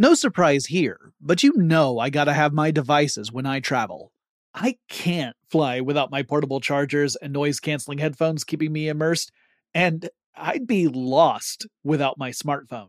No 0.00 0.14
surprise 0.14 0.66
here, 0.66 1.12
but 1.20 1.44
you 1.44 1.52
know 1.56 2.00
I 2.00 2.10
gotta 2.10 2.32
have 2.32 2.52
my 2.52 2.72
devices 2.72 3.30
when 3.30 3.46
I 3.46 3.60
travel. 3.60 4.10
I 4.52 4.78
can't 4.88 5.36
fly 5.48 5.80
without 5.80 6.10
my 6.10 6.24
portable 6.24 6.58
chargers 6.58 7.14
and 7.14 7.32
noise 7.32 7.60
canceling 7.60 7.98
headphones 7.98 8.42
keeping 8.42 8.72
me 8.72 8.88
immersed, 8.88 9.30
and 9.74 10.08
I'd 10.34 10.66
be 10.66 10.88
lost 10.88 11.68
without 11.84 12.18
my 12.18 12.30
smartphone. 12.30 12.88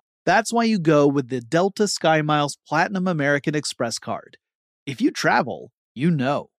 That's 0.23 0.53
why 0.53 0.65
you 0.65 0.77
go 0.77 1.07
with 1.07 1.29
the 1.29 1.41
Delta 1.41 1.83
SkyMiles 1.83 2.57
Platinum 2.67 3.07
American 3.07 3.55
Express 3.55 3.97
card. 3.97 4.37
If 4.85 5.01
you 5.01 5.09
travel, 5.09 5.71
you 5.95 6.11
know. 6.11 6.49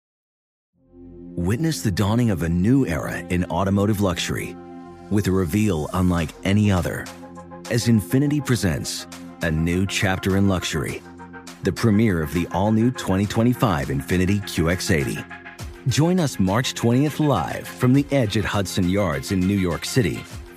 Witness 1.37 1.83
the 1.83 1.93
dawning 1.93 2.31
of 2.31 2.43
a 2.43 2.49
new 2.49 2.85
era 2.87 3.19
in 3.19 3.45
automotive 3.45 4.01
luxury 4.01 4.57
with 5.11 5.29
a 5.29 5.31
reveal 5.31 5.89
unlike 5.93 6.31
any 6.43 6.73
other 6.73 7.07
as 7.71 7.87
Infiniti 7.87 8.45
presents 8.45 9.07
a 9.43 9.51
new 9.51 9.87
chapter 9.87 10.37
in 10.37 10.49
luxury, 10.49 11.01
the 11.63 11.73
premiere 11.73 12.21
of 12.21 12.35
the 12.35 12.49
all 12.51 12.73
new 12.73 12.91
2025 12.91 13.89
Infiniti 13.89 14.43
QX80. 14.43 15.25
Join 15.89 16.19
us 16.19 16.41
March 16.41 16.75
20th 16.75 17.25
live 17.25 17.67
from 17.67 17.93
the 17.93 18.07
edge 18.11 18.37
at 18.37 18.45
Hudson 18.45 18.89
Yards 18.89 19.31
in 19.31 19.39
New 19.41 19.59
York 19.59 19.85
City 19.85 20.21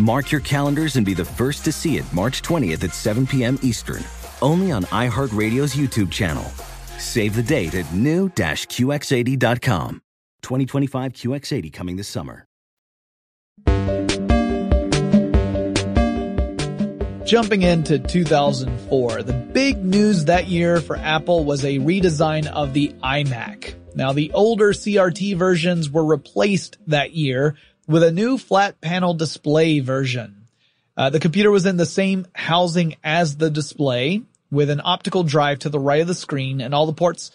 Mark 0.00 0.32
your 0.32 0.40
calendars 0.40 0.96
and 0.96 1.04
be 1.04 1.14
the 1.14 1.24
first 1.24 1.64
to 1.66 1.72
see 1.72 1.98
it 1.98 2.12
March 2.12 2.42
20th 2.42 2.84
at 2.84 2.94
7 2.94 3.26
p.m. 3.26 3.58
Eastern, 3.62 4.02
only 4.40 4.72
on 4.72 4.84
iHeartRadio's 4.84 5.74
YouTube 5.74 6.10
channel. 6.10 6.44
Save 6.98 7.36
the 7.36 7.42
date 7.42 7.74
at 7.74 7.92
new-QX80.com. 7.92 10.02
2025 10.42 11.12
QX80 11.12 11.72
coming 11.72 11.96
this 11.96 12.08
summer. 12.08 12.46
Jumping 17.26 17.62
into 17.62 17.98
2004, 17.98 19.22
the 19.22 19.32
big 19.32 19.84
news 19.84 20.24
that 20.24 20.48
year 20.48 20.80
for 20.80 20.96
Apple 20.96 21.44
was 21.44 21.64
a 21.64 21.78
redesign 21.78 22.46
of 22.46 22.72
the 22.72 22.88
iMac. 23.04 23.74
Now, 23.94 24.12
the 24.12 24.32
older 24.32 24.72
CRT 24.72 25.36
versions 25.36 25.90
were 25.90 26.04
replaced 26.04 26.78
that 26.88 27.12
year 27.12 27.56
with 27.90 28.04
a 28.04 28.12
new 28.12 28.38
flat 28.38 28.80
panel 28.80 29.14
display 29.14 29.80
version. 29.80 30.46
Uh, 30.96 31.10
the 31.10 31.18
computer 31.18 31.50
was 31.50 31.66
in 31.66 31.76
the 31.76 31.84
same 31.84 32.24
housing 32.34 32.94
as 33.02 33.36
the 33.36 33.50
display 33.50 34.22
with 34.48 34.70
an 34.70 34.80
optical 34.84 35.24
drive 35.24 35.58
to 35.58 35.68
the 35.68 35.80
right 35.80 36.00
of 36.00 36.06
the 36.06 36.14
screen 36.14 36.60
and 36.60 36.72
all 36.72 36.86
the 36.86 36.92
ports 36.92 37.32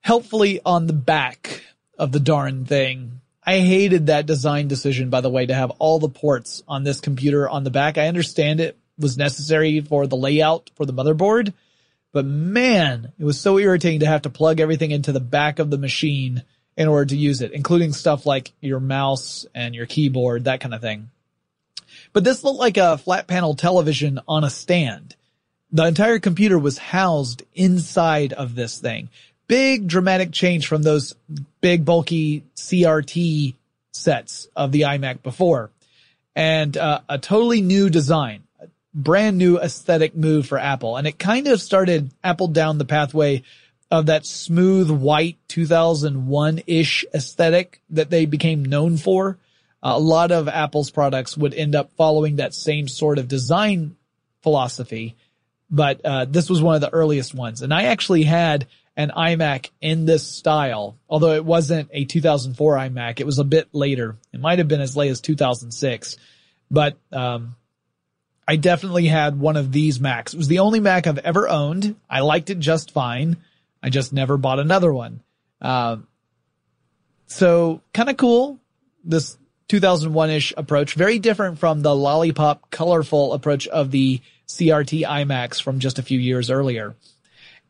helpfully 0.00 0.60
on 0.64 0.86
the 0.86 0.92
back 0.92 1.62
of 1.98 2.12
the 2.12 2.20
darn 2.20 2.64
thing. 2.64 3.20
I 3.44 3.58
hated 3.58 4.06
that 4.06 4.26
design 4.26 4.68
decision, 4.68 5.10
by 5.10 5.20
the 5.20 5.30
way, 5.30 5.46
to 5.46 5.54
have 5.54 5.70
all 5.80 5.98
the 5.98 6.08
ports 6.08 6.62
on 6.68 6.84
this 6.84 7.00
computer 7.00 7.48
on 7.48 7.64
the 7.64 7.70
back. 7.70 7.98
I 7.98 8.06
understand 8.06 8.60
it 8.60 8.78
was 8.98 9.18
necessary 9.18 9.80
for 9.80 10.06
the 10.06 10.16
layout 10.16 10.70
for 10.76 10.86
the 10.86 10.92
motherboard, 10.92 11.54
but 12.12 12.24
man, 12.24 13.12
it 13.18 13.24
was 13.24 13.40
so 13.40 13.58
irritating 13.58 14.00
to 14.00 14.06
have 14.06 14.22
to 14.22 14.30
plug 14.30 14.60
everything 14.60 14.92
into 14.92 15.10
the 15.10 15.18
back 15.18 15.58
of 15.58 15.70
the 15.70 15.78
machine 15.78 16.44
in 16.78 16.86
order 16.86 17.06
to 17.06 17.16
use 17.16 17.42
it, 17.42 17.50
including 17.50 17.92
stuff 17.92 18.24
like 18.24 18.52
your 18.60 18.78
mouse 18.78 19.44
and 19.52 19.74
your 19.74 19.84
keyboard, 19.84 20.44
that 20.44 20.60
kind 20.60 20.72
of 20.72 20.80
thing. 20.80 21.10
But 22.12 22.22
this 22.22 22.44
looked 22.44 22.60
like 22.60 22.76
a 22.76 22.96
flat 22.98 23.26
panel 23.26 23.54
television 23.54 24.20
on 24.28 24.44
a 24.44 24.50
stand. 24.50 25.16
The 25.72 25.86
entire 25.86 26.20
computer 26.20 26.56
was 26.56 26.78
housed 26.78 27.42
inside 27.52 28.32
of 28.32 28.54
this 28.54 28.78
thing. 28.78 29.08
Big 29.48 29.88
dramatic 29.88 30.30
change 30.30 30.68
from 30.68 30.82
those 30.82 31.16
big 31.60 31.84
bulky 31.84 32.44
CRT 32.54 33.54
sets 33.90 34.46
of 34.54 34.70
the 34.70 34.82
iMac 34.82 35.24
before. 35.24 35.70
And 36.36 36.76
uh, 36.76 37.00
a 37.08 37.18
totally 37.18 37.60
new 37.60 37.90
design, 37.90 38.44
brand 38.94 39.36
new 39.36 39.58
aesthetic 39.58 40.14
move 40.14 40.46
for 40.46 40.58
Apple. 40.58 40.96
And 40.96 41.08
it 41.08 41.18
kind 41.18 41.48
of 41.48 41.60
started 41.60 42.12
Apple 42.22 42.46
down 42.46 42.78
the 42.78 42.84
pathway 42.84 43.42
of 43.90 44.06
that 44.06 44.26
smooth 44.26 44.90
white 44.90 45.38
2001-ish 45.48 47.04
aesthetic 47.14 47.80
that 47.90 48.10
they 48.10 48.26
became 48.26 48.64
known 48.64 48.96
for. 48.96 49.38
Uh, 49.82 49.94
a 49.96 49.98
lot 49.98 50.30
of 50.30 50.48
Apple's 50.48 50.90
products 50.90 51.36
would 51.36 51.54
end 51.54 51.74
up 51.74 51.92
following 51.96 52.36
that 52.36 52.54
same 52.54 52.88
sort 52.88 53.18
of 53.18 53.28
design 53.28 53.96
philosophy, 54.42 55.16
but 55.70 56.00
uh, 56.04 56.24
this 56.26 56.50
was 56.50 56.60
one 56.60 56.74
of 56.74 56.80
the 56.80 56.92
earliest 56.92 57.34
ones. 57.34 57.62
And 57.62 57.72
I 57.72 57.84
actually 57.84 58.24
had 58.24 58.66
an 58.96 59.12
iMac 59.16 59.70
in 59.80 60.04
this 60.06 60.26
style, 60.26 60.98
although 61.08 61.34
it 61.34 61.44
wasn't 61.44 61.88
a 61.92 62.04
2004 62.04 62.76
iMac. 62.76 63.20
It 63.20 63.26
was 63.26 63.38
a 63.38 63.44
bit 63.44 63.68
later. 63.72 64.16
It 64.32 64.40
might 64.40 64.58
have 64.58 64.68
been 64.68 64.80
as 64.80 64.96
late 64.96 65.10
as 65.10 65.20
2006, 65.20 66.16
but 66.70 66.96
um, 67.12 67.54
I 68.46 68.56
definitely 68.56 69.06
had 69.06 69.38
one 69.38 69.56
of 69.56 69.70
these 69.70 70.00
Macs. 70.00 70.34
It 70.34 70.38
was 70.38 70.48
the 70.48 70.58
only 70.58 70.80
Mac 70.80 71.06
I've 71.06 71.18
ever 71.18 71.48
owned. 71.48 71.94
I 72.10 72.20
liked 72.20 72.50
it 72.50 72.58
just 72.58 72.90
fine. 72.90 73.36
I 73.82 73.90
just 73.90 74.12
never 74.12 74.36
bought 74.36 74.58
another 74.58 74.92
one. 74.92 75.22
Uh, 75.60 75.98
so 77.26 77.80
kind 77.92 78.08
of 78.08 78.16
cool. 78.16 78.58
This 79.04 79.38
2001-ish 79.68 80.54
approach, 80.56 80.94
very 80.94 81.18
different 81.18 81.58
from 81.58 81.82
the 81.82 81.94
lollipop 81.94 82.70
colorful 82.70 83.32
approach 83.32 83.66
of 83.68 83.90
the 83.90 84.20
CRT 84.48 85.02
iMacs 85.02 85.62
from 85.62 85.78
just 85.78 85.98
a 85.98 86.02
few 86.02 86.18
years 86.18 86.50
earlier. 86.50 86.94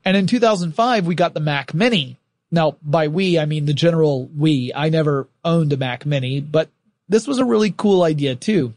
And 0.04 0.16
in 0.16 0.26
2005, 0.26 1.06
we 1.06 1.14
got 1.14 1.34
the 1.34 1.40
Mac 1.40 1.74
Mini. 1.74 2.18
Now, 2.50 2.76
by 2.82 3.09
we, 3.09 3.38
I 3.38 3.44
mean 3.44 3.66
the 3.66 3.74
general 3.74 4.26
we. 4.26 4.72
I 4.74 4.88
never 4.88 5.28
owned 5.44 5.72
a 5.72 5.76
Mac 5.76 6.06
Mini, 6.06 6.40
but 6.40 6.70
this 7.09 7.26
was 7.26 7.38
a 7.38 7.44
really 7.44 7.74
cool 7.76 8.02
idea 8.02 8.36
too. 8.36 8.74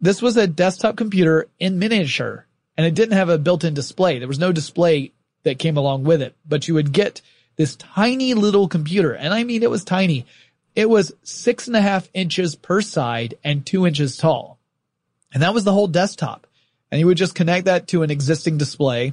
This 0.00 0.20
was 0.20 0.36
a 0.36 0.46
desktop 0.46 0.96
computer 0.96 1.48
in 1.58 1.78
miniature 1.78 2.46
and 2.76 2.86
it 2.86 2.94
didn't 2.94 3.16
have 3.16 3.28
a 3.28 3.38
built-in 3.38 3.74
display. 3.74 4.18
There 4.18 4.28
was 4.28 4.38
no 4.38 4.52
display 4.52 5.12
that 5.44 5.58
came 5.58 5.76
along 5.76 6.04
with 6.04 6.20
it, 6.20 6.34
but 6.46 6.66
you 6.68 6.74
would 6.74 6.92
get 6.92 7.22
this 7.56 7.76
tiny 7.76 8.34
little 8.34 8.68
computer. 8.68 9.12
And 9.12 9.32
I 9.32 9.44
mean, 9.44 9.62
it 9.62 9.70
was 9.70 9.84
tiny. 9.84 10.26
It 10.74 10.90
was 10.90 11.12
six 11.22 11.68
and 11.68 11.76
a 11.76 11.80
half 11.80 12.08
inches 12.12 12.56
per 12.56 12.80
side 12.80 13.36
and 13.44 13.64
two 13.64 13.86
inches 13.86 14.16
tall. 14.16 14.58
And 15.32 15.42
that 15.42 15.54
was 15.54 15.64
the 15.64 15.72
whole 15.72 15.86
desktop. 15.86 16.46
And 16.90 16.98
you 16.98 17.06
would 17.06 17.16
just 17.16 17.34
connect 17.34 17.66
that 17.66 17.88
to 17.88 18.02
an 18.02 18.10
existing 18.10 18.58
display 18.58 19.12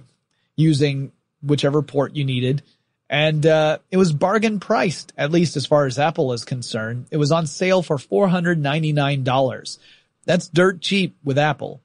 using 0.56 1.12
whichever 1.42 1.82
port 1.82 2.16
you 2.16 2.26
needed. 2.26 2.64
And, 3.10 3.46
uh, 3.46 3.80
it 3.90 3.98
was 3.98 4.14
bargain 4.14 4.60
priced, 4.60 5.14
at 5.18 5.32
least 5.32 5.58
as 5.58 5.66
far 5.66 5.86
as 5.86 6.00
Apple 6.00 6.34
is 6.34 6.46
concerned. 6.46 7.08
It 7.12 7.18
was 7.18 7.32
on 7.32 7.46
sale 7.46 7.82
for 7.84 7.98
$499. 7.98 9.78
That's 10.26 10.48
dirt 10.48 10.82
cheap 10.82 11.16
with 11.24 11.38
Apple. 11.38 11.82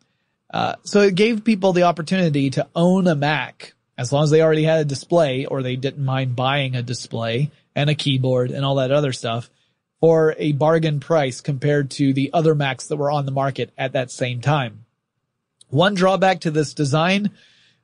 Uh, 0.53 0.77
so 0.85 1.01
it 1.01 1.15
gave 1.15 1.45
people 1.45 1.73
the 1.73 1.83
opportunity 1.83 2.51
to 2.51 2.69
own 2.75 3.07
a 3.09 3.15
Mac 3.15 3.75
as 3.99 4.13
long 4.13 4.25
as 4.25 4.31
they 4.31 4.43
already 4.43 4.65
had 4.65 4.81
a 4.81 4.85
display 4.85 5.47
or 5.47 5.63
they 5.63 5.77
didn't 5.77 6.05
mind 6.05 6.37
buying 6.37 6.77
a 6.77 6.83
display 6.83 7.51
and 7.75 7.89
a 7.89 7.95
keyboard 7.95 8.51
and 8.51 8.65
all 8.65 8.77
that 8.77 8.91
other 8.91 9.13
stuff 9.13 9.51
for 10.01 10.35
a 10.39 10.53
bargain 10.53 11.01
price 11.01 11.41
compared 11.41 11.91
to 11.91 12.13
the 12.13 12.31
other 12.33 12.55
Macs 12.55 12.89
that 12.89 12.97
were 12.97 13.11
on 13.11 13.27
the 13.27 13.33
market 13.33 13.71
at 13.79 13.93
that 13.93 14.11
same 14.11 14.41
time. 14.41 14.85
One 15.69 15.95
drawback 15.95 16.41
to 16.41 16.51
this 16.51 16.75
design 16.75 17.31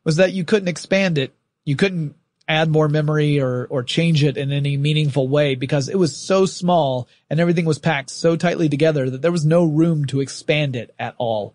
was 0.04 0.16
that 0.16 0.32
you 0.32 0.44
couldn't 0.44 0.68
expand 0.68 1.18
it. 1.18 1.32
You 1.64 1.76
couldn't 1.76 2.14
add 2.46 2.68
more 2.68 2.88
memory 2.88 3.40
or, 3.40 3.66
or 3.70 3.82
change 3.82 4.22
it 4.22 4.36
in 4.36 4.52
any 4.52 4.76
meaningful 4.76 5.28
way 5.28 5.54
because 5.54 5.88
it 5.88 5.98
was 5.98 6.16
so 6.16 6.44
small 6.44 7.08
and 7.30 7.40
everything 7.40 7.64
was 7.64 7.78
packed 7.78 8.10
so 8.10 8.36
tightly 8.36 8.68
together 8.68 9.08
that 9.08 9.22
there 9.22 9.32
was 9.32 9.46
no 9.46 9.64
room 9.64 10.04
to 10.06 10.20
expand 10.20 10.76
it 10.76 10.94
at 10.98 11.14
all. 11.18 11.54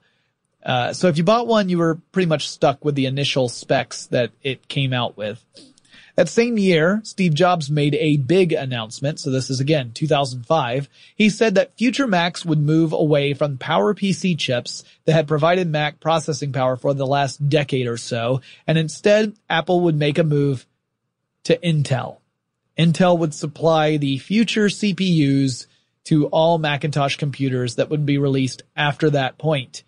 Uh, 0.68 0.92
so 0.92 1.08
if 1.08 1.18
you 1.18 1.24
bought 1.24 1.48
one, 1.48 1.70
you 1.70 1.78
were 1.78 1.96
pretty 2.12 2.28
much 2.28 2.50
stuck 2.50 2.84
with 2.84 2.96
the 2.96 3.06
initial 3.06 3.48
specs 3.48 4.08
that 4.08 4.32
it 4.44 4.68
came 4.68 4.92
out 4.92 5.16
with. 5.16 5.44
That 6.18 6.28
same 6.28 6.58
year, 6.58 7.00
Steve 7.04 7.34
Jobs 7.36 7.70
made 7.70 7.96
a 7.96 8.18
big 8.18 8.52
announcement. 8.52 9.20
So 9.20 9.30
this 9.30 9.50
is 9.50 9.62
again 9.62 9.92
2005. 9.94 10.90
He 11.16 11.30
said 11.30 11.56
that 11.56 11.78
future 11.78 12.08
Macs 12.08 12.44
would 12.44 12.60
move 12.60 12.92
away 12.92 13.34
from 13.34 13.58
PowerPC 13.58 14.38
chips 14.38 14.84
that 15.06 15.14
had 15.14 15.28
provided 15.28 15.70
Mac 15.70 16.02
processing 16.02 16.52
power 16.52 16.76
for 16.76 16.94
the 16.94 17.08
last 17.08 17.48
decade 17.48 17.88
or 17.88 17.98
so. 17.98 18.42
And 18.66 18.78
instead, 18.78 19.38
Apple 19.50 19.82
would 19.82 19.96
make 19.96 20.18
a 20.18 20.24
move 20.24 20.66
to 21.46 21.58
Intel. 21.60 22.18
Intel 22.78 23.18
would 23.20 23.34
supply 23.34 23.98
the 23.98 24.18
future 24.18 24.68
CPUs 24.68 25.68
to 26.06 26.26
all 26.28 26.58
Macintosh 26.58 27.16
computers 27.16 27.76
that 27.76 27.90
would 27.90 28.06
be 28.06 28.18
released 28.18 28.64
after 28.76 29.12
that 29.12 29.38
point. 29.38 29.84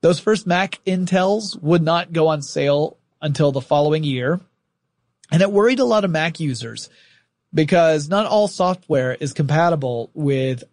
Those 0.00 0.20
first 0.20 0.46
Mac 0.46 0.80
Intels 0.86 1.60
would 1.60 1.82
not 1.82 2.12
go 2.12 2.28
on 2.28 2.42
sale 2.42 2.96
until 3.20 3.52
the 3.52 3.60
following 3.60 4.04
year. 4.04 4.40
And 5.30 5.42
it 5.42 5.52
worried 5.52 5.80
a 5.80 5.84
lot 5.84 6.04
of 6.04 6.10
Mac 6.10 6.40
users 6.40 6.88
because 7.52 8.08
not 8.08 8.26
all 8.26 8.48
software 8.48 9.14
is 9.14 9.32
compatible 9.32 10.10
with 10.14 10.64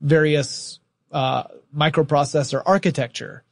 various 0.00 0.78
uh, 1.12 1.44
microprocessor 1.76 2.62
architecture. 2.64 3.42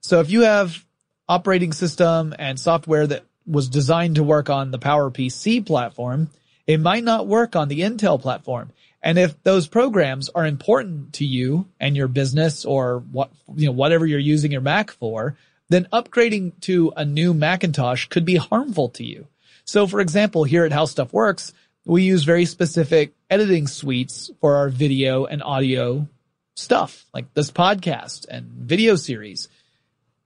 So 0.00 0.20
if 0.20 0.30
you 0.30 0.42
have 0.42 0.84
operating 1.28 1.72
system 1.72 2.34
and 2.38 2.58
software 2.58 3.06
that 3.06 3.24
was 3.46 3.68
designed 3.68 4.16
to 4.16 4.22
work 4.22 4.48
on 4.48 4.70
the 4.70 4.78
PowerPC 4.78 5.66
platform, 5.66 6.30
it 6.66 6.80
might 6.80 7.04
not 7.04 7.26
work 7.26 7.56
on 7.56 7.68
the 7.68 7.80
Intel 7.80 8.20
platform. 8.20 8.70
And 9.02 9.18
if 9.18 9.40
those 9.42 9.68
programs 9.68 10.28
are 10.28 10.46
important 10.46 11.14
to 11.14 11.24
you 11.24 11.66
and 11.78 11.96
your 11.96 12.08
business 12.08 12.64
or 12.64 12.98
what, 13.12 13.30
you 13.54 13.66
know, 13.66 13.72
whatever 13.72 14.06
you're 14.06 14.18
using 14.18 14.50
your 14.50 14.60
Mac 14.60 14.90
for, 14.90 15.36
then 15.68 15.86
upgrading 15.92 16.52
to 16.62 16.92
a 16.96 17.04
new 17.04 17.32
Macintosh 17.32 18.06
could 18.06 18.24
be 18.24 18.36
harmful 18.36 18.88
to 18.90 19.04
you. 19.04 19.26
So 19.64 19.86
for 19.86 20.00
example, 20.00 20.44
here 20.44 20.64
at 20.64 20.72
How 20.72 20.86
Stuff 20.86 21.12
Works, 21.12 21.52
we 21.84 22.02
use 22.02 22.24
very 22.24 22.44
specific 22.44 23.12
editing 23.30 23.66
suites 23.66 24.30
for 24.40 24.56
our 24.56 24.68
video 24.68 25.26
and 25.26 25.42
audio 25.42 26.08
stuff, 26.54 27.06
like 27.14 27.32
this 27.34 27.50
podcast 27.50 28.26
and 28.28 28.46
video 28.46 28.96
series. 28.96 29.48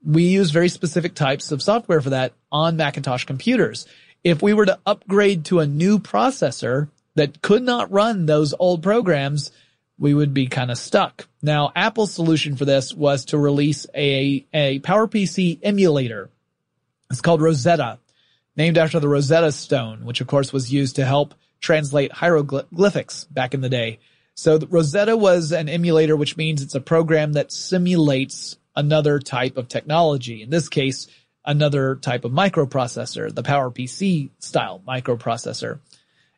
We 0.04 0.24
use 0.24 0.50
very 0.50 0.68
specific 0.68 1.14
types 1.14 1.52
of 1.52 1.62
software 1.62 2.00
for 2.00 2.10
that 2.10 2.32
on 2.50 2.76
Macintosh 2.76 3.24
computers. 3.24 3.86
If 4.24 4.42
we 4.42 4.54
were 4.54 4.66
to 4.66 4.78
upgrade 4.86 5.44
to 5.46 5.60
a 5.60 5.66
new 5.66 5.98
processor 5.98 6.88
that 7.14 7.42
could 7.42 7.62
not 7.62 7.92
run 7.92 8.26
those 8.26 8.54
old 8.58 8.82
programs, 8.82 9.52
we 9.98 10.14
would 10.14 10.34
be 10.34 10.46
kind 10.46 10.70
of 10.70 10.78
stuck. 10.78 11.28
Now, 11.42 11.72
Apple's 11.76 12.12
solution 12.12 12.56
for 12.56 12.64
this 12.64 12.94
was 12.94 13.26
to 13.26 13.38
release 13.38 13.86
a, 13.94 14.46
a 14.52 14.80
PowerPC 14.80 15.60
emulator. 15.62 16.30
It's 17.10 17.20
called 17.20 17.42
Rosetta 17.42 17.98
named 18.56 18.78
after 18.78 19.00
the 19.00 19.08
Rosetta 19.08 19.52
Stone, 19.52 20.04
which 20.04 20.20
of 20.20 20.26
course 20.26 20.52
was 20.52 20.72
used 20.72 20.96
to 20.96 21.04
help 21.04 21.34
translate 21.60 22.12
hieroglyphics 22.12 23.24
back 23.24 23.54
in 23.54 23.60
the 23.60 23.68
day. 23.68 24.00
So 24.34 24.58
Rosetta 24.58 25.16
was 25.16 25.52
an 25.52 25.68
emulator, 25.68 26.16
which 26.16 26.36
means 26.36 26.62
it's 26.62 26.74
a 26.74 26.80
program 26.80 27.34
that 27.34 27.52
simulates 27.52 28.56
another 28.74 29.18
type 29.18 29.56
of 29.56 29.68
technology. 29.68 30.42
In 30.42 30.50
this 30.50 30.68
case, 30.68 31.06
another 31.44 31.96
type 31.96 32.24
of 32.24 32.32
microprocessor, 32.32 33.34
the 33.34 33.42
PowerPC 33.42 34.30
style 34.38 34.82
microprocessor. 34.86 35.80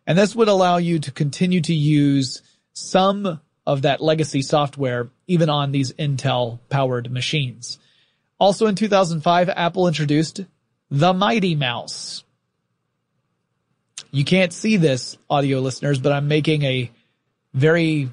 And 0.07 0.19
this 0.19 0.35
would 0.37 0.49
allow 0.49 0.77
you 0.77 0.99
to 1.01 1.11
continue 1.11 1.61
to 1.63 1.75
use 1.75 2.43
some 2.73 3.41
of 3.67 3.83
that 3.83 4.01
legacy 4.01 4.43
software 4.43 5.11
even 5.27 5.49
on 5.49 5.73
these 5.73 5.93
Intel 5.93 6.59
powered 6.69 7.11
machines. 7.11 7.79
Also 8.39 8.67
in 8.67 8.75
2005, 8.75 9.49
Apple 9.49 9.89
introduced 9.89 10.45
the 10.91 11.15
Mighty 11.15 11.55
Mouse. 11.55 12.25
You 14.11 14.25
can't 14.25 14.53
see 14.53 14.77
this, 14.77 15.17
audio 15.31 15.61
listeners, 15.61 15.99
but 15.99 16.13
I'm 16.13 16.29
making 16.29 16.63
a 16.63 16.91
very 17.55 18.11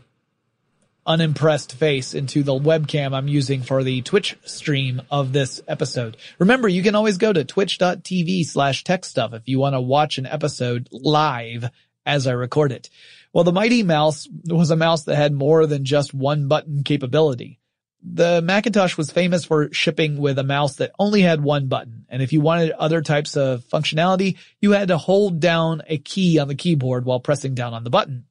unimpressed 1.05 1.73
face 1.73 2.13
into 2.13 2.43
the 2.43 2.53
webcam 2.53 3.13
I'm 3.13 3.27
using 3.27 3.61
for 3.61 3.83
the 3.83 4.01
Twitch 4.01 4.37
stream 4.43 5.01
of 5.09 5.33
this 5.33 5.61
episode. 5.67 6.17
Remember, 6.39 6.67
you 6.67 6.83
can 6.83 6.95
always 6.95 7.17
go 7.17 7.31
to 7.33 7.43
twitch.tv 7.43 8.45
slash 8.45 8.83
tech 8.83 9.05
stuff 9.05 9.33
if 9.33 9.47
you 9.47 9.59
want 9.59 9.75
to 9.75 9.81
watch 9.81 10.17
an 10.17 10.25
episode 10.25 10.87
live 10.91 11.69
as 12.05 12.27
I 12.27 12.31
record 12.31 12.71
it. 12.71 12.89
Well, 13.33 13.43
the 13.43 13.51
Mighty 13.51 13.83
Mouse 13.83 14.27
was 14.45 14.71
a 14.71 14.75
mouse 14.75 15.03
that 15.03 15.15
had 15.15 15.33
more 15.33 15.65
than 15.65 15.85
just 15.85 16.13
one 16.13 16.47
button 16.47 16.83
capability 16.83 17.61
the 18.03 18.41
Macintosh 18.41 18.97
was 18.97 19.11
famous 19.11 19.45
for 19.45 19.71
shipping 19.71 20.17
with 20.17 20.39
a 20.39 20.43
mouse 20.43 20.77
that 20.77 20.91
only 20.97 21.21
had 21.21 21.43
one 21.43 21.67
button. 21.67 22.05
And 22.09 22.21
if 22.21 22.33
you 22.33 22.41
wanted 22.41 22.71
other 22.71 23.01
types 23.01 23.37
of 23.37 23.63
functionality, 23.65 24.37
you 24.59 24.71
had 24.71 24.87
to 24.87 24.97
hold 24.97 25.39
down 25.39 25.83
a 25.87 25.97
key 25.97 26.39
on 26.39 26.47
the 26.47 26.55
keyboard 26.55 27.05
while 27.05 27.19
pressing 27.19 27.53
down 27.53 27.73
on 27.73 27.83
the 27.83 27.89
button. 27.89 28.25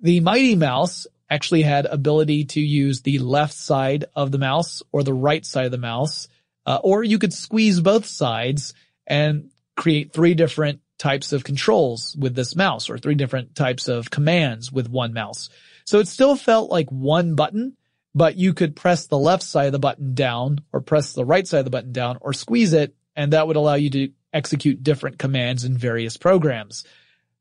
The 0.00 0.20
Mighty 0.20 0.54
Mouse 0.54 1.06
actually 1.30 1.62
had 1.62 1.86
ability 1.86 2.44
to 2.44 2.60
use 2.60 3.02
the 3.02 3.18
left 3.18 3.54
side 3.54 4.06
of 4.14 4.32
the 4.32 4.38
mouse 4.38 4.82
or 4.92 5.02
the 5.02 5.14
right 5.14 5.44
side 5.44 5.66
of 5.66 5.72
the 5.72 5.78
mouse, 5.78 6.28
uh, 6.66 6.78
or 6.82 7.02
you 7.02 7.18
could 7.18 7.32
squeeze 7.32 7.80
both 7.80 8.06
sides 8.06 8.74
and 9.06 9.50
create 9.76 10.12
three 10.12 10.34
different 10.34 10.80
types 10.98 11.32
of 11.32 11.44
controls 11.44 12.16
with 12.18 12.34
this 12.34 12.56
mouse 12.56 12.90
or 12.90 12.98
three 12.98 13.14
different 13.14 13.54
types 13.54 13.88
of 13.88 14.10
commands 14.10 14.72
with 14.72 14.88
one 14.88 15.12
mouse. 15.12 15.48
So 15.84 16.00
it 16.00 16.08
still 16.08 16.34
felt 16.34 16.70
like 16.70 16.90
one 16.90 17.34
button, 17.34 17.76
but 18.14 18.36
you 18.36 18.52
could 18.52 18.74
press 18.74 19.06
the 19.06 19.18
left 19.18 19.42
side 19.42 19.66
of 19.66 19.72
the 19.72 19.78
button 19.78 20.14
down 20.14 20.60
or 20.72 20.80
press 20.80 21.12
the 21.12 21.24
right 21.24 21.46
side 21.46 21.60
of 21.60 21.64
the 21.64 21.70
button 21.70 21.92
down 21.92 22.18
or 22.20 22.32
squeeze 22.32 22.72
it 22.72 22.94
and 23.18 23.32
that 23.32 23.48
would 23.48 23.56
allow 23.56 23.74
you 23.74 23.90
to 23.90 24.10
execute 24.32 24.82
different 24.82 25.18
commands 25.18 25.64
in 25.64 25.76
various 25.76 26.16
programs. 26.16 26.84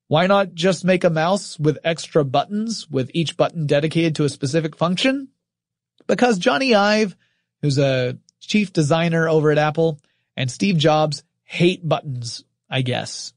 Why 0.08 0.28
not 0.28 0.54
just 0.54 0.86
make 0.86 1.04
a 1.04 1.10
mouse 1.10 1.60
with 1.60 1.80
extra 1.84 2.24
buttons 2.24 2.90
with 2.90 3.12
each 3.14 3.36
button 3.36 3.68
dedicated 3.68 4.16
to 4.16 4.24
a 4.24 4.30
specific 4.30 4.76
function? 4.76 5.30
Because 6.08 6.40
Jony 6.40 6.76
Ive, 6.76 7.16
who's 7.62 7.78
a 7.78 8.18
chief 8.40 8.72
designer 8.72 9.28
over 9.28 9.52
at 9.52 9.58
Apple, 9.58 10.00
and 10.36 10.50
Steve 10.50 10.78
Jobs 10.78 11.24
hate 11.44 11.88
buttons, 11.88 12.44
I 12.70 12.82
guess. 12.82 13.34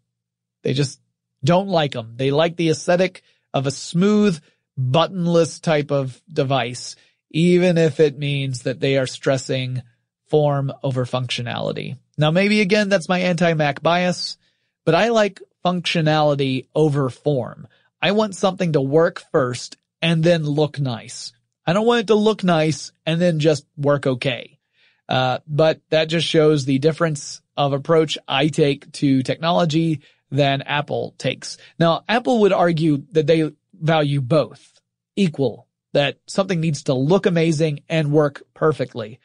They 0.63 0.75
just 0.75 1.01
don't 1.43 1.69
like 1.69 1.93
them. 1.93 2.15
They 2.17 2.31
like 2.31 2.57
the 2.57 2.71
aesthetic 2.71 3.23
of 3.53 3.67
a 3.67 3.73
smooth, 3.73 4.41
buttonless 4.79 5.61
type 5.61 5.91
of 5.91 6.21
device 6.33 6.97
even 7.31 7.79
if 7.79 8.01
it 8.01 8.19
means 8.19 8.63
that 8.63 8.81
they 8.81 8.99
are 8.99 9.07
stressing 9.07 9.83
form 10.29 10.73
over 10.83 11.05
functionality. 11.05 11.97
Now 12.19 12.31
maybe 12.31 12.61
again, 12.61 12.89
that's 12.89 13.09
my 13.09 13.21
anti-Mac 13.21 13.83
bias, 13.83 14.37
but 14.85 14.95
I 14.95 15.09
like 15.09 15.41
functionality 15.65 16.67
over 16.75 17.11
form. 17.11 17.69
I 18.01 18.13
want 18.13 18.35
something 18.35 18.73
to 18.73 18.81
work 18.81 19.23
first 19.33 19.77
and 20.01 20.23
then 20.25 20.45
look 20.45 20.81
nice. 20.81 21.33
I 21.67 21.73
don't 21.73 21.87
want 21.87 22.01
it 22.01 22.07
to 22.09 22.15
look 22.15 22.43
nice 22.43 22.93
and 23.05 23.21
then 23.21 23.39
just 23.39 23.67
work 23.77 24.07
okay. 24.07 24.59
Uh, 25.09 25.39
but 25.47 25.81
that 25.91 26.09
just 26.09 26.27
shows 26.27 26.65
the 26.65 26.79
difference 26.79 27.43
of 27.57 27.73
approach 27.73 28.17
I 28.27 28.49
take 28.49 28.91
to 28.93 29.23
technology 29.23 30.01
than 30.31 30.63
Apple 30.63 31.15
takes. 31.19 31.59
Now, 31.79 32.05
Apple 32.09 32.41
would 32.41 32.53
argue 32.53 33.03
that 33.13 33.27
they 33.27 33.53
value 33.73 34.21
both 34.21 34.81
equal 35.17 35.67
that 35.93 36.19
something 36.27 36.61
needs 36.61 36.85
to 36.85 36.95
look 36.95 37.27
amazing 37.27 37.81
and 37.89 38.13
work 38.13 38.43
perfectly. 38.55 39.19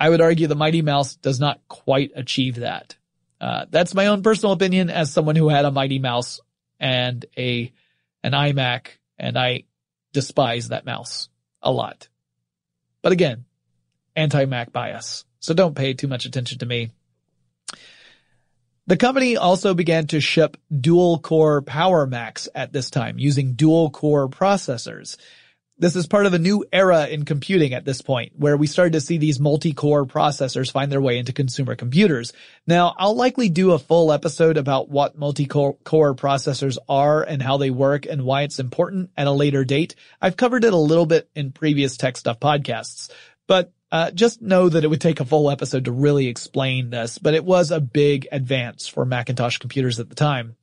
I 0.00 0.08
would 0.08 0.20
argue 0.20 0.46
the 0.46 0.54
Mighty 0.54 0.82
Mouse 0.82 1.16
does 1.16 1.40
not 1.40 1.60
quite 1.68 2.12
achieve 2.14 2.56
that. 2.56 2.96
Uh, 3.40 3.66
that's 3.70 3.94
my 3.94 4.06
own 4.06 4.22
personal 4.22 4.52
opinion 4.52 4.90
as 4.90 5.12
someone 5.12 5.36
who 5.36 5.48
had 5.48 5.64
a 5.64 5.70
Mighty 5.70 5.98
Mouse 5.98 6.40
and 6.80 7.24
a, 7.36 7.72
an 8.22 8.32
iMac 8.32 8.88
and 9.18 9.38
I 9.38 9.64
despise 10.12 10.68
that 10.68 10.86
mouse 10.86 11.28
a 11.62 11.70
lot. 11.70 12.08
But 13.02 13.12
again, 13.12 13.44
anti-Mac 14.14 14.72
bias. 14.72 15.24
So 15.40 15.54
don't 15.54 15.76
pay 15.76 15.94
too 15.94 16.08
much 16.08 16.24
attention 16.24 16.58
to 16.58 16.66
me. 16.66 16.90
The 18.86 18.96
company 18.96 19.36
also 19.36 19.74
began 19.74 20.06
to 20.08 20.20
ship 20.20 20.56
dual 20.72 21.18
core 21.18 21.60
Power 21.60 22.06
Macs 22.06 22.48
at 22.54 22.72
this 22.72 22.88
time 22.88 23.18
using 23.18 23.54
dual 23.54 23.90
core 23.90 24.28
processors. 24.28 25.16
This 25.78 25.94
is 25.94 26.06
part 26.06 26.24
of 26.24 26.32
a 26.32 26.38
new 26.38 26.64
era 26.72 27.06
in 27.06 27.26
computing 27.26 27.74
at 27.74 27.84
this 27.84 28.00
point, 28.00 28.32
where 28.34 28.56
we 28.56 28.66
started 28.66 28.94
to 28.94 29.00
see 29.02 29.18
these 29.18 29.38
multi-core 29.38 30.06
processors 30.06 30.72
find 30.72 30.90
their 30.90 31.02
way 31.02 31.18
into 31.18 31.34
consumer 31.34 31.76
computers. 31.76 32.32
Now, 32.66 32.94
I'll 32.96 33.14
likely 33.14 33.50
do 33.50 33.72
a 33.72 33.78
full 33.78 34.10
episode 34.10 34.56
about 34.56 34.88
what 34.88 35.18
multi-core 35.18 35.74
processors 36.14 36.78
are 36.88 37.22
and 37.22 37.42
how 37.42 37.58
they 37.58 37.68
work 37.68 38.06
and 38.06 38.24
why 38.24 38.42
it's 38.42 38.58
important 38.58 39.10
at 39.18 39.26
a 39.26 39.32
later 39.32 39.64
date. 39.64 39.96
I've 40.18 40.38
covered 40.38 40.64
it 40.64 40.72
a 40.72 40.78
little 40.78 41.04
bit 41.04 41.28
in 41.34 41.52
previous 41.52 41.98
tech 41.98 42.16
stuff 42.16 42.40
podcasts, 42.40 43.10
but 43.46 43.70
uh, 43.92 44.12
just 44.12 44.40
know 44.40 44.70
that 44.70 44.82
it 44.82 44.88
would 44.88 45.02
take 45.02 45.20
a 45.20 45.26
full 45.26 45.50
episode 45.50 45.84
to 45.84 45.92
really 45.92 46.28
explain 46.28 46.88
this, 46.88 47.18
but 47.18 47.34
it 47.34 47.44
was 47.44 47.70
a 47.70 47.80
big 47.80 48.26
advance 48.32 48.88
for 48.88 49.04
Macintosh 49.04 49.58
computers 49.58 50.00
at 50.00 50.08
the 50.08 50.14
time. 50.14 50.56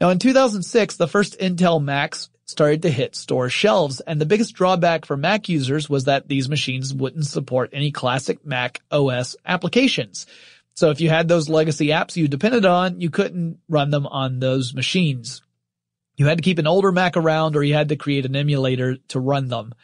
Now 0.00 0.10
in 0.10 0.20
2006, 0.20 0.96
the 0.96 1.08
first 1.08 1.40
Intel 1.40 1.82
Macs 1.82 2.30
started 2.50 2.82
to 2.82 2.90
hit 2.90 3.14
store 3.14 3.48
shelves. 3.48 4.00
And 4.00 4.20
the 4.20 4.26
biggest 4.26 4.54
drawback 4.54 5.04
for 5.04 5.16
Mac 5.16 5.48
users 5.48 5.88
was 5.88 6.04
that 6.04 6.28
these 6.28 6.48
machines 6.48 6.92
wouldn't 6.92 7.26
support 7.26 7.70
any 7.72 7.92
classic 7.92 8.44
Mac 8.44 8.82
OS 8.90 9.36
applications. 9.46 10.26
So 10.74 10.90
if 10.90 11.00
you 11.00 11.08
had 11.08 11.28
those 11.28 11.48
legacy 11.48 11.88
apps 11.88 12.16
you 12.16 12.28
depended 12.28 12.66
on, 12.66 13.00
you 13.00 13.10
couldn't 13.10 13.58
run 13.68 13.90
them 13.90 14.06
on 14.06 14.40
those 14.40 14.74
machines. 14.74 15.42
You 16.16 16.26
had 16.26 16.38
to 16.38 16.42
keep 16.42 16.58
an 16.58 16.66
older 16.66 16.92
Mac 16.92 17.16
around 17.16 17.56
or 17.56 17.62
you 17.62 17.74
had 17.74 17.90
to 17.90 17.96
create 17.96 18.26
an 18.26 18.36
emulator 18.36 18.96
to 19.08 19.20
run 19.20 19.48
them. 19.48 19.74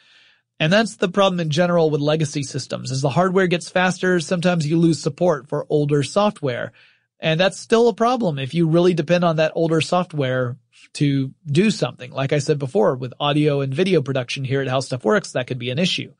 And 0.59 0.73
that's 0.73 0.95
the 0.95 1.09
problem 1.09 1.39
in 1.39 1.49
general 1.49 1.89
with 1.89 2.01
legacy 2.01 2.43
systems. 2.43 2.91
As 2.91 3.01
the 3.01 3.09
hardware 3.09 3.47
gets 3.47 3.69
faster, 3.69 4.19
sometimes 4.19 4.65
you 4.65 4.77
lose 4.77 5.01
support 5.01 5.47
for 5.47 5.67
older 5.69 6.03
software. 6.03 6.71
And 7.19 7.39
that's 7.39 7.59
still 7.59 7.89
a 7.89 7.93
problem 7.93 8.39
if 8.39 8.53
you 8.53 8.67
really 8.67 8.93
depend 8.93 9.23
on 9.23 9.37
that 9.37 9.53
older 9.55 9.81
software 9.81 10.57
to 10.93 11.33
do 11.45 11.71
something. 11.71 12.11
Like 12.11 12.33
I 12.33 12.39
said 12.39 12.59
before, 12.59 12.95
with 12.95 13.13
audio 13.19 13.61
and 13.61 13.73
video 13.73 14.01
production 14.01 14.43
here 14.43 14.61
at 14.61 14.67
How 14.67 14.79
Stuff 14.79 15.05
Works, 15.05 15.33
that 15.33 15.47
could 15.47 15.59
be 15.59 15.69
an 15.69 15.79
issue. 15.79 16.13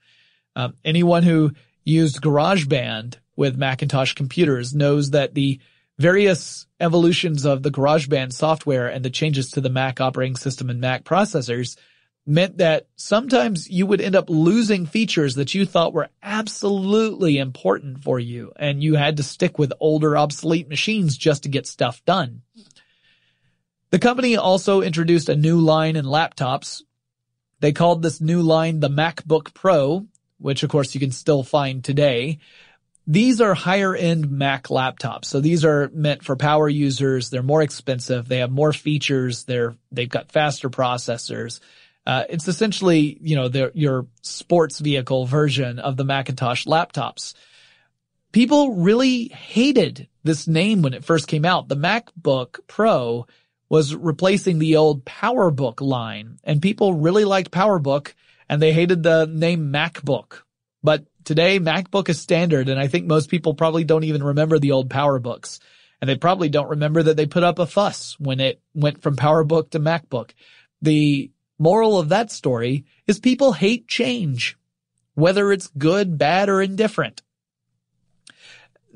Um, 0.55 0.75
anyone 0.83 1.23
who 1.23 1.51
used 1.83 2.21
GarageBand 2.21 3.15
with 3.35 3.57
Macintosh 3.57 4.13
computers 4.13 4.73
knows 4.73 5.11
that 5.11 5.33
the 5.33 5.59
various 5.97 6.67
evolutions 6.79 7.45
of 7.45 7.63
the 7.63 7.71
GarageBand 7.71 8.33
software 8.33 8.87
and 8.87 9.03
the 9.03 9.09
changes 9.09 9.51
to 9.51 9.61
the 9.61 9.69
Mac 9.69 9.99
operating 10.01 10.35
system 10.35 10.69
and 10.69 10.81
Mac 10.81 11.03
processors 11.03 11.77
meant 12.25 12.57
that 12.57 12.87
sometimes 12.97 13.69
you 13.69 13.85
would 13.85 14.01
end 14.01 14.15
up 14.15 14.29
losing 14.29 14.85
features 14.85 15.35
that 15.35 15.55
you 15.55 15.65
thought 15.65 15.93
were 15.93 16.09
absolutely 16.21 17.37
important 17.37 18.03
for 18.03 18.19
you 18.19 18.51
and 18.57 18.83
you 18.83 18.95
had 18.95 19.17
to 19.17 19.23
stick 19.23 19.57
with 19.57 19.71
older 19.79 20.17
obsolete 20.17 20.67
machines 20.67 21.17
just 21.17 21.43
to 21.43 21.49
get 21.49 21.65
stuff 21.65 22.03
done. 22.05 22.41
The 23.89 23.99
company 23.99 24.35
also 24.35 24.81
introduced 24.81 25.29
a 25.29 25.35
new 25.35 25.59
line 25.59 25.95
in 25.95 26.05
laptops. 26.05 26.81
They 27.61 27.71
called 27.71 28.01
this 28.01 28.19
new 28.19 28.41
line 28.41 28.81
the 28.81 28.89
MacBook 28.89 29.53
Pro, 29.53 30.05
which 30.39 30.63
of 30.63 30.69
course 30.69 30.93
you 30.93 30.99
can 30.99 31.11
still 31.11 31.43
find 31.43 31.83
today. 31.83 32.39
These 33.09 33.39
are 33.39 33.53
higher 33.53 33.95
end 33.95 34.29
Mac 34.29 34.65
laptops. 34.65 35.25
So 35.25 35.39
these 35.39 35.63
are 35.63 35.89
meant 35.93 36.25
for 36.25 36.35
power 36.35 36.67
users. 36.67 37.29
They're 37.29 37.41
more 37.41 37.61
expensive. 37.61 38.27
They 38.27 38.39
have 38.39 38.51
more 38.51 38.73
features. 38.73 39.45
They're, 39.45 39.75
they've 39.93 40.09
got 40.09 40.33
faster 40.33 40.69
processors. 40.69 41.61
Uh, 42.05 42.25
it's 42.29 42.49
essentially, 42.49 43.17
you 43.21 43.37
know, 43.37 43.71
your 43.73 44.07
sports 44.21 44.79
vehicle 44.79 45.25
version 45.25 45.79
of 45.79 45.95
the 45.95 46.03
Macintosh 46.03 46.65
laptops. 46.65 47.33
People 48.33 48.75
really 48.75 49.29
hated 49.29 50.09
this 50.23 50.45
name 50.45 50.81
when 50.81 50.93
it 50.93 51.05
first 51.05 51.27
came 51.27 51.45
out. 51.45 51.69
The 51.69 51.77
MacBook 51.77 52.59
Pro 52.67 53.25
was 53.69 53.95
replacing 53.95 54.59
the 54.59 54.77
old 54.77 55.05
PowerBook 55.05 55.81
line 55.81 56.37
and 56.43 56.61
people 56.61 56.93
really 56.93 57.25
liked 57.25 57.51
PowerBook 57.51 58.13
and 58.49 58.61
they 58.61 58.71
hated 58.71 59.03
the 59.03 59.25
name 59.25 59.71
MacBook. 59.71 60.41
But 60.83 61.05
today 61.25 61.59
MacBook 61.59 62.09
is 62.09 62.19
standard 62.21 62.69
and 62.69 62.79
I 62.79 62.87
think 62.87 63.05
most 63.05 63.29
people 63.29 63.53
probably 63.53 63.83
don't 63.83 64.05
even 64.05 64.23
remember 64.23 64.59
the 64.59 64.71
old 64.71 64.89
PowerBooks. 64.89 65.59
And 65.99 66.07
they 66.07 66.15
probably 66.15 66.49
don't 66.49 66.69
remember 66.69 67.01
that 67.03 67.17
they 67.17 67.25
put 67.25 67.43
up 67.43 67.57
a 67.59 67.65
fuss 67.65 68.15
when 68.19 68.39
it 68.39 68.61
went 68.75 69.01
from 69.01 69.15
PowerBook 69.15 69.71
to 69.71 69.79
MacBook. 69.79 70.31
The 70.81 71.31
moral 71.57 71.97
of 71.99 72.09
that 72.09 72.31
story 72.31 72.85
is 73.07 73.19
people 73.19 73.53
hate 73.53 73.87
change, 73.87 74.57
whether 75.15 75.51
it's 75.51 75.71
good, 75.77 76.17
bad, 76.17 76.49
or 76.49 76.61
indifferent. 76.61 77.23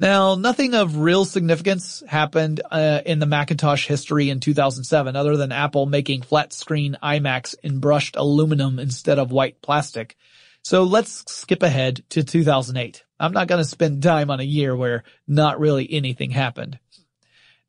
Now, 0.02 0.34
nothing 0.34 0.74
of 0.74 0.98
real 0.98 1.26
significance 1.26 2.02
happened 2.08 2.60
uh, 2.72 3.02
in 3.06 3.20
the 3.20 3.28
Macintosh 3.28 3.86
history 3.86 4.32
in 4.32 4.40
2007 4.40 5.16
other 5.16 5.38
than 5.38 5.52
Apple 5.52 5.86
making 5.86 6.24
flat 6.24 6.54
screen 6.54 6.98
iMacs 7.04 7.54
in 7.62 7.78
brushed 7.78 8.16
aluminum 8.16 8.80
instead 8.80 9.20
of 9.20 9.32
white 9.32 9.62
plastic. 9.62 10.18
So 10.64 10.86
let's 10.86 11.32
skip 11.32 11.62
ahead 11.62 12.04
to 12.10 12.24
2008. 12.24 13.04
I'm 13.20 13.32
not 13.32 13.48
going 13.48 13.62
to 13.62 13.70
spend 13.70 14.02
time 14.02 14.32
on 14.32 14.40
a 14.40 14.44
year 14.44 14.76
where 14.76 15.04
not 15.28 15.60
really 15.60 15.88
anything 15.94 16.32
happened. 16.32 16.80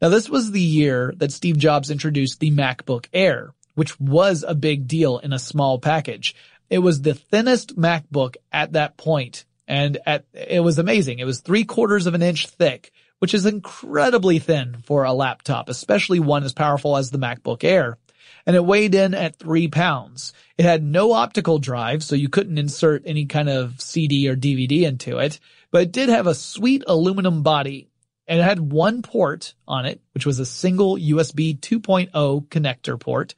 Now 0.00 0.08
this 0.08 0.30
was 0.30 0.50
the 0.50 0.58
year 0.58 1.12
that 1.18 1.32
Steve 1.32 1.58
Jobs 1.58 1.90
introduced 1.90 2.40
the 2.40 2.50
MacBook 2.50 3.08
Air, 3.12 3.52
which 3.74 4.00
was 4.00 4.42
a 4.42 4.54
big 4.54 4.88
deal 4.88 5.18
in 5.18 5.34
a 5.34 5.38
small 5.38 5.78
package. 5.78 6.34
It 6.70 6.78
was 6.78 7.02
the 7.02 7.12
thinnest 7.12 7.76
MacBook 7.76 8.36
at 8.50 8.72
that 8.72 8.96
point 8.96 9.44
and 9.72 9.96
at, 10.04 10.26
it 10.34 10.62
was 10.62 10.78
amazing. 10.78 11.18
It 11.18 11.24
was 11.24 11.40
three 11.40 11.64
quarters 11.64 12.06
of 12.06 12.12
an 12.12 12.20
inch 12.20 12.46
thick, 12.46 12.92
which 13.20 13.32
is 13.32 13.46
incredibly 13.46 14.38
thin 14.38 14.76
for 14.84 15.04
a 15.04 15.14
laptop, 15.14 15.70
especially 15.70 16.20
one 16.20 16.44
as 16.44 16.52
powerful 16.52 16.94
as 16.94 17.10
the 17.10 17.18
MacBook 17.18 17.64
Air. 17.64 17.96
And 18.44 18.54
it 18.54 18.66
weighed 18.66 18.94
in 18.94 19.14
at 19.14 19.36
three 19.36 19.68
pounds. 19.68 20.34
It 20.58 20.66
had 20.66 20.82
no 20.82 21.12
optical 21.12 21.58
drive, 21.58 22.04
so 22.04 22.14
you 22.14 22.28
couldn't 22.28 22.58
insert 22.58 23.04
any 23.06 23.24
kind 23.24 23.48
of 23.48 23.80
CD 23.80 24.28
or 24.28 24.36
DVD 24.36 24.82
into 24.82 25.16
it, 25.16 25.40
but 25.70 25.80
it 25.80 25.92
did 25.92 26.10
have 26.10 26.26
a 26.26 26.34
sweet 26.34 26.84
aluminum 26.86 27.42
body 27.42 27.88
and 28.28 28.40
it 28.40 28.44
had 28.44 28.60
one 28.60 29.00
port 29.00 29.54
on 29.66 29.86
it, 29.86 30.02
which 30.12 30.26
was 30.26 30.38
a 30.38 30.44
single 30.44 30.96
USB 30.96 31.58
2.0 31.58 32.46
connector 32.48 33.00
port. 33.00 33.34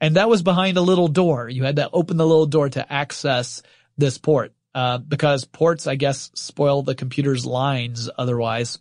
And 0.00 0.16
that 0.16 0.28
was 0.28 0.42
behind 0.42 0.78
a 0.78 0.82
little 0.82 1.08
door. 1.08 1.48
You 1.48 1.62
had 1.62 1.76
to 1.76 1.88
open 1.92 2.16
the 2.16 2.26
little 2.26 2.46
door 2.46 2.68
to 2.70 2.92
access 2.92 3.62
this 3.96 4.18
port. 4.18 4.52
Uh, 4.76 4.98
because 4.98 5.46
ports, 5.46 5.86
I 5.86 5.94
guess, 5.94 6.30
spoil 6.34 6.82
the 6.82 6.94
computer's 6.94 7.46
lines 7.46 8.10
otherwise. 8.18 8.78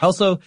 Also, 0.00 0.40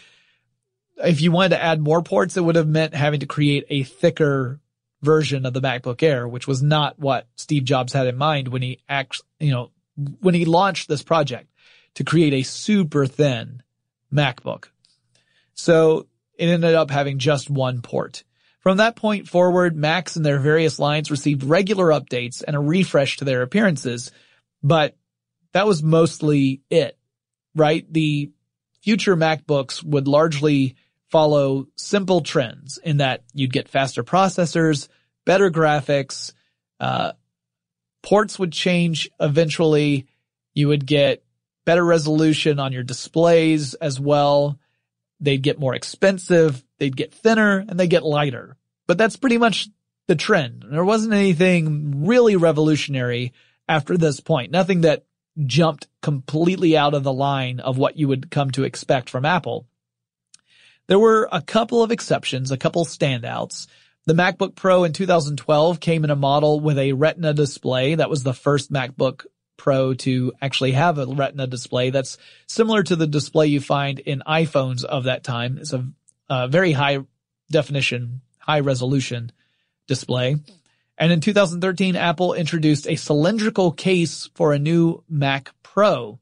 if 0.98 1.22
you 1.22 1.32
wanted 1.32 1.50
to 1.50 1.64
add 1.64 1.80
more 1.80 2.02
ports, 2.02 2.38
it 2.38 2.44
would 2.44 2.56
have 2.56 2.68
meant 2.68 2.96
having 2.96 3.20
to 3.20 3.28
create 3.28 3.68
a 3.70 3.84
thicker 3.84 4.60
version 5.04 5.46
of 5.46 5.54
the 5.54 5.62
MacBook 5.62 6.02
Air, 6.02 6.28
which 6.28 6.48
was 6.48 6.64
not 6.64 6.98
what 6.98 7.28
Steve 7.36 7.66
Jobs 7.66 7.94
had 7.94 8.08
in 8.08 8.18
mind 8.18 8.48
when 8.48 8.64
he 8.64 8.80
actually, 8.90 9.28
you 9.40 9.52
know, 9.52 9.70
when 10.22 10.34
he 10.34 10.46
launched 10.46 10.88
this 10.88 11.04
project 11.04 11.52
to 11.94 12.04
create 12.04 12.34
a 12.34 12.42
super 12.42 13.06
thin 13.06 13.62
MacBook. 14.12 14.70
So 15.54 16.08
it 16.36 16.48
ended 16.48 16.74
up 16.74 16.90
having 16.90 17.20
just 17.20 17.48
one 17.48 17.84
port. 17.84 18.24
From 18.62 18.78
that 18.78 18.96
point 18.96 19.28
forward, 19.28 19.76
Macs 19.76 20.16
and 20.16 20.26
their 20.26 20.40
various 20.40 20.80
lines 20.80 21.12
received 21.12 21.44
regular 21.44 21.90
updates 21.90 22.44
and 22.48 22.56
a 22.56 22.60
refresh 22.60 23.18
to 23.18 23.26
their 23.26 23.44
appearances, 23.44 24.12
but 24.64 24.96
that 25.52 25.68
was 25.68 25.84
mostly 25.84 26.62
it, 26.70 26.98
right? 27.56 27.86
The 27.92 28.32
future 28.82 29.16
MacBooks 29.16 29.84
would 29.84 30.08
largely 30.08 30.76
follow 31.10 31.68
simple 31.76 32.22
trends 32.22 32.80
in 32.84 32.98
that 32.98 33.24
you'd 33.34 33.54
get 33.54 33.70
faster 33.70 34.04
processors, 34.04 34.88
better 35.26 35.52
graphics, 35.52 36.34
uh, 36.80 37.12
ports 38.02 38.40
would 38.40 38.52
change 38.52 39.10
eventually. 39.20 40.08
You 40.54 40.70
would 40.70 40.86
get 40.86 41.24
better 41.66 41.86
resolution 41.86 42.60
on 42.60 42.74
your 42.74 42.84
displays 42.84 43.74
as 43.76 44.00
well. 44.00 44.60
They'd 45.20 45.42
get 45.42 45.60
more 45.60 45.76
expensive, 45.76 46.64
they'd 46.80 46.98
get 46.98 47.14
thinner, 47.14 47.60
and 47.60 47.80
they 47.80 47.88
get 47.88 48.04
lighter. 48.04 48.58
But 48.88 48.98
that's 48.98 49.16
pretty 49.16 49.38
much 49.38 49.70
the 50.08 50.16
trend. 50.16 50.66
There 50.70 50.84
wasn't 50.84 51.14
anything 51.14 52.06
really 52.06 52.36
revolutionary 52.36 53.32
after 53.68 53.98
this 53.98 54.20
point. 54.20 54.52
Nothing 54.52 54.82
that 54.82 55.06
jumped 55.46 55.88
completely 56.02 56.78
out 56.78 56.94
of 56.94 57.04
the 57.04 57.14
line 57.14 57.60
of 57.60 57.78
what 57.78 57.98
you 57.98 58.08
would 58.08 58.30
come 58.30 58.52
to 58.52 58.64
expect 58.64 59.10
from 59.10 59.26
Apple. 59.26 59.66
There 60.88 61.00
were 61.00 61.30
a 61.32 61.42
couple 61.42 61.82
of 61.82 61.92
exceptions, 61.92 62.52
a 62.52 62.58
couple 62.58 62.86
standouts. 62.86 63.68
The 64.06 64.14
MacBook 64.14 64.56
Pro 64.56 64.84
in 64.84 64.92
2012 64.92 65.80
came 65.80 66.04
in 66.04 66.10
a 66.10 66.16
model 66.16 66.60
with 66.60 66.78
a 66.78 66.92
retina 66.94 67.34
display. 67.34 67.96
That 67.96 68.10
was 68.10 68.24
the 68.24 68.34
first 68.34 68.72
MacBook 68.72 69.26
Pro 69.56 69.94
to 69.94 70.34
actually 70.42 70.74
have 70.74 70.98
a 70.98 71.06
retina 71.06 71.48
display 71.48 71.90
that's 71.90 72.18
similar 72.48 72.84
to 72.84 72.98
the 72.98 73.08
display 73.08 73.48
you 73.48 73.62
find 73.62 74.00
in 74.00 74.22
iPhones 74.28 74.84
of 74.84 75.06
that 75.06 75.24
time. 75.24 75.58
It's 75.58 75.72
a, 75.72 75.88
a 76.30 76.50
very 76.50 76.74
high 76.74 77.00
definition, 77.50 78.22
high 78.40 78.60
resolution 78.60 79.32
display. 79.88 80.36
And 81.04 81.12
in 81.12 81.20
2013, 81.20 81.98
Apple 81.98 82.34
introduced 82.34 82.88
a 82.88 82.96
cylindrical 82.96 83.74
case 83.74 84.30
for 84.36 84.54
a 84.54 84.58
new 84.58 85.04
Mac 85.10 85.50
Pro. 85.62 86.18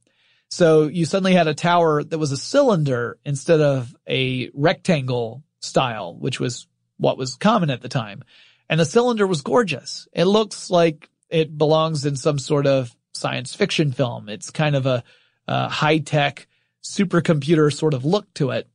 So 0.50 0.88
you 0.88 1.06
suddenly 1.06 1.34
had 1.34 1.48
a 1.48 1.54
tower 1.54 2.04
that 2.04 2.18
was 2.18 2.32
a 2.32 2.38
cylinder 2.38 3.20
instead 3.24 3.62
of 3.62 3.96
a 4.10 4.50
rectangle 4.56 5.44
style, 5.60 6.16
which 6.16 6.40
was 6.40 6.66
what 6.98 7.16
was 7.16 7.36
common 7.36 7.70
at 7.70 7.82
the 7.82 7.90
time. 7.90 8.24
And 8.70 8.80
the 8.80 8.86
cylinder 8.86 9.28
was 9.28 9.44
gorgeous. 9.44 10.08
It 10.14 10.26
looks 10.26 10.72
like 10.72 11.08
it 11.30 11.56
belongs 11.56 12.08
in 12.08 12.16
some 12.16 12.40
sort 12.40 12.66
of 12.66 12.90
science 13.14 13.54
fiction 13.54 13.92
film. 13.92 14.30
It's 14.30 14.50
kind 14.50 14.76
of 14.76 14.88
a, 14.88 15.04
a 15.48 15.70
high 15.70 16.00
tech 16.00 16.48
supercomputer 16.82 17.72
sort 17.72 17.94
of 17.94 18.04
look 18.04 18.34
to 18.34 18.50
it. 18.50 18.68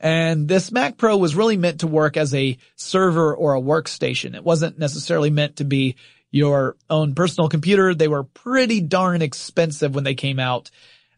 And 0.00 0.46
this 0.46 0.70
Mac 0.70 0.96
Pro 0.96 1.16
was 1.16 1.34
really 1.34 1.56
meant 1.56 1.80
to 1.80 1.86
work 1.86 2.16
as 2.16 2.34
a 2.34 2.56
server 2.76 3.34
or 3.34 3.54
a 3.54 3.60
workstation. 3.60 4.34
It 4.34 4.44
wasn't 4.44 4.78
necessarily 4.78 5.30
meant 5.30 5.56
to 5.56 5.64
be 5.64 5.96
your 6.30 6.76
own 6.88 7.14
personal 7.14 7.48
computer. 7.48 7.94
They 7.94 8.08
were 8.08 8.24
pretty 8.24 8.80
darn 8.80 9.22
expensive 9.22 9.94
when 9.94 10.04
they 10.04 10.14
came 10.14 10.38
out. 10.38 10.70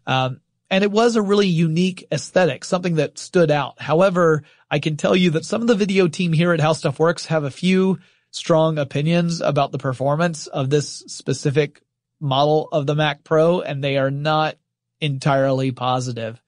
Um, 0.06 0.40
and 0.70 0.84
it 0.84 0.90
was 0.90 1.16
a 1.16 1.22
really 1.22 1.48
unique 1.48 2.06
aesthetic, 2.12 2.64
something 2.64 2.94
that 2.94 3.18
stood 3.18 3.50
out. 3.50 3.80
However, 3.82 4.44
I 4.70 4.78
can 4.78 4.96
tell 4.96 5.16
you 5.16 5.30
that 5.30 5.44
some 5.44 5.62
of 5.62 5.66
the 5.66 5.74
video 5.74 6.06
team 6.06 6.32
here 6.32 6.52
at 6.52 6.60
How 6.60 6.72
Stuff 6.72 7.00
Works 7.00 7.26
have 7.26 7.42
a 7.42 7.50
few 7.50 7.98
strong 8.30 8.78
opinions 8.78 9.40
about 9.40 9.72
the 9.72 9.78
performance 9.78 10.46
of 10.46 10.70
this 10.70 11.02
specific 11.08 11.82
model 12.20 12.68
of 12.70 12.86
the 12.86 12.94
Mac 12.94 13.24
Pro, 13.24 13.60
and 13.60 13.82
they 13.82 13.98
are 13.98 14.12
not 14.12 14.56
entirely 15.00 15.72
positive. 15.72 16.40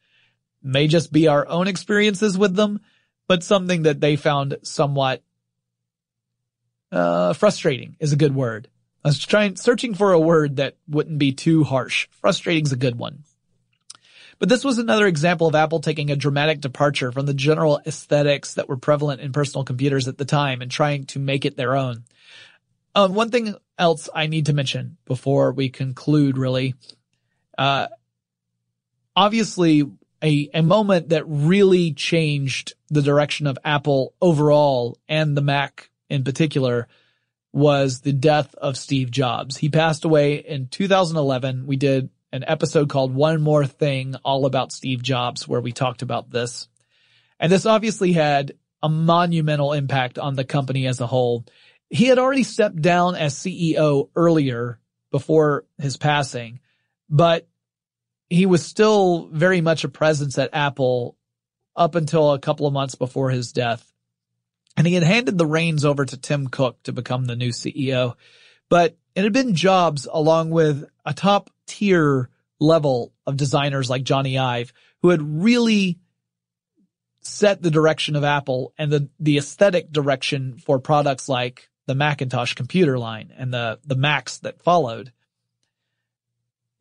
May 0.62 0.86
just 0.86 1.12
be 1.12 1.28
our 1.28 1.46
own 1.46 1.68
experiences 1.68 2.38
with 2.38 2.54
them, 2.54 2.80
but 3.28 3.42
something 3.42 3.82
that 3.82 4.00
they 4.00 4.16
found 4.16 4.58
somewhat 4.62 5.22
uh, 6.90 7.32
frustrating 7.32 7.96
is 7.98 8.12
a 8.12 8.16
good 8.16 8.34
word. 8.34 8.68
I 9.04 9.08
was 9.08 9.18
trying, 9.18 9.56
searching 9.56 9.94
for 9.94 10.12
a 10.12 10.20
word 10.20 10.56
that 10.56 10.76
wouldn't 10.88 11.18
be 11.18 11.32
too 11.32 11.64
harsh. 11.64 12.08
Frustrating 12.20 12.64
is 12.64 12.72
a 12.72 12.76
good 12.76 12.96
one. 12.96 13.24
But 14.38 14.48
this 14.48 14.64
was 14.64 14.78
another 14.78 15.06
example 15.06 15.46
of 15.46 15.54
Apple 15.54 15.80
taking 15.80 16.10
a 16.10 16.16
dramatic 16.16 16.60
departure 16.60 17.12
from 17.12 17.26
the 17.26 17.34
general 17.34 17.80
aesthetics 17.86 18.54
that 18.54 18.68
were 18.68 18.76
prevalent 18.76 19.20
in 19.20 19.32
personal 19.32 19.64
computers 19.64 20.08
at 20.08 20.18
the 20.18 20.24
time 20.24 20.62
and 20.62 20.70
trying 20.70 21.06
to 21.06 21.18
make 21.18 21.44
it 21.44 21.56
their 21.56 21.76
own. 21.76 22.04
Um, 22.94 23.14
one 23.14 23.30
thing 23.30 23.54
else 23.78 24.08
I 24.14 24.26
need 24.26 24.46
to 24.46 24.52
mention 24.52 24.96
before 25.04 25.52
we 25.52 25.68
conclude 25.68 26.38
really, 26.38 26.74
uh, 27.56 27.88
obviously 29.16 29.88
a, 30.22 30.48
a 30.54 30.62
moment 30.62 31.10
that 31.10 31.24
really 31.26 31.92
changed 31.92 32.74
the 32.88 33.02
direction 33.02 33.46
of 33.46 33.58
Apple 33.64 34.14
overall 34.20 34.98
and 35.08 35.36
the 35.36 35.42
Mac 35.42 35.90
in 36.08 36.24
particular 36.24 36.88
was 37.52 38.00
the 38.00 38.12
death 38.12 38.54
of 38.54 38.76
Steve 38.76 39.10
Jobs. 39.10 39.56
He 39.56 39.68
passed 39.68 40.04
away 40.04 40.36
in 40.36 40.68
2011. 40.68 41.66
We 41.66 41.76
did 41.76 42.08
an 42.32 42.44
episode 42.46 42.88
called 42.88 43.14
One 43.14 43.42
More 43.42 43.66
Thing 43.66 44.14
all 44.24 44.46
about 44.46 44.72
Steve 44.72 45.02
Jobs 45.02 45.46
where 45.46 45.60
we 45.60 45.72
talked 45.72 46.02
about 46.02 46.30
this. 46.30 46.68
And 47.38 47.50
this 47.50 47.66
obviously 47.66 48.12
had 48.12 48.52
a 48.82 48.88
monumental 48.88 49.72
impact 49.72 50.18
on 50.18 50.34
the 50.34 50.44
company 50.44 50.86
as 50.86 51.00
a 51.00 51.06
whole. 51.06 51.44
He 51.90 52.06
had 52.06 52.18
already 52.18 52.42
stepped 52.42 52.80
down 52.80 53.16
as 53.16 53.34
CEO 53.34 54.08
earlier 54.16 54.78
before 55.10 55.66
his 55.78 55.96
passing, 55.96 56.60
but 57.10 57.46
he 58.32 58.46
was 58.46 58.64
still 58.64 59.28
very 59.30 59.60
much 59.60 59.84
a 59.84 59.88
presence 59.88 60.38
at 60.38 60.54
Apple 60.54 61.16
up 61.76 61.94
until 61.94 62.32
a 62.32 62.38
couple 62.38 62.66
of 62.66 62.72
months 62.72 62.94
before 62.94 63.30
his 63.30 63.52
death. 63.52 63.86
And 64.76 64.86
he 64.86 64.94
had 64.94 65.02
handed 65.02 65.36
the 65.36 65.46
reins 65.46 65.84
over 65.84 66.04
to 66.04 66.16
Tim 66.16 66.46
Cook 66.48 66.82
to 66.84 66.92
become 66.92 67.26
the 67.26 67.36
new 67.36 67.50
CEO. 67.50 68.14
But 68.70 68.96
it 69.14 69.24
had 69.24 69.34
been 69.34 69.54
Jobs 69.54 70.08
along 70.10 70.50
with 70.50 70.84
a 71.04 71.12
top 71.12 71.50
tier 71.66 72.30
level 72.58 73.12
of 73.26 73.36
designers 73.36 73.90
like 73.90 74.02
Jony 74.02 74.40
Ive 74.40 74.72
who 75.02 75.10
had 75.10 75.42
really 75.42 75.98
set 77.20 77.60
the 77.60 77.70
direction 77.70 78.16
of 78.16 78.24
Apple 78.24 78.72
and 78.78 78.90
the, 78.90 79.10
the 79.20 79.36
aesthetic 79.36 79.92
direction 79.92 80.56
for 80.56 80.78
products 80.78 81.28
like 81.28 81.68
the 81.86 81.94
Macintosh 81.94 82.54
computer 82.54 82.98
line 82.98 83.32
and 83.36 83.52
the, 83.52 83.78
the 83.84 83.96
Macs 83.96 84.38
that 84.38 84.62
followed. 84.62 85.12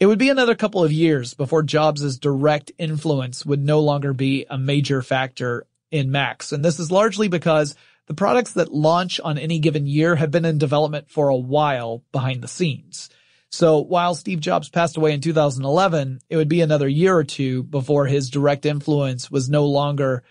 It 0.02 0.08
would 0.08 0.18
be 0.18 0.30
another 0.30 0.56
couple 0.56 0.84
of 0.84 0.92
years 0.92 1.36
before 1.36 1.62
Jobs' 1.62 2.18
direct 2.18 2.72
influence 2.80 3.46
would 3.46 3.64
no 3.64 3.82
longer 3.82 4.14
be 4.14 4.48
a 4.50 4.58
major 4.58 5.04
factor 5.04 5.68
in 5.92 6.10
Macs. 6.10 6.52
And 6.52 6.66
this 6.66 6.80
is 6.80 6.92
largely 6.92 7.28
because 7.28 7.76
the 8.08 8.16
products 8.16 8.54
that 8.54 8.74
launch 8.74 9.20
on 9.20 9.38
any 9.38 9.60
given 9.60 9.86
year 9.86 10.16
have 10.16 10.32
been 10.32 10.44
in 10.44 10.58
development 10.58 11.12
for 11.12 11.30
a 11.30 11.38
while 11.38 12.04
behind 12.12 12.42
the 12.42 12.48
scenes. 12.48 13.12
So 13.52 13.78
while 13.78 14.16
Steve 14.16 14.40
Jobs 14.40 14.70
passed 14.70 14.98
away 14.98 15.14
in 15.14 15.22
2011, 15.22 16.22
it 16.32 16.36
would 16.36 16.50
be 16.50 16.62
another 16.62 16.88
year 16.88 17.16
or 17.16 17.24
two 17.24 17.62
before 17.62 18.08
his 18.08 18.32
direct 18.32 18.66
influence 18.66 19.30
was 19.30 19.52
no 19.52 19.68
longer 19.68 20.24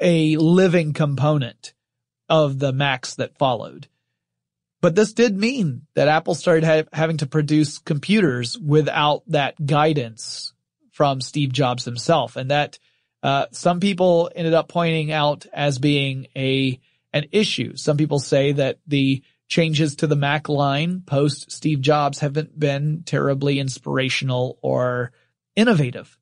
a 0.00 0.36
living 0.36 0.94
component 0.94 1.74
of 2.28 2.58
the 2.58 2.72
Macs 2.72 3.14
that 3.14 3.38
followed. 3.38 3.86
But 4.80 4.94
this 4.94 5.12
did 5.12 5.36
mean 5.36 5.86
that 5.94 6.08
Apple 6.08 6.34
started 6.34 6.64
ha- 6.64 6.88
having 6.92 7.16
to 7.18 7.26
produce 7.26 7.78
computers 7.78 8.58
without 8.58 9.22
that 9.28 9.64
guidance 9.64 10.52
from 10.92 11.20
Steve 11.20 11.52
Jobs 11.52 11.84
himself. 11.84 12.36
And 12.36 12.50
that, 12.50 12.78
uh, 13.22 13.46
some 13.50 13.80
people 13.80 14.30
ended 14.34 14.54
up 14.54 14.68
pointing 14.68 15.10
out 15.10 15.46
as 15.52 15.78
being 15.78 16.28
a, 16.36 16.78
an 17.12 17.26
issue. 17.32 17.76
Some 17.76 17.96
people 17.96 18.18
say 18.18 18.52
that 18.52 18.78
the 18.86 19.22
changes 19.48 19.96
to 19.96 20.06
the 20.06 20.16
Mac 20.16 20.48
line 20.48 21.02
post 21.04 21.50
Steve 21.50 21.80
Jobs 21.80 22.20
haven't 22.20 22.58
been 22.58 23.02
terribly 23.04 23.58
inspirational 23.58 24.58
or 24.62 25.12
innovative. 25.54 26.18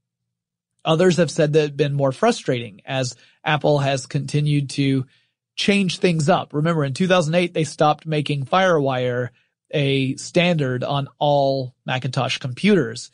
Others 0.84 1.16
have 1.16 1.30
said 1.30 1.54
that 1.54 1.64
it's 1.64 1.76
been 1.76 1.94
more 1.94 2.12
frustrating 2.12 2.82
as 2.84 3.16
Apple 3.44 3.78
has 3.78 4.06
continued 4.06 4.70
to 4.70 5.06
change 5.54 5.98
things 5.98 6.28
up. 6.28 6.52
Remember 6.52 6.84
in 6.84 6.94
2008, 6.94 7.54
they 7.54 7.64
stopped 7.64 8.06
making 8.06 8.44
FireWire 8.44 9.30
a 9.70 10.16
standard 10.16 10.84
on 10.84 11.08
all 11.18 11.74
Macintosh 11.84 12.38
computers. 12.38 13.10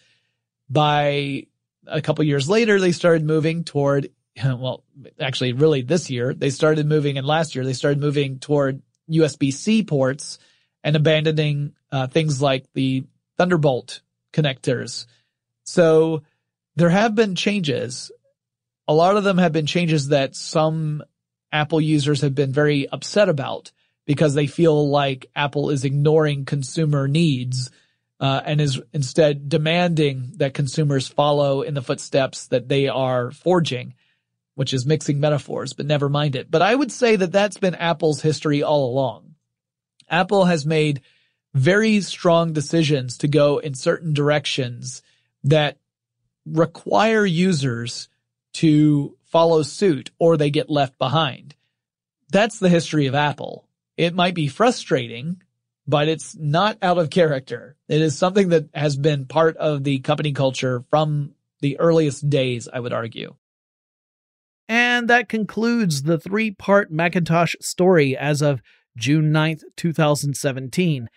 By 0.69 1.47
a 1.87 2.01
couple 2.01 2.25
years 2.25 2.49
later, 2.49 2.79
they 2.79 2.93
started 2.93 3.25
moving 3.25 3.65
toward, 3.65 4.11
well, 4.45 4.85
actually 5.19 5.53
really 5.53 5.83
this 5.83 6.11
year, 6.11 6.35
they 6.35 6.51
started 6.51 6.87
moving 6.87 7.19
and 7.19 7.27
last 7.27 7.55
year 7.55 7.65
they 7.65 7.73
started 7.73 8.01
moving 8.01 8.39
toward 8.39 8.83
USB-C 9.11 9.85
ports 9.85 10.39
and 10.85 10.97
abandoning 10.97 11.73
uh, 11.91 12.07
things 12.07 12.41
like 12.41 12.65
the 12.75 13.05
Thunderbolt 13.39 14.03
connectors. 14.33 15.07
So 15.65 16.23
there 16.77 16.91
have 16.91 17.15
been 17.15 17.35
changes. 17.35 18.13
A 18.87 18.95
lot 18.95 19.17
of 19.17 19.25
them 19.25 19.39
have 19.39 19.53
been 19.53 19.67
changes 19.67 20.09
that 20.09 20.37
some 20.37 21.03
Apple 21.53 21.81
users 21.81 22.21
have 22.21 22.35
been 22.35 22.53
very 22.53 22.89
upset 22.89 23.29
about 23.29 23.73
because 24.07 24.35
they 24.35 24.47
feel 24.47 24.89
like 24.89 25.31
Apple 25.37 25.71
is 25.71 25.85
ignoring 25.85 26.45
consumer 26.45 27.07
needs 27.09 27.71
uh, 28.19 28.41
and 28.45 28.61
is 28.61 28.81
instead 28.93 29.49
demanding 29.49 30.33
that 30.37 30.55
consumers 30.55 31.09
follow 31.09 31.63
in 31.63 31.75
the 31.75 31.83
footsteps 31.83 32.49
that 32.49 32.69
they 32.69 32.89
are 32.89 33.31
forging, 33.31 33.95
which 34.55 34.75
is 34.75 34.85
mixing 34.85 35.21
metaphors, 35.21 35.73
but 35.73 35.87
never 35.87 36.09
mind 36.09 36.37
it. 36.37 36.51
But 36.51 36.63
I 36.63 36.75
would 36.75 36.93
say 36.93 37.17
that 37.17 37.33
that's 37.33 37.57
been 37.57 37.75
Apple's 37.75 38.21
history 38.21 38.63
all 38.63 38.91
along. 38.91 39.35
Apple 40.09 40.45
has 40.45 40.67
made 40.67 41.01
very 41.55 42.01
strong 42.01 42.53
decisions 42.53 43.19
to 43.19 43.29
go 43.29 43.59
in 43.59 43.75
certain 43.75 44.13
directions 44.13 45.03
that 45.45 45.79
require 46.45 47.25
users 47.25 48.09
to 48.55 49.17
follow 49.31 49.63
suit 49.63 50.11
or 50.19 50.37
they 50.37 50.51
get 50.51 50.71
left 50.71 50.99
behind. 50.99 51.55
That's 52.31 52.59
the 52.59 52.69
history 52.69 53.07
of 53.07 53.15
Apple. 53.15 53.67
It 53.97 54.15
might 54.15 54.35
be 54.35 54.49
frustrating, 54.49 55.43
but 55.87 56.09
it's 56.09 56.37
not 56.37 56.79
out 56.83 56.99
of 56.99 57.11
character. 57.11 57.77
It 57.89 58.01
is 58.01 58.17
something 58.17 58.51
that 58.51 58.69
has 58.75 58.97
been 58.97 59.27
part 59.27 59.57
of 59.57 59.85
the 59.85 59.99
company 60.01 60.33
culture 60.33 60.85
from 60.91 61.35
the 61.61 61.79
earliest 61.79 62.29
days, 62.31 62.69
I 62.73 62.81
would 62.81 62.93
argue. 62.93 63.35
And 64.69 65.09
that 65.09 65.29
concludes 65.29 66.03
the 66.03 66.19
three 66.19 66.53
part 66.53 66.93
Macintosh 66.93 67.57
story 67.61 68.17
as 68.17 68.41
of 68.41 68.63
June 68.97 69.33
9th, 69.33 69.63
2017. 69.77 71.09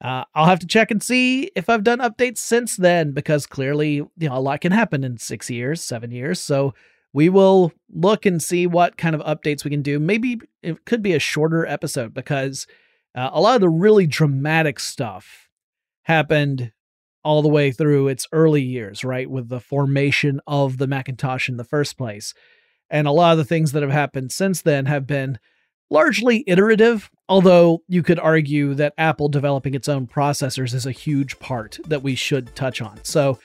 Uh, 0.00 0.24
I'll 0.34 0.46
have 0.46 0.60
to 0.60 0.66
check 0.66 0.90
and 0.90 1.02
see 1.02 1.50
if 1.56 1.68
I've 1.68 1.82
done 1.82 1.98
updates 1.98 2.38
since 2.38 2.76
then 2.76 3.12
because 3.12 3.46
clearly, 3.46 3.94
you 3.94 4.10
know, 4.28 4.36
a 4.36 4.38
lot 4.38 4.60
can 4.60 4.72
happen 4.72 5.02
in 5.02 5.18
six 5.18 5.50
years, 5.50 5.82
seven 5.82 6.10
years. 6.10 6.40
So 6.40 6.74
we 7.14 7.28
will 7.28 7.72
look 7.90 8.26
and 8.26 8.42
see 8.42 8.66
what 8.66 8.98
kind 8.98 9.14
of 9.14 9.22
updates 9.22 9.64
we 9.64 9.70
can 9.70 9.82
do. 9.82 9.98
Maybe 9.98 10.40
it 10.62 10.84
could 10.84 11.00
be 11.00 11.14
a 11.14 11.20
shorter 11.20 11.64
episode 11.64 12.12
because 12.12 12.66
uh, 13.14 13.30
a 13.32 13.40
lot 13.40 13.54
of 13.54 13.60
the 13.60 13.68
really 13.70 14.06
dramatic 14.06 14.80
stuff 14.80 15.48
happened 16.02 16.72
all 17.22 17.40
the 17.40 17.48
way 17.48 17.70
through 17.70 18.08
its 18.08 18.26
early 18.32 18.62
years, 18.62 19.04
right? 19.04 19.30
With 19.30 19.48
the 19.48 19.60
formation 19.60 20.40
of 20.46 20.76
the 20.76 20.88
Macintosh 20.88 21.48
in 21.48 21.56
the 21.56 21.64
first 21.64 21.96
place. 21.96 22.34
And 22.90 23.06
a 23.06 23.12
lot 23.12 23.32
of 23.32 23.38
the 23.38 23.44
things 23.44 23.72
that 23.72 23.82
have 23.82 23.92
happened 23.92 24.32
since 24.32 24.60
then 24.60 24.86
have 24.86 25.06
been 25.06 25.38
largely 25.90 26.42
iterative, 26.48 27.10
although 27.28 27.82
you 27.86 28.02
could 28.02 28.18
argue 28.18 28.74
that 28.74 28.92
Apple 28.98 29.28
developing 29.28 29.74
its 29.74 29.88
own 29.88 30.08
processors 30.08 30.74
is 30.74 30.84
a 30.84 30.92
huge 30.92 31.38
part 31.38 31.78
that 31.86 32.02
we 32.02 32.16
should 32.16 32.54
touch 32.56 32.82
on. 32.82 32.98
So 33.04 33.38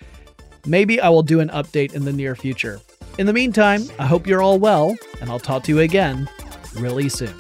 maybe 0.66 1.00
I 1.00 1.10
will 1.10 1.24
do 1.24 1.40
an 1.40 1.50
update 1.50 1.94
in 1.94 2.04
the 2.04 2.14
near 2.14 2.36
future. 2.36 2.82
In 3.20 3.26
the 3.26 3.34
meantime, 3.34 3.84
I 4.00 4.06
hope 4.06 4.26
you're 4.26 4.42
all 4.42 4.60
well, 4.60 4.96
and 5.20 5.30
I'll 5.30 5.42
talk 5.42 5.64
to 5.64 5.74
you 5.74 5.80
again 5.80 6.30
really 6.76 7.10
soon. 7.10 7.36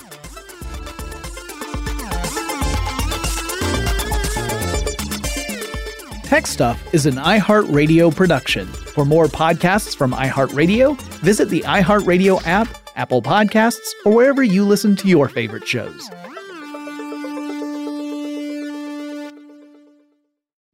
Tech 6.23 6.47
Stuff 6.47 6.93
is 6.93 7.05
an 7.05 7.15
iHeartRadio 7.15 8.13
production. 8.13 8.67
For 8.67 9.05
more 9.05 9.27
podcasts 9.27 9.95
from 9.95 10.11
iHeartRadio, 10.11 10.99
visit 11.21 11.47
the 11.47 11.61
iHeartRadio 11.61 12.45
app, 12.45 12.67
Apple 12.97 13.21
Podcasts, 13.21 13.87
or 14.03 14.11
wherever 14.11 14.43
you 14.43 14.65
listen 14.65 14.97
to 14.97 15.07
your 15.07 15.29
favorite 15.29 15.65
shows. 15.65 16.09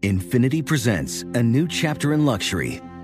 Infiniti 0.01 0.65
presents 0.65 1.21
a 1.35 1.43
new 1.43 1.67
chapter 1.67 2.11
in 2.11 2.25
luxury, 2.25 2.81